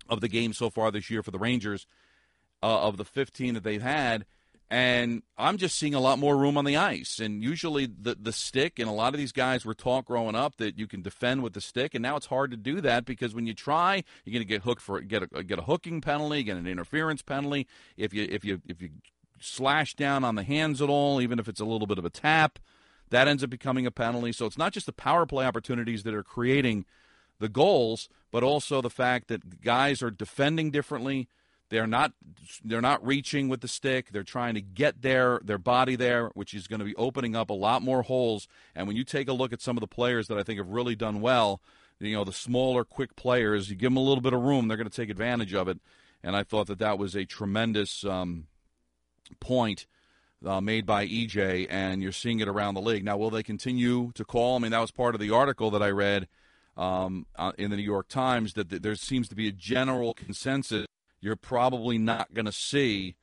of 0.08 0.20
the 0.20 0.28
games 0.28 0.58
so 0.58 0.68
far 0.68 0.90
this 0.90 1.08
year 1.08 1.22
for 1.22 1.30
the 1.30 1.38
Rangers 1.38 1.86
uh, 2.62 2.82
of 2.82 2.96
the 2.96 3.04
15 3.04 3.54
that 3.54 3.62
they've 3.62 3.80
had 3.80 4.26
and 4.70 5.22
I'm 5.36 5.56
just 5.56 5.78
seeing 5.78 5.94
a 5.94 6.00
lot 6.00 6.18
more 6.18 6.36
room 6.36 6.56
on 6.56 6.64
the 6.64 6.76
ice. 6.76 7.20
And 7.20 7.42
usually 7.42 7.86
the 7.86 8.16
the 8.20 8.32
stick, 8.32 8.78
and 8.78 8.88
a 8.88 8.92
lot 8.92 9.14
of 9.14 9.18
these 9.18 9.32
guys 9.32 9.64
were 9.64 9.74
taught 9.74 10.06
growing 10.06 10.34
up 10.34 10.56
that 10.56 10.78
you 10.78 10.86
can 10.86 11.02
defend 11.02 11.42
with 11.42 11.52
the 11.52 11.60
stick, 11.60 11.94
and 11.94 12.02
now 12.02 12.16
it's 12.16 12.26
hard 12.26 12.50
to 12.50 12.56
do 12.56 12.80
that 12.80 13.04
because 13.04 13.34
when 13.34 13.46
you 13.46 13.54
try, 13.54 14.02
you're 14.24 14.32
going 14.32 14.40
to 14.40 14.48
get 14.48 14.62
hooked 14.62 14.82
for 14.82 15.00
get 15.00 15.22
a 15.32 15.44
get 15.44 15.58
a 15.58 15.62
hooking 15.62 16.00
penalty, 16.00 16.42
get 16.42 16.56
an 16.56 16.66
interference 16.66 17.22
penalty. 17.22 17.66
If 17.96 18.14
you 18.14 18.26
if 18.30 18.44
you 18.44 18.62
if 18.66 18.80
you 18.80 18.90
slash 19.40 19.94
down 19.94 20.24
on 20.24 20.34
the 20.34 20.42
hands 20.42 20.80
at 20.80 20.88
all, 20.88 21.20
even 21.20 21.38
if 21.38 21.48
it's 21.48 21.60
a 21.60 21.66
little 21.66 21.86
bit 21.86 21.98
of 21.98 22.04
a 22.04 22.10
tap, 22.10 22.58
that 23.10 23.28
ends 23.28 23.44
up 23.44 23.50
becoming 23.50 23.86
a 23.86 23.90
penalty. 23.90 24.32
So 24.32 24.46
it's 24.46 24.58
not 24.58 24.72
just 24.72 24.86
the 24.86 24.92
power 24.92 25.26
play 25.26 25.44
opportunities 25.44 26.02
that 26.04 26.14
are 26.14 26.22
creating 26.22 26.86
the 27.38 27.48
goals, 27.48 28.08
but 28.30 28.42
also 28.42 28.80
the 28.80 28.90
fact 28.90 29.28
that 29.28 29.60
guys 29.60 30.02
are 30.02 30.10
defending 30.10 30.70
differently 30.70 31.28
they're 31.74 31.88
not 31.88 32.12
they're 32.64 32.80
not 32.80 33.04
reaching 33.04 33.48
with 33.48 33.60
the 33.60 33.66
stick. 33.66 34.12
They're 34.12 34.22
trying 34.22 34.54
to 34.54 34.60
get 34.60 35.02
their 35.02 35.40
their 35.42 35.58
body 35.58 35.96
there, 35.96 36.28
which 36.34 36.54
is 36.54 36.68
going 36.68 36.78
to 36.78 36.84
be 36.84 36.94
opening 36.94 37.34
up 37.34 37.50
a 37.50 37.54
lot 37.54 37.82
more 37.82 38.02
holes. 38.02 38.46
And 38.76 38.86
when 38.86 38.96
you 38.96 39.02
take 39.02 39.28
a 39.28 39.32
look 39.32 39.52
at 39.52 39.60
some 39.60 39.76
of 39.76 39.80
the 39.80 39.88
players 39.88 40.28
that 40.28 40.38
I 40.38 40.44
think 40.44 40.58
have 40.58 40.68
really 40.68 40.94
done 40.94 41.20
well, 41.20 41.60
you 41.98 42.14
know, 42.14 42.22
the 42.22 42.32
smaller, 42.32 42.84
quick 42.84 43.16
players, 43.16 43.70
you 43.70 43.74
give 43.74 43.90
them 43.90 43.96
a 43.96 44.02
little 44.02 44.20
bit 44.20 44.32
of 44.32 44.40
room, 44.40 44.68
they're 44.68 44.76
going 44.76 44.88
to 44.88 44.96
take 44.96 45.10
advantage 45.10 45.52
of 45.52 45.66
it. 45.66 45.80
And 46.22 46.36
I 46.36 46.44
thought 46.44 46.68
that 46.68 46.78
that 46.78 46.96
was 46.96 47.16
a 47.16 47.24
tremendous 47.24 48.04
um, 48.04 48.46
point 49.40 49.86
uh, 50.46 50.60
made 50.60 50.86
by 50.86 51.08
EJ, 51.08 51.66
and 51.68 52.02
you're 52.04 52.12
seeing 52.12 52.38
it 52.38 52.46
around 52.46 52.74
the 52.74 52.82
league. 52.82 53.04
Now, 53.04 53.16
will 53.16 53.30
they 53.30 53.42
continue 53.42 54.12
to 54.14 54.24
call? 54.24 54.56
I 54.56 54.60
mean, 54.60 54.70
that 54.70 54.80
was 54.80 54.92
part 54.92 55.16
of 55.16 55.20
the 55.20 55.30
article 55.30 55.72
that 55.72 55.82
I 55.82 55.90
read 55.90 56.28
um, 56.76 57.26
uh, 57.34 57.52
in 57.58 57.70
the 57.70 57.76
New 57.76 57.82
York 57.82 58.06
Times 58.08 58.54
that 58.54 58.82
there 58.82 58.94
seems 58.94 59.28
to 59.28 59.34
be 59.34 59.48
a 59.48 59.52
general 59.52 60.14
consensus 60.14 60.86
you're 61.24 61.36
probably 61.36 61.96
not 61.96 62.34
going 62.34 62.44
to 62.44 62.52
see 62.52 63.16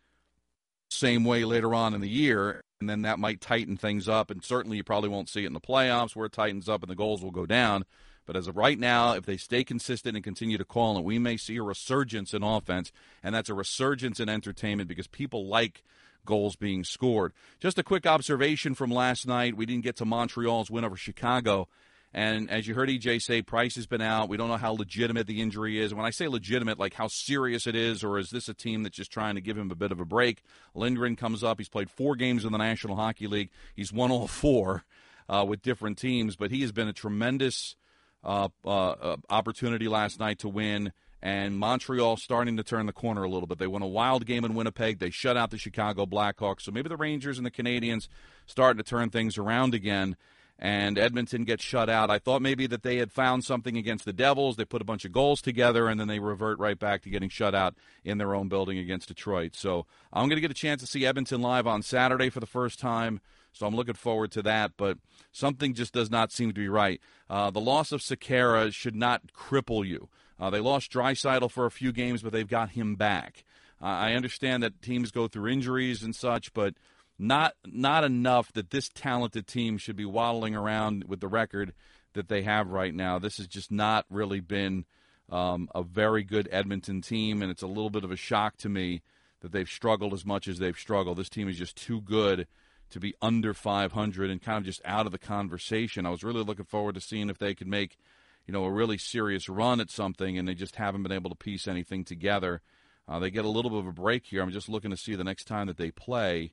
same 0.89 1.23
way 1.23 1.45
later 1.45 1.73
on 1.75 1.93
in 1.93 2.01
the 2.01 2.09
year, 2.09 2.63
and 2.79 2.89
then 2.89 3.03
that 3.03 3.19
might 3.19 3.39
tighten 3.39 3.77
things 3.77 4.09
up. 4.09 4.31
And 4.31 4.43
certainly, 4.43 4.77
you 4.77 4.83
probably 4.83 5.07
won't 5.07 5.29
see 5.29 5.43
it 5.43 5.47
in 5.47 5.53
the 5.53 5.61
playoffs 5.61 6.15
where 6.15 6.25
it 6.25 6.31
tightens 6.31 6.67
up 6.67 6.81
and 6.81 6.89
the 6.89 6.95
goals 6.95 7.21
will 7.21 7.31
go 7.31 7.45
down. 7.45 7.85
But 8.25 8.35
as 8.35 8.47
of 8.47 8.57
right 8.57 8.77
now, 8.77 9.13
if 9.13 9.25
they 9.25 9.37
stay 9.37 9.63
consistent 9.63 10.15
and 10.15 10.23
continue 10.23 10.57
to 10.57 10.65
call 10.65 10.97
it, 10.97 11.03
we 11.03 11.19
may 11.19 11.37
see 11.37 11.57
a 11.57 11.63
resurgence 11.63 12.33
in 12.33 12.43
offense, 12.43 12.91
and 13.23 13.35
that's 13.35 13.49
a 13.49 13.53
resurgence 13.53 14.19
in 14.19 14.29
entertainment 14.29 14.89
because 14.89 15.07
people 15.07 15.47
like 15.47 15.83
goals 16.25 16.55
being 16.55 16.83
scored. 16.83 17.33
Just 17.59 17.79
a 17.79 17.83
quick 17.83 18.07
observation 18.07 18.73
from 18.73 18.91
last 18.91 19.27
night. 19.27 19.55
We 19.55 19.65
didn't 19.67 19.83
get 19.83 19.95
to 19.97 20.05
Montreal's 20.05 20.71
win 20.71 20.85
over 20.85 20.97
Chicago. 20.97 21.67
And 22.13 22.49
as 22.51 22.67
you 22.67 22.75
heard 22.75 22.89
EJ 22.89 23.21
say, 23.21 23.41
Price 23.41 23.75
has 23.75 23.87
been 23.87 24.01
out. 24.01 24.27
We 24.27 24.35
don't 24.35 24.49
know 24.49 24.57
how 24.57 24.73
legitimate 24.73 25.27
the 25.27 25.41
injury 25.41 25.79
is. 25.79 25.93
When 25.93 26.05
I 26.05 26.09
say 26.09 26.27
legitimate, 26.27 26.77
like 26.77 26.93
how 26.93 27.07
serious 27.07 27.67
it 27.67 27.75
is, 27.75 28.03
or 28.03 28.19
is 28.19 28.29
this 28.29 28.49
a 28.49 28.53
team 28.53 28.83
that's 28.83 28.97
just 28.97 29.11
trying 29.11 29.35
to 29.35 29.41
give 29.41 29.57
him 29.57 29.71
a 29.71 29.75
bit 29.75 29.93
of 29.93 29.99
a 29.99 30.05
break? 30.05 30.43
Lindgren 30.75 31.15
comes 31.15 31.43
up. 31.43 31.57
He's 31.57 31.69
played 31.69 31.89
four 31.89 32.15
games 32.15 32.43
in 32.43 32.51
the 32.51 32.57
National 32.57 32.97
Hockey 32.97 33.27
League. 33.27 33.49
He's 33.75 33.93
won 33.93 34.11
all 34.11 34.27
four 34.27 34.83
uh, 35.29 35.45
with 35.47 35.61
different 35.61 35.97
teams, 35.97 36.35
but 36.35 36.51
he 36.51 36.61
has 36.61 36.73
been 36.73 36.89
a 36.89 36.93
tremendous 36.93 37.75
uh, 38.23 38.49
uh, 38.65 38.89
uh 38.89 39.17
opportunity 39.29 39.87
last 39.87 40.19
night 40.19 40.39
to 40.39 40.49
win. 40.49 40.91
And 41.23 41.57
Montreal 41.57 42.17
starting 42.17 42.57
to 42.57 42.63
turn 42.63 42.87
the 42.87 42.93
corner 42.93 43.23
a 43.23 43.29
little 43.29 43.47
bit. 43.47 43.59
They 43.59 43.67
won 43.67 43.83
a 43.83 43.87
wild 43.87 44.25
game 44.25 44.43
in 44.43 44.55
Winnipeg. 44.55 44.97
They 44.97 45.11
shut 45.11 45.37
out 45.37 45.51
the 45.51 45.57
Chicago 45.57 46.07
Blackhawks. 46.07 46.61
So 46.61 46.71
maybe 46.71 46.89
the 46.89 46.97
Rangers 46.97 47.37
and 47.37 47.45
the 47.45 47.51
Canadiens 47.51 48.07
starting 48.47 48.83
to 48.83 48.89
turn 48.89 49.11
things 49.11 49.37
around 49.37 49.75
again 49.75 50.17
and 50.61 50.99
Edmonton 50.99 51.43
gets 51.43 51.63
shut 51.63 51.89
out. 51.89 52.11
I 52.11 52.19
thought 52.19 52.43
maybe 52.43 52.67
that 52.67 52.83
they 52.83 52.97
had 52.97 53.11
found 53.11 53.43
something 53.43 53.75
against 53.75 54.05
the 54.05 54.13
Devils. 54.13 54.57
They 54.57 54.65
put 54.65 54.81
a 54.81 54.85
bunch 54.85 55.05
of 55.05 55.11
goals 55.11 55.41
together, 55.41 55.87
and 55.87 55.99
then 55.99 56.07
they 56.07 56.19
revert 56.19 56.59
right 56.59 56.77
back 56.77 57.01
to 57.01 57.09
getting 57.09 57.29
shut 57.29 57.55
out 57.55 57.73
in 58.03 58.19
their 58.19 58.35
own 58.35 58.47
building 58.47 58.77
against 58.77 59.07
Detroit. 59.07 59.55
So 59.55 59.87
I'm 60.13 60.29
going 60.29 60.37
to 60.37 60.41
get 60.41 60.51
a 60.51 60.53
chance 60.53 60.79
to 60.81 60.87
see 60.87 61.03
Edmonton 61.03 61.41
live 61.41 61.65
on 61.65 61.81
Saturday 61.81 62.29
for 62.29 62.39
the 62.39 62.45
first 62.45 62.79
time. 62.79 63.21
So 63.53 63.65
I'm 63.65 63.75
looking 63.75 63.95
forward 63.95 64.31
to 64.33 64.43
that, 64.43 64.73
but 64.77 64.99
something 65.31 65.73
just 65.73 65.93
does 65.93 66.11
not 66.11 66.31
seem 66.31 66.49
to 66.49 66.53
be 66.53 66.69
right. 66.69 67.01
Uh, 67.27 67.49
the 67.49 67.59
loss 67.59 67.91
of 67.91 68.01
Sekera 68.01 68.71
should 68.71 68.95
not 68.95 69.33
cripple 69.33 69.85
you. 69.85 70.09
Uh, 70.39 70.51
they 70.51 70.59
lost 70.59 70.91
Draisaitl 70.91 71.49
for 71.49 71.65
a 71.65 71.71
few 71.71 71.91
games, 71.91 72.21
but 72.21 72.31
they've 72.31 72.47
got 72.47 72.69
him 72.69 72.95
back. 72.95 73.43
Uh, 73.81 73.85
I 73.85 74.13
understand 74.13 74.61
that 74.61 74.81
teams 74.81 75.11
go 75.11 75.27
through 75.27 75.51
injuries 75.51 76.03
and 76.03 76.15
such, 76.15 76.53
but 76.53 76.75
not 77.21 77.53
not 77.65 78.03
enough 78.03 78.51
that 78.53 78.71
this 78.71 78.89
talented 78.89 79.47
team 79.47 79.77
should 79.77 79.95
be 79.95 80.05
waddling 80.05 80.55
around 80.55 81.05
with 81.07 81.19
the 81.19 81.27
record 81.27 81.73
that 82.13 82.27
they 82.27 82.41
have 82.41 82.71
right 82.71 82.93
now. 82.93 83.19
This 83.19 83.37
has 83.37 83.47
just 83.47 83.71
not 83.71 84.05
really 84.09 84.39
been 84.39 84.85
um, 85.29 85.69
a 85.73 85.83
very 85.83 86.23
good 86.23 86.49
Edmonton 86.51 87.01
team, 87.01 87.41
and 87.41 87.51
it's 87.51 87.61
a 87.61 87.67
little 87.67 87.89
bit 87.89 88.03
of 88.03 88.11
a 88.11 88.17
shock 88.17 88.57
to 88.57 88.69
me 88.69 89.01
that 89.41 89.51
they've 89.51 89.69
struggled 89.69 90.13
as 90.13 90.25
much 90.25 90.47
as 90.47 90.59
they've 90.59 90.77
struggled. 90.77 91.17
This 91.17 91.29
team 91.29 91.47
is 91.47 91.57
just 91.57 91.77
too 91.77 92.01
good 92.01 92.47
to 92.89 92.99
be 92.99 93.15
under 93.21 93.53
500 93.53 94.29
and 94.29 94.41
kind 94.41 94.57
of 94.57 94.65
just 94.65 94.81
out 94.83 95.05
of 95.05 95.11
the 95.11 95.17
conversation. 95.17 96.05
I 96.05 96.09
was 96.09 96.23
really 96.23 96.43
looking 96.43 96.65
forward 96.65 96.95
to 96.95 97.01
seeing 97.01 97.29
if 97.29 97.37
they 97.37 97.55
could 97.55 97.67
make, 97.67 97.97
you 98.45 98.51
know, 98.51 98.65
a 98.65 98.71
really 98.71 98.97
serious 98.97 99.47
run 99.47 99.79
at 99.79 99.89
something, 99.89 100.37
and 100.37 100.47
they 100.47 100.55
just 100.55 100.75
haven't 100.75 101.03
been 101.03 101.11
able 101.11 101.29
to 101.29 101.35
piece 101.35 101.67
anything 101.67 102.03
together. 102.03 102.61
Uh, 103.07 103.19
they 103.19 103.31
get 103.31 103.45
a 103.45 103.49
little 103.49 103.71
bit 103.71 103.79
of 103.79 103.87
a 103.87 103.93
break 103.93 104.25
here. 104.25 104.41
I'm 104.41 104.51
just 104.51 104.69
looking 104.69 104.91
to 104.91 104.97
see 104.97 105.15
the 105.15 105.23
next 105.23 105.45
time 105.45 105.67
that 105.67 105.77
they 105.77 105.91
play. 105.91 106.51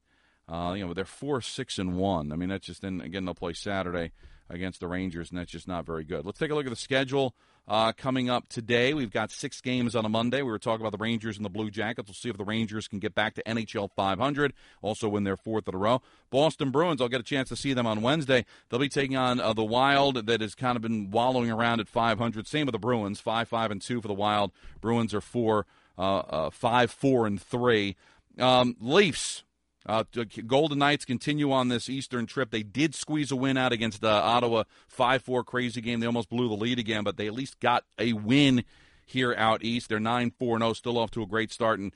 Uh, 0.48 0.74
you 0.76 0.86
know, 0.86 0.94
they're 0.94 1.04
four, 1.04 1.40
six, 1.40 1.78
and 1.78 1.96
one. 1.96 2.32
I 2.32 2.36
mean, 2.36 2.48
that's 2.48 2.66
just 2.66 2.82
then 2.82 3.00
again 3.00 3.24
they'll 3.24 3.34
play 3.34 3.52
Saturday 3.52 4.12
against 4.50 4.80
the 4.80 4.88
Rangers, 4.88 5.30
and 5.30 5.38
that's 5.38 5.50
just 5.50 5.68
not 5.68 5.84
very 5.84 6.04
good. 6.04 6.24
Let's 6.24 6.38
take 6.38 6.50
a 6.50 6.54
look 6.54 6.66
at 6.66 6.70
the 6.70 6.76
schedule 6.76 7.34
uh, 7.66 7.92
coming 7.92 8.30
up 8.30 8.48
today. 8.48 8.94
We've 8.94 9.10
got 9.10 9.30
six 9.30 9.60
games 9.60 9.94
on 9.94 10.04
a 10.04 10.08
Monday. 10.08 10.40
We 10.40 10.50
were 10.50 10.58
talking 10.58 10.80
about 10.80 10.92
the 10.96 11.02
Rangers 11.02 11.36
and 11.36 11.44
the 11.44 11.50
Blue 11.50 11.70
Jackets. 11.70 12.08
We'll 12.08 12.14
see 12.14 12.30
if 12.30 12.38
the 12.38 12.44
Rangers 12.44 12.88
can 12.88 12.98
get 12.98 13.14
back 13.14 13.34
to 13.34 13.42
NHL 13.42 13.90
500, 13.94 14.54
also 14.80 15.08
win 15.08 15.24
their 15.24 15.36
fourth 15.36 15.68
in 15.68 15.74
a 15.74 15.78
row. 15.78 16.00
Boston 16.30 16.70
Bruins, 16.70 17.02
I'll 17.02 17.08
get 17.08 17.20
a 17.20 17.24
chance 17.24 17.50
to 17.50 17.56
see 17.56 17.74
them 17.74 17.86
on 17.86 18.00
Wednesday. 18.00 18.46
They'll 18.68 18.80
be 18.80 18.88
taking 18.88 19.16
on 19.16 19.38
uh, 19.38 19.52
the 19.52 19.64
Wild 19.64 20.26
that 20.26 20.40
has 20.40 20.54
kind 20.54 20.76
of 20.76 20.82
been 20.82 21.10
wallowing 21.10 21.50
around 21.50 21.80
at 21.80 21.88
500. 21.88 22.46
Same 22.46 22.66
with 22.66 22.72
the 22.72 22.78
Bruins, 22.78 23.20
5 23.20 23.48
5 23.48 23.70
and 23.70 23.82
2 23.82 24.00
for 24.00 24.08
the 24.08 24.14
Wild. 24.14 24.50
Bruins 24.80 25.12
are 25.12 25.20
4 25.20 25.66
uh, 25.98 26.18
uh 26.18 26.50
5 26.50 26.90
4 26.90 27.26
and 27.26 27.42
3. 27.42 27.96
Um, 28.38 28.76
Leafs, 28.80 29.42
uh, 29.88 30.04
Golden 30.46 30.78
Knights 30.78 31.04
continue 31.06 31.50
on 31.50 31.68
this 31.68 31.88
Eastern 31.88 32.26
trip. 32.26 32.50
They 32.50 32.62
did 32.62 32.94
squeeze 32.94 33.32
a 33.32 33.36
win 33.36 33.56
out 33.56 33.72
against 33.72 34.04
uh, 34.04 34.08
Ottawa, 34.08 34.64
five 34.86 35.22
four 35.22 35.42
crazy 35.42 35.80
game. 35.80 36.00
They 36.00 36.06
almost 36.06 36.28
blew 36.28 36.48
the 36.48 36.54
lead 36.54 36.78
again, 36.78 37.04
but 37.04 37.16
they 37.16 37.26
at 37.26 37.32
least 37.32 37.58
got 37.58 37.84
a 37.98 38.12
win 38.12 38.64
here 39.06 39.34
out 39.36 39.64
east. 39.64 39.88
They're 39.88 39.98
9 39.98 40.32
4 40.38 40.58
0, 40.58 40.72
still 40.74 40.98
off 40.98 41.10
to 41.12 41.22
a 41.22 41.26
great 41.26 41.50
start. 41.50 41.80
And 41.80 41.92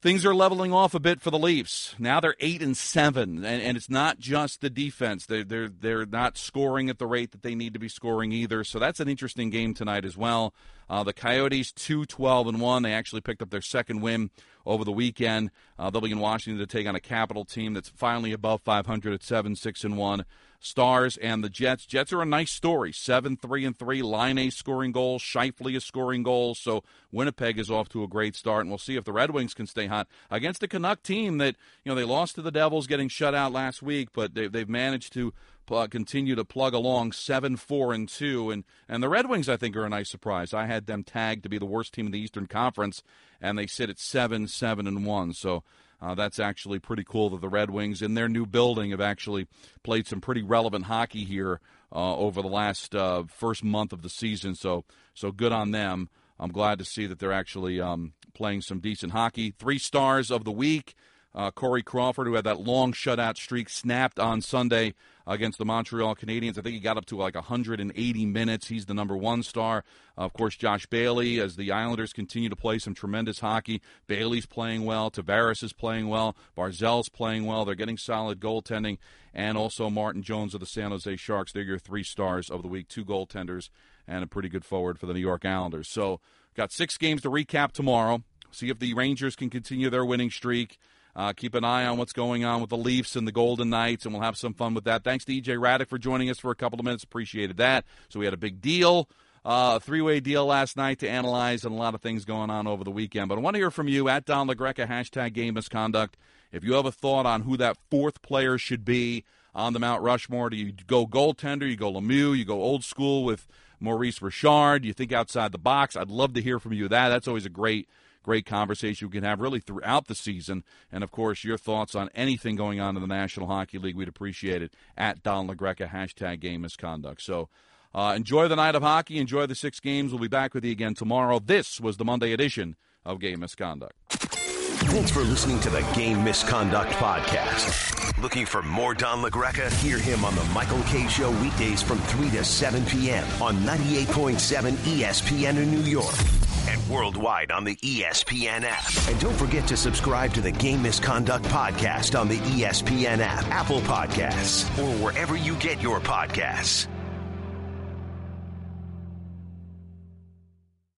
things 0.00 0.24
are 0.24 0.34
leveling 0.34 0.72
off 0.72 0.94
a 0.94 1.00
bit 1.00 1.20
for 1.20 1.30
the 1.30 1.38
Leafs. 1.38 1.94
Now 1.98 2.20
they're 2.20 2.36
eight 2.40 2.62
and 2.62 2.76
seven, 2.76 3.44
and, 3.44 3.62
and 3.62 3.76
it's 3.76 3.90
not 3.90 4.18
just 4.18 4.60
the 4.60 4.70
defense. 4.70 5.26
They're 5.26 5.44
they're 5.44 5.68
they're 5.68 6.06
not 6.06 6.38
scoring 6.38 6.88
at 6.88 6.98
the 6.98 7.06
rate 7.06 7.32
that 7.32 7.42
they 7.42 7.54
need 7.54 7.74
to 7.74 7.80
be 7.80 7.88
scoring 7.88 8.32
either. 8.32 8.64
So 8.64 8.78
that's 8.78 9.00
an 9.00 9.08
interesting 9.08 9.50
game 9.50 9.74
tonight 9.74 10.04
as 10.04 10.16
well. 10.16 10.54
Uh, 10.90 11.04
the 11.04 11.12
Coyotes 11.12 11.70
two 11.70 12.04
twelve 12.04 12.48
and 12.48 12.60
one. 12.60 12.82
They 12.82 12.92
actually 12.92 13.20
picked 13.20 13.42
up 13.42 13.50
their 13.50 13.62
second 13.62 14.00
win 14.00 14.30
over 14.66 14.84
the 14.84 14.90
weekend. 14.90 15.52
Uh, 15.78 15.88
they'll 15.88 16.00
be 16.00 16.10
in 16.10 16.18
Washington 16.18 16.58
to 16.58 16.66
take 16.66 16.86
on 16.88 16.96
a 16.96 17.00
Capital 17.00 17.44
team 17.44 17.74
that's 17.74 17.88
finally 17.88 18.32
above 18.32 18.60
500 18.62 19.14
at 19.14 19.22
seven 19.22 19.54
six 19.54 19.84
and 19.84 19.96
one. 19.96 20.24
Stars 20.58 21.16
and 21.16 21.42
the 21.42 21.48
Jets. 21.48 21.86
Jets 21.86 22.12
are 22.12 22.20
a 22.20 22.26
nice 22.26 22.50
story. 22.50 22.92
Seven 22.92 23.36
three 23.36 23.64
and 23.64 23.78
three. 23.78 24.02
Line 24.02 24.36
A 24.36 24.50
scoring 24.50 24.90
goals. 24.90 25.22
Scheifele 25.22 25.76
is 25.76 25.84
scoring 25.84 26.24
goals. 26.24 26.58
So 26.58 26.82
Winnipeg 27.12 27.58
is 27.58 27.70
off 27.70 27.88
to 27.90 28.02
a 28.02 28.08
great 28.08 28.34
start, 28.34 28.62
and 28.62 28.70
we'll 28.70 28.78
see 28.78 28.96
if 28.96 29.04
the 29.04 29.12
Red 29.12 29.30
Wings 29.30 29.54
can 29.54 29.68
stay 29.68 29.86
hot 29.86 30.08
against 30.28 30.62
a 30.64 30.68
Canuck 30.68 31.04
team 31.04 31.38
that 31.38 31.54
you 31.84 31.90
know 31.90 31.94
they 31.94 32.04
lost 32.04 32.34
to 32.34 32.42
the 32.42 32.50
Devils, 32.50 32.88
getting 32.88 33.08
shut 33.08 33.34
out 33.34 33.52
last 33.52 33.80
week, 33.80 34.08
but 34.12 34.34
they, 34.34 34.48
they've 34.48 34.68
managed 34.68 35.12
to 35.12 35.32
uh, 35.72 35.86
continue 35.86 36.34
to 36.34 36.44
plug 36.44 36.74
along 36.74 37.12
seven 37.12 37.56
four 37.56 37.92
and 37.92 38.08
two, 38.08 38.50
and 38.50 38.64
and 38.88 39.02
the 39.02 39.08
Red 39.08 39.28
Wings 39.28 39.48
I 39.48 39.56
think 39.56 39.76
are 39.76 39.84
a 39.84 39.88
nice 39.88 40.10
surprise. 40.10 40.52
I 40.52 40.66
had 40.66 40.86
them 40.86 41.04
tagged 41.04 41.42
to 41.44 41.48
be 41.48 41.58
the 41.58 41.66
worst 41.66 41.94
team 41.94 42.06
in 42.06 42.12
the 42.12 42.20
Eastern 42.20 42.46
Conference, 42.46 43.02
and 43.40 43.58
they 43.58 43.66
sit 43.66 43.90
at 43.90 43.98
seven 43.98 44.48
seven 44.48 44.86
and 44.86 45.04
one. 45.06 45.32
So 45.32 45.62
uh, 46.02 46.14
that's 46.14 46.40
actually 46.40 46.78
pretty 46.78 47.04
cool 47.04 47.30
that 47.30 47.40
the 47.40 47.48
Red 47.48 47.70
Wings, 47.70 48.00
in 48.00 48.14
their 48.14 48.28
new 48.28 48.46
building, 48.46 48.90
have 48.90 49.00
actually 49.00 49.46
played 49.82 50.06
some 50.06 50.20
pretty 50.20 50.42
relevant 50.42 50.86
hockey 50.86 51.24
here 51.24 51.60
uh, 51.92 52.16
over 52.16 52.40
the 52.40 52.48
last 52.48 52.94
uh, 52.94 53.24
first 53.24 53.62
month 53.62 53.92
of 53.92 54.02
the 54.02 54.08
season. 54.08 54.54
So, 54.54 54.84
so 55.14 55.30
good 55.30 55.52
on 55.52 55.72
them. 55.72 56.08
I'm 56.38 56.52
glad 56.52 56.78
to 56.78 56.84
see 56.86 57.06
that 57.06 57.18
they're 57.18 57.32
actually 57.32 57.80
um, 57.80 58.14
playing 58.32 58.62
some 58.62 58.80
decent 58.80 59.12
hockey. 59.12 59.50
Three 59.50 59.78
stars 59.78 60.30
of 60.30 60.44
the 60.44 60.52
week. 60.52 60.94
Uh, 61.32 61.50
Corey 61.50 61.82
Crawford, 61.82 62.26
who 62.26 62.34
had 62.34 62.44
that 62.44 62.60
long 62.60 62.92
shutout 62.92 63.36
streak, 63.36 63.68
snapped 63.68 64.18
on 64.18 64.40
Sunday 64.40 64.94
against 65.30 65.58
the 65.58 65.64
Montreal 65.64 66.16
Canadiens. 66.16 66.58
I 66.58 66.62
think 66.62 66.74
he 66.74 66.80
got 66.80 66.96
up 66.96 67.06
to 67.06 67.16
like 67.16 67.36
180 67.36 68.26
minutes. 68.26 68.66
He's 68.66 68.86
the 68.86 68.94
number 68.94 69.16
one 69.16 69.44
star. 69.44 69.84
Uh, 70.18 70.22
of 70.22 70.32
course, 70.32 70.56
Josh 70.56 70.86
Bailey, 70.86 71.38
as 71.38 71.54
the 71.54 71.70
Islanders 71.70 72.12
continue 72.12 72.48
to 72.48 72.56
play 72.56 72.78
some 72.78 72.94
tremendous 72.94 73.38
hockey. 73.38 73.80
Bailey's 74.08 74.46
playing 74.46 74.84
well. 74.84 75.08
Tavares 75.08 75.62
is 75.62 75.72
playing 75.72 76.08
well. 76.08 76.36
Barzal's 76.56 77.08
playing 77.08 77.46
well. 77.46 77.64
They're 77.64 77.76
getting 77.76 77.96
solid 77.96 78.40
goaltending. 78.40 78.98
And 79.32 79.56
also 79.56 79.88
Martin 79.88 80.24
Jones 80.24 80.52
of 80.52 80.60
the 80.60 80.66
San 80.66 80.90
Jose 80.90 81.14
Sharks. 81.16 81.52
They're 81.52 81.62
your 81.62 81.78
three 81.78 82.02
stars 82.02 82.50
of 82.50 82.62
the 82.62 82.68
week, 82.68 82.88
two 82.88 83.04
goaltenders, 83.04 83.70
and 84.08 84.24
a 84.24 84.26
pretty 84.26 84.48
good 84.48 84.64
forward 84.64 84.98
for 84.98 85.06
the 85.06 85.14
New 85.14 85.20
York 85.20 85.44
Islanders. 85.44 85.88
So, 85.88 86.20
got 86.56 86.72
six 86.72 86.98
games 86.98 87.22
to 87.22 87.30
recap 87.30 87.70
tomorrow. 87.70 88.24
See 88.50 88.68
if 88.68 88.80
the 88.80 88.94
Rangers 88.94 89.36
can 89.36 89.48
continue 89.48 89.88
their 89.90 90.04
winning 90.04 90.30
streak. 90.30 90.76
Uh, 91.20 91.34
keep 91.34 91.54
an 91.54 91.64
eye 91.64 91.84
on 91.84 91.98
what's 91.98 92.14
going 92.14 92.46
on 92.46 92.62
with 92.62 92.70
the 92.70 92.78
Leafs 92.78 93.14
and 93.14 93.28
the 93.28 93.32
Golden 93.32 93.68
Knights, 93.68 94.06
and 94.06 94.14
we'll 94.14 94.22
have 94.22 94.38
some 94.38 94.54
fun 94.54 94.72
with 94.72 94.84
that. 94.84 95.04
Thanks 95.04 95.22
to 95.26 95.32
EJ 95.32 95.58
Hradek 95.58 95.86
for 95.86 95.98
joining 95.98 96.30
us 96.30 96.38
for 96.38 96.50
a 96.50 96.54
couple 96.54 96.78
of 96.78 96.84
minutes. 96.86 97.04
Appreciated 97.04 97.58
that. 97.58 97.84
So 98.08 98.18
we 98.18 98.24
had 98.24 98.32
a 98.32 98.38
big 98.38 98.62
deal, 98.62 99.06
uh, 99.44 99.74
a 99.76 99.80
three-way 99.80 100.20
deal 100.20 100.46
last 100.46 100.78
night 100.78 100.98
to 101.00 101.08
analyze, 101.10 101.62
and 101.66 101.74
a 101.74 101.76
lot 101.76 101.94
of 101.94 102.00
things 102.00 102.24
going 102.24 102.48
on 102.48 102.66
over 102.66 102.84
the 102.84 102.90
weekend. 102.90 103.28
But 103.28 103.36
I 103.36 103.42
want 103.42 103.52
to 103.52 103.58
hear 103.58 103.70
from 103.70 103.86
you 103.86 104.08
at 104.08 104.24
Don 104.24 104.48
LaGreca, 104.48 104.88
hashtag 104.88 105.34
game 105.34 105.52
misconduct. 105.52 106.16
If 106.52 106.64
you 106.64 106.72
have 106.72 106.86
a 106.86 106.90
thought 106.90 107.26
on 107.26 107.42
who 107.42 107.58
that 107.58 107.76
fourth 107.90 108.22
player 108.22 108.56
should 108.56 108.86
be 108.86 109.24
on 109.54 109.74
the 109.74 109.78
Mount 109.78 110.02
Rushmore, 110.02 110.48
do 110.48 110.56
you 110.56 110.72
go 110.86 111.06
goaltender, 111.06 111.68
you 111.68 111.76
go 111.76 111.92
Lemieux, 111.92 112.34
you 112.34 112.46
go 112.46 112.62
old 112.62 112.82
school 112.82 113.24
with 113.24 113.46
Maurice 113.78 114.22
Richard, 114.22 114.86
you 114.86 114.94
think 114.94 115.12
outside 115.12 115.52
the 115.52 115.58
box? 115.58 115.96
I'd 115.96 116.08
love 116.08 116.32
to 116.32 116.40
hear 116.40 116.58
from 116.58 116.72
you 116.72 116.88
that. 116.88 117.10
That's 117.10 117.28
always 117.28 117.44
a 117.44 117.50
great– 117.50 117.90
great 118.22 118.46
conversation 118.46 119.08
we 119.08 119.12
can 119.12 119.24
have 119.24 119.40
really 119.40 119.60
throughout 119.60 120.06
the 120.06 120.14
season. 120.14 120.64
And 120.92 121.02
of 121.02 121.10
course, 121.10 121.44
your 121.44 121.58
thoughts 121.58 121.94
on 121.94 122.10
anything 122.14 122.56
going 122.56 122.80
on 122.80 122.96
in 122.96 123.02
the 123.02 123.08
National 123.08 123.46
Hockey 123.46 123.78
League, 123.78 123.96
we'd 123.96 124.08
appreciate 124.08 124.62
it 124.62 124.74
at 124.96 125.22
Don 125.22 125.48
LaGreca, 125.48 125.90
hashtag 125.90 126.40
game 126.40 126.62
misconduct. 126.62 127.22
So 127.22 127.48
uh, 127.94 128.14
enjoy 128.16 128.48
the 128.48 128.56
night 128.56 128.74
of 128.74 128.82
hockey, 128.82 129.18
enjoy 129.18 129.46
the 129.46 129.54
six 129.54 129.80
games. 129.80 130.12
We'll 130.12 130.20
be 130.20 130.28
back 130.28 130.54
with 130.54 130.64
you 130.64 130.72
again 130.72 130.94
tomorrow. 130.94 131.38
This 131.38 131.80
was 131.80 131.96
the 131.96 132.04
Monday 132.04 132.32
edition 132.32 132.76
of 133.04 133.20
Game 133.20 133.40
Misconduct. 133.40 133.94
Thanks 134.08 135.10
for 135.10 135.20
listening 135.20 135.60
to 135.60 135.70
the 135.70 135.82
Game 135.94 136.24
Misconduct 136.24 136.92
Podcast. 136.92 138.20
Looking 138.20 138.44
for 138.44 138.62
more 138.62 138.94
Don 138.94 139.22
LaGreca? 139.22 139.72
Hear 139.82 139.98
him 139.98 140.24
on 140.24 140.34
the 140.34 140.44
Michael 140.46 140.82
Kay 140.84 141.06
Show 141.08 141.30
weekdays 141.40 141.82
from 141.82 141.98
3 141.98 142.30
to 142.30 142.44
7 142.44 142.84
p.m. 142.86 143.24
on 143.40 143.56
98.7 143.58 144.72
ESPN 144.72 145.56
in 145.56 145.70
New 145.70 145.82
York 145.82 146.39
and 146.68 146.88
worldwide 146.88 147.50
on 147.50 147.64
the 147.64 147.76
ESPN 147.76 148.62
app. 148.62 149.08
And 149.08 149.20
don't 149.20 149.36
forget 149.36 149.66
to 149.68 149.76
subscribe 149.76 150.32
to 150.34 150.40
the 150.40 150.52
Game 150.52 150.82
Misconduct 150.82 151.44
Podcast 151.46 152.18
on 152.18 152.28
the 152.28 152.38
ESPN 152.38 153.18
app, 153.20 153.46
Apple 153.48 153.80
Podcasts, 153.80 154.68
or 154.78 155.04
wherever 155.04 155.36
you 155.36 155.54
get 155.56 155.80
your 155.80 156.00
podcasts. 156.00 156.86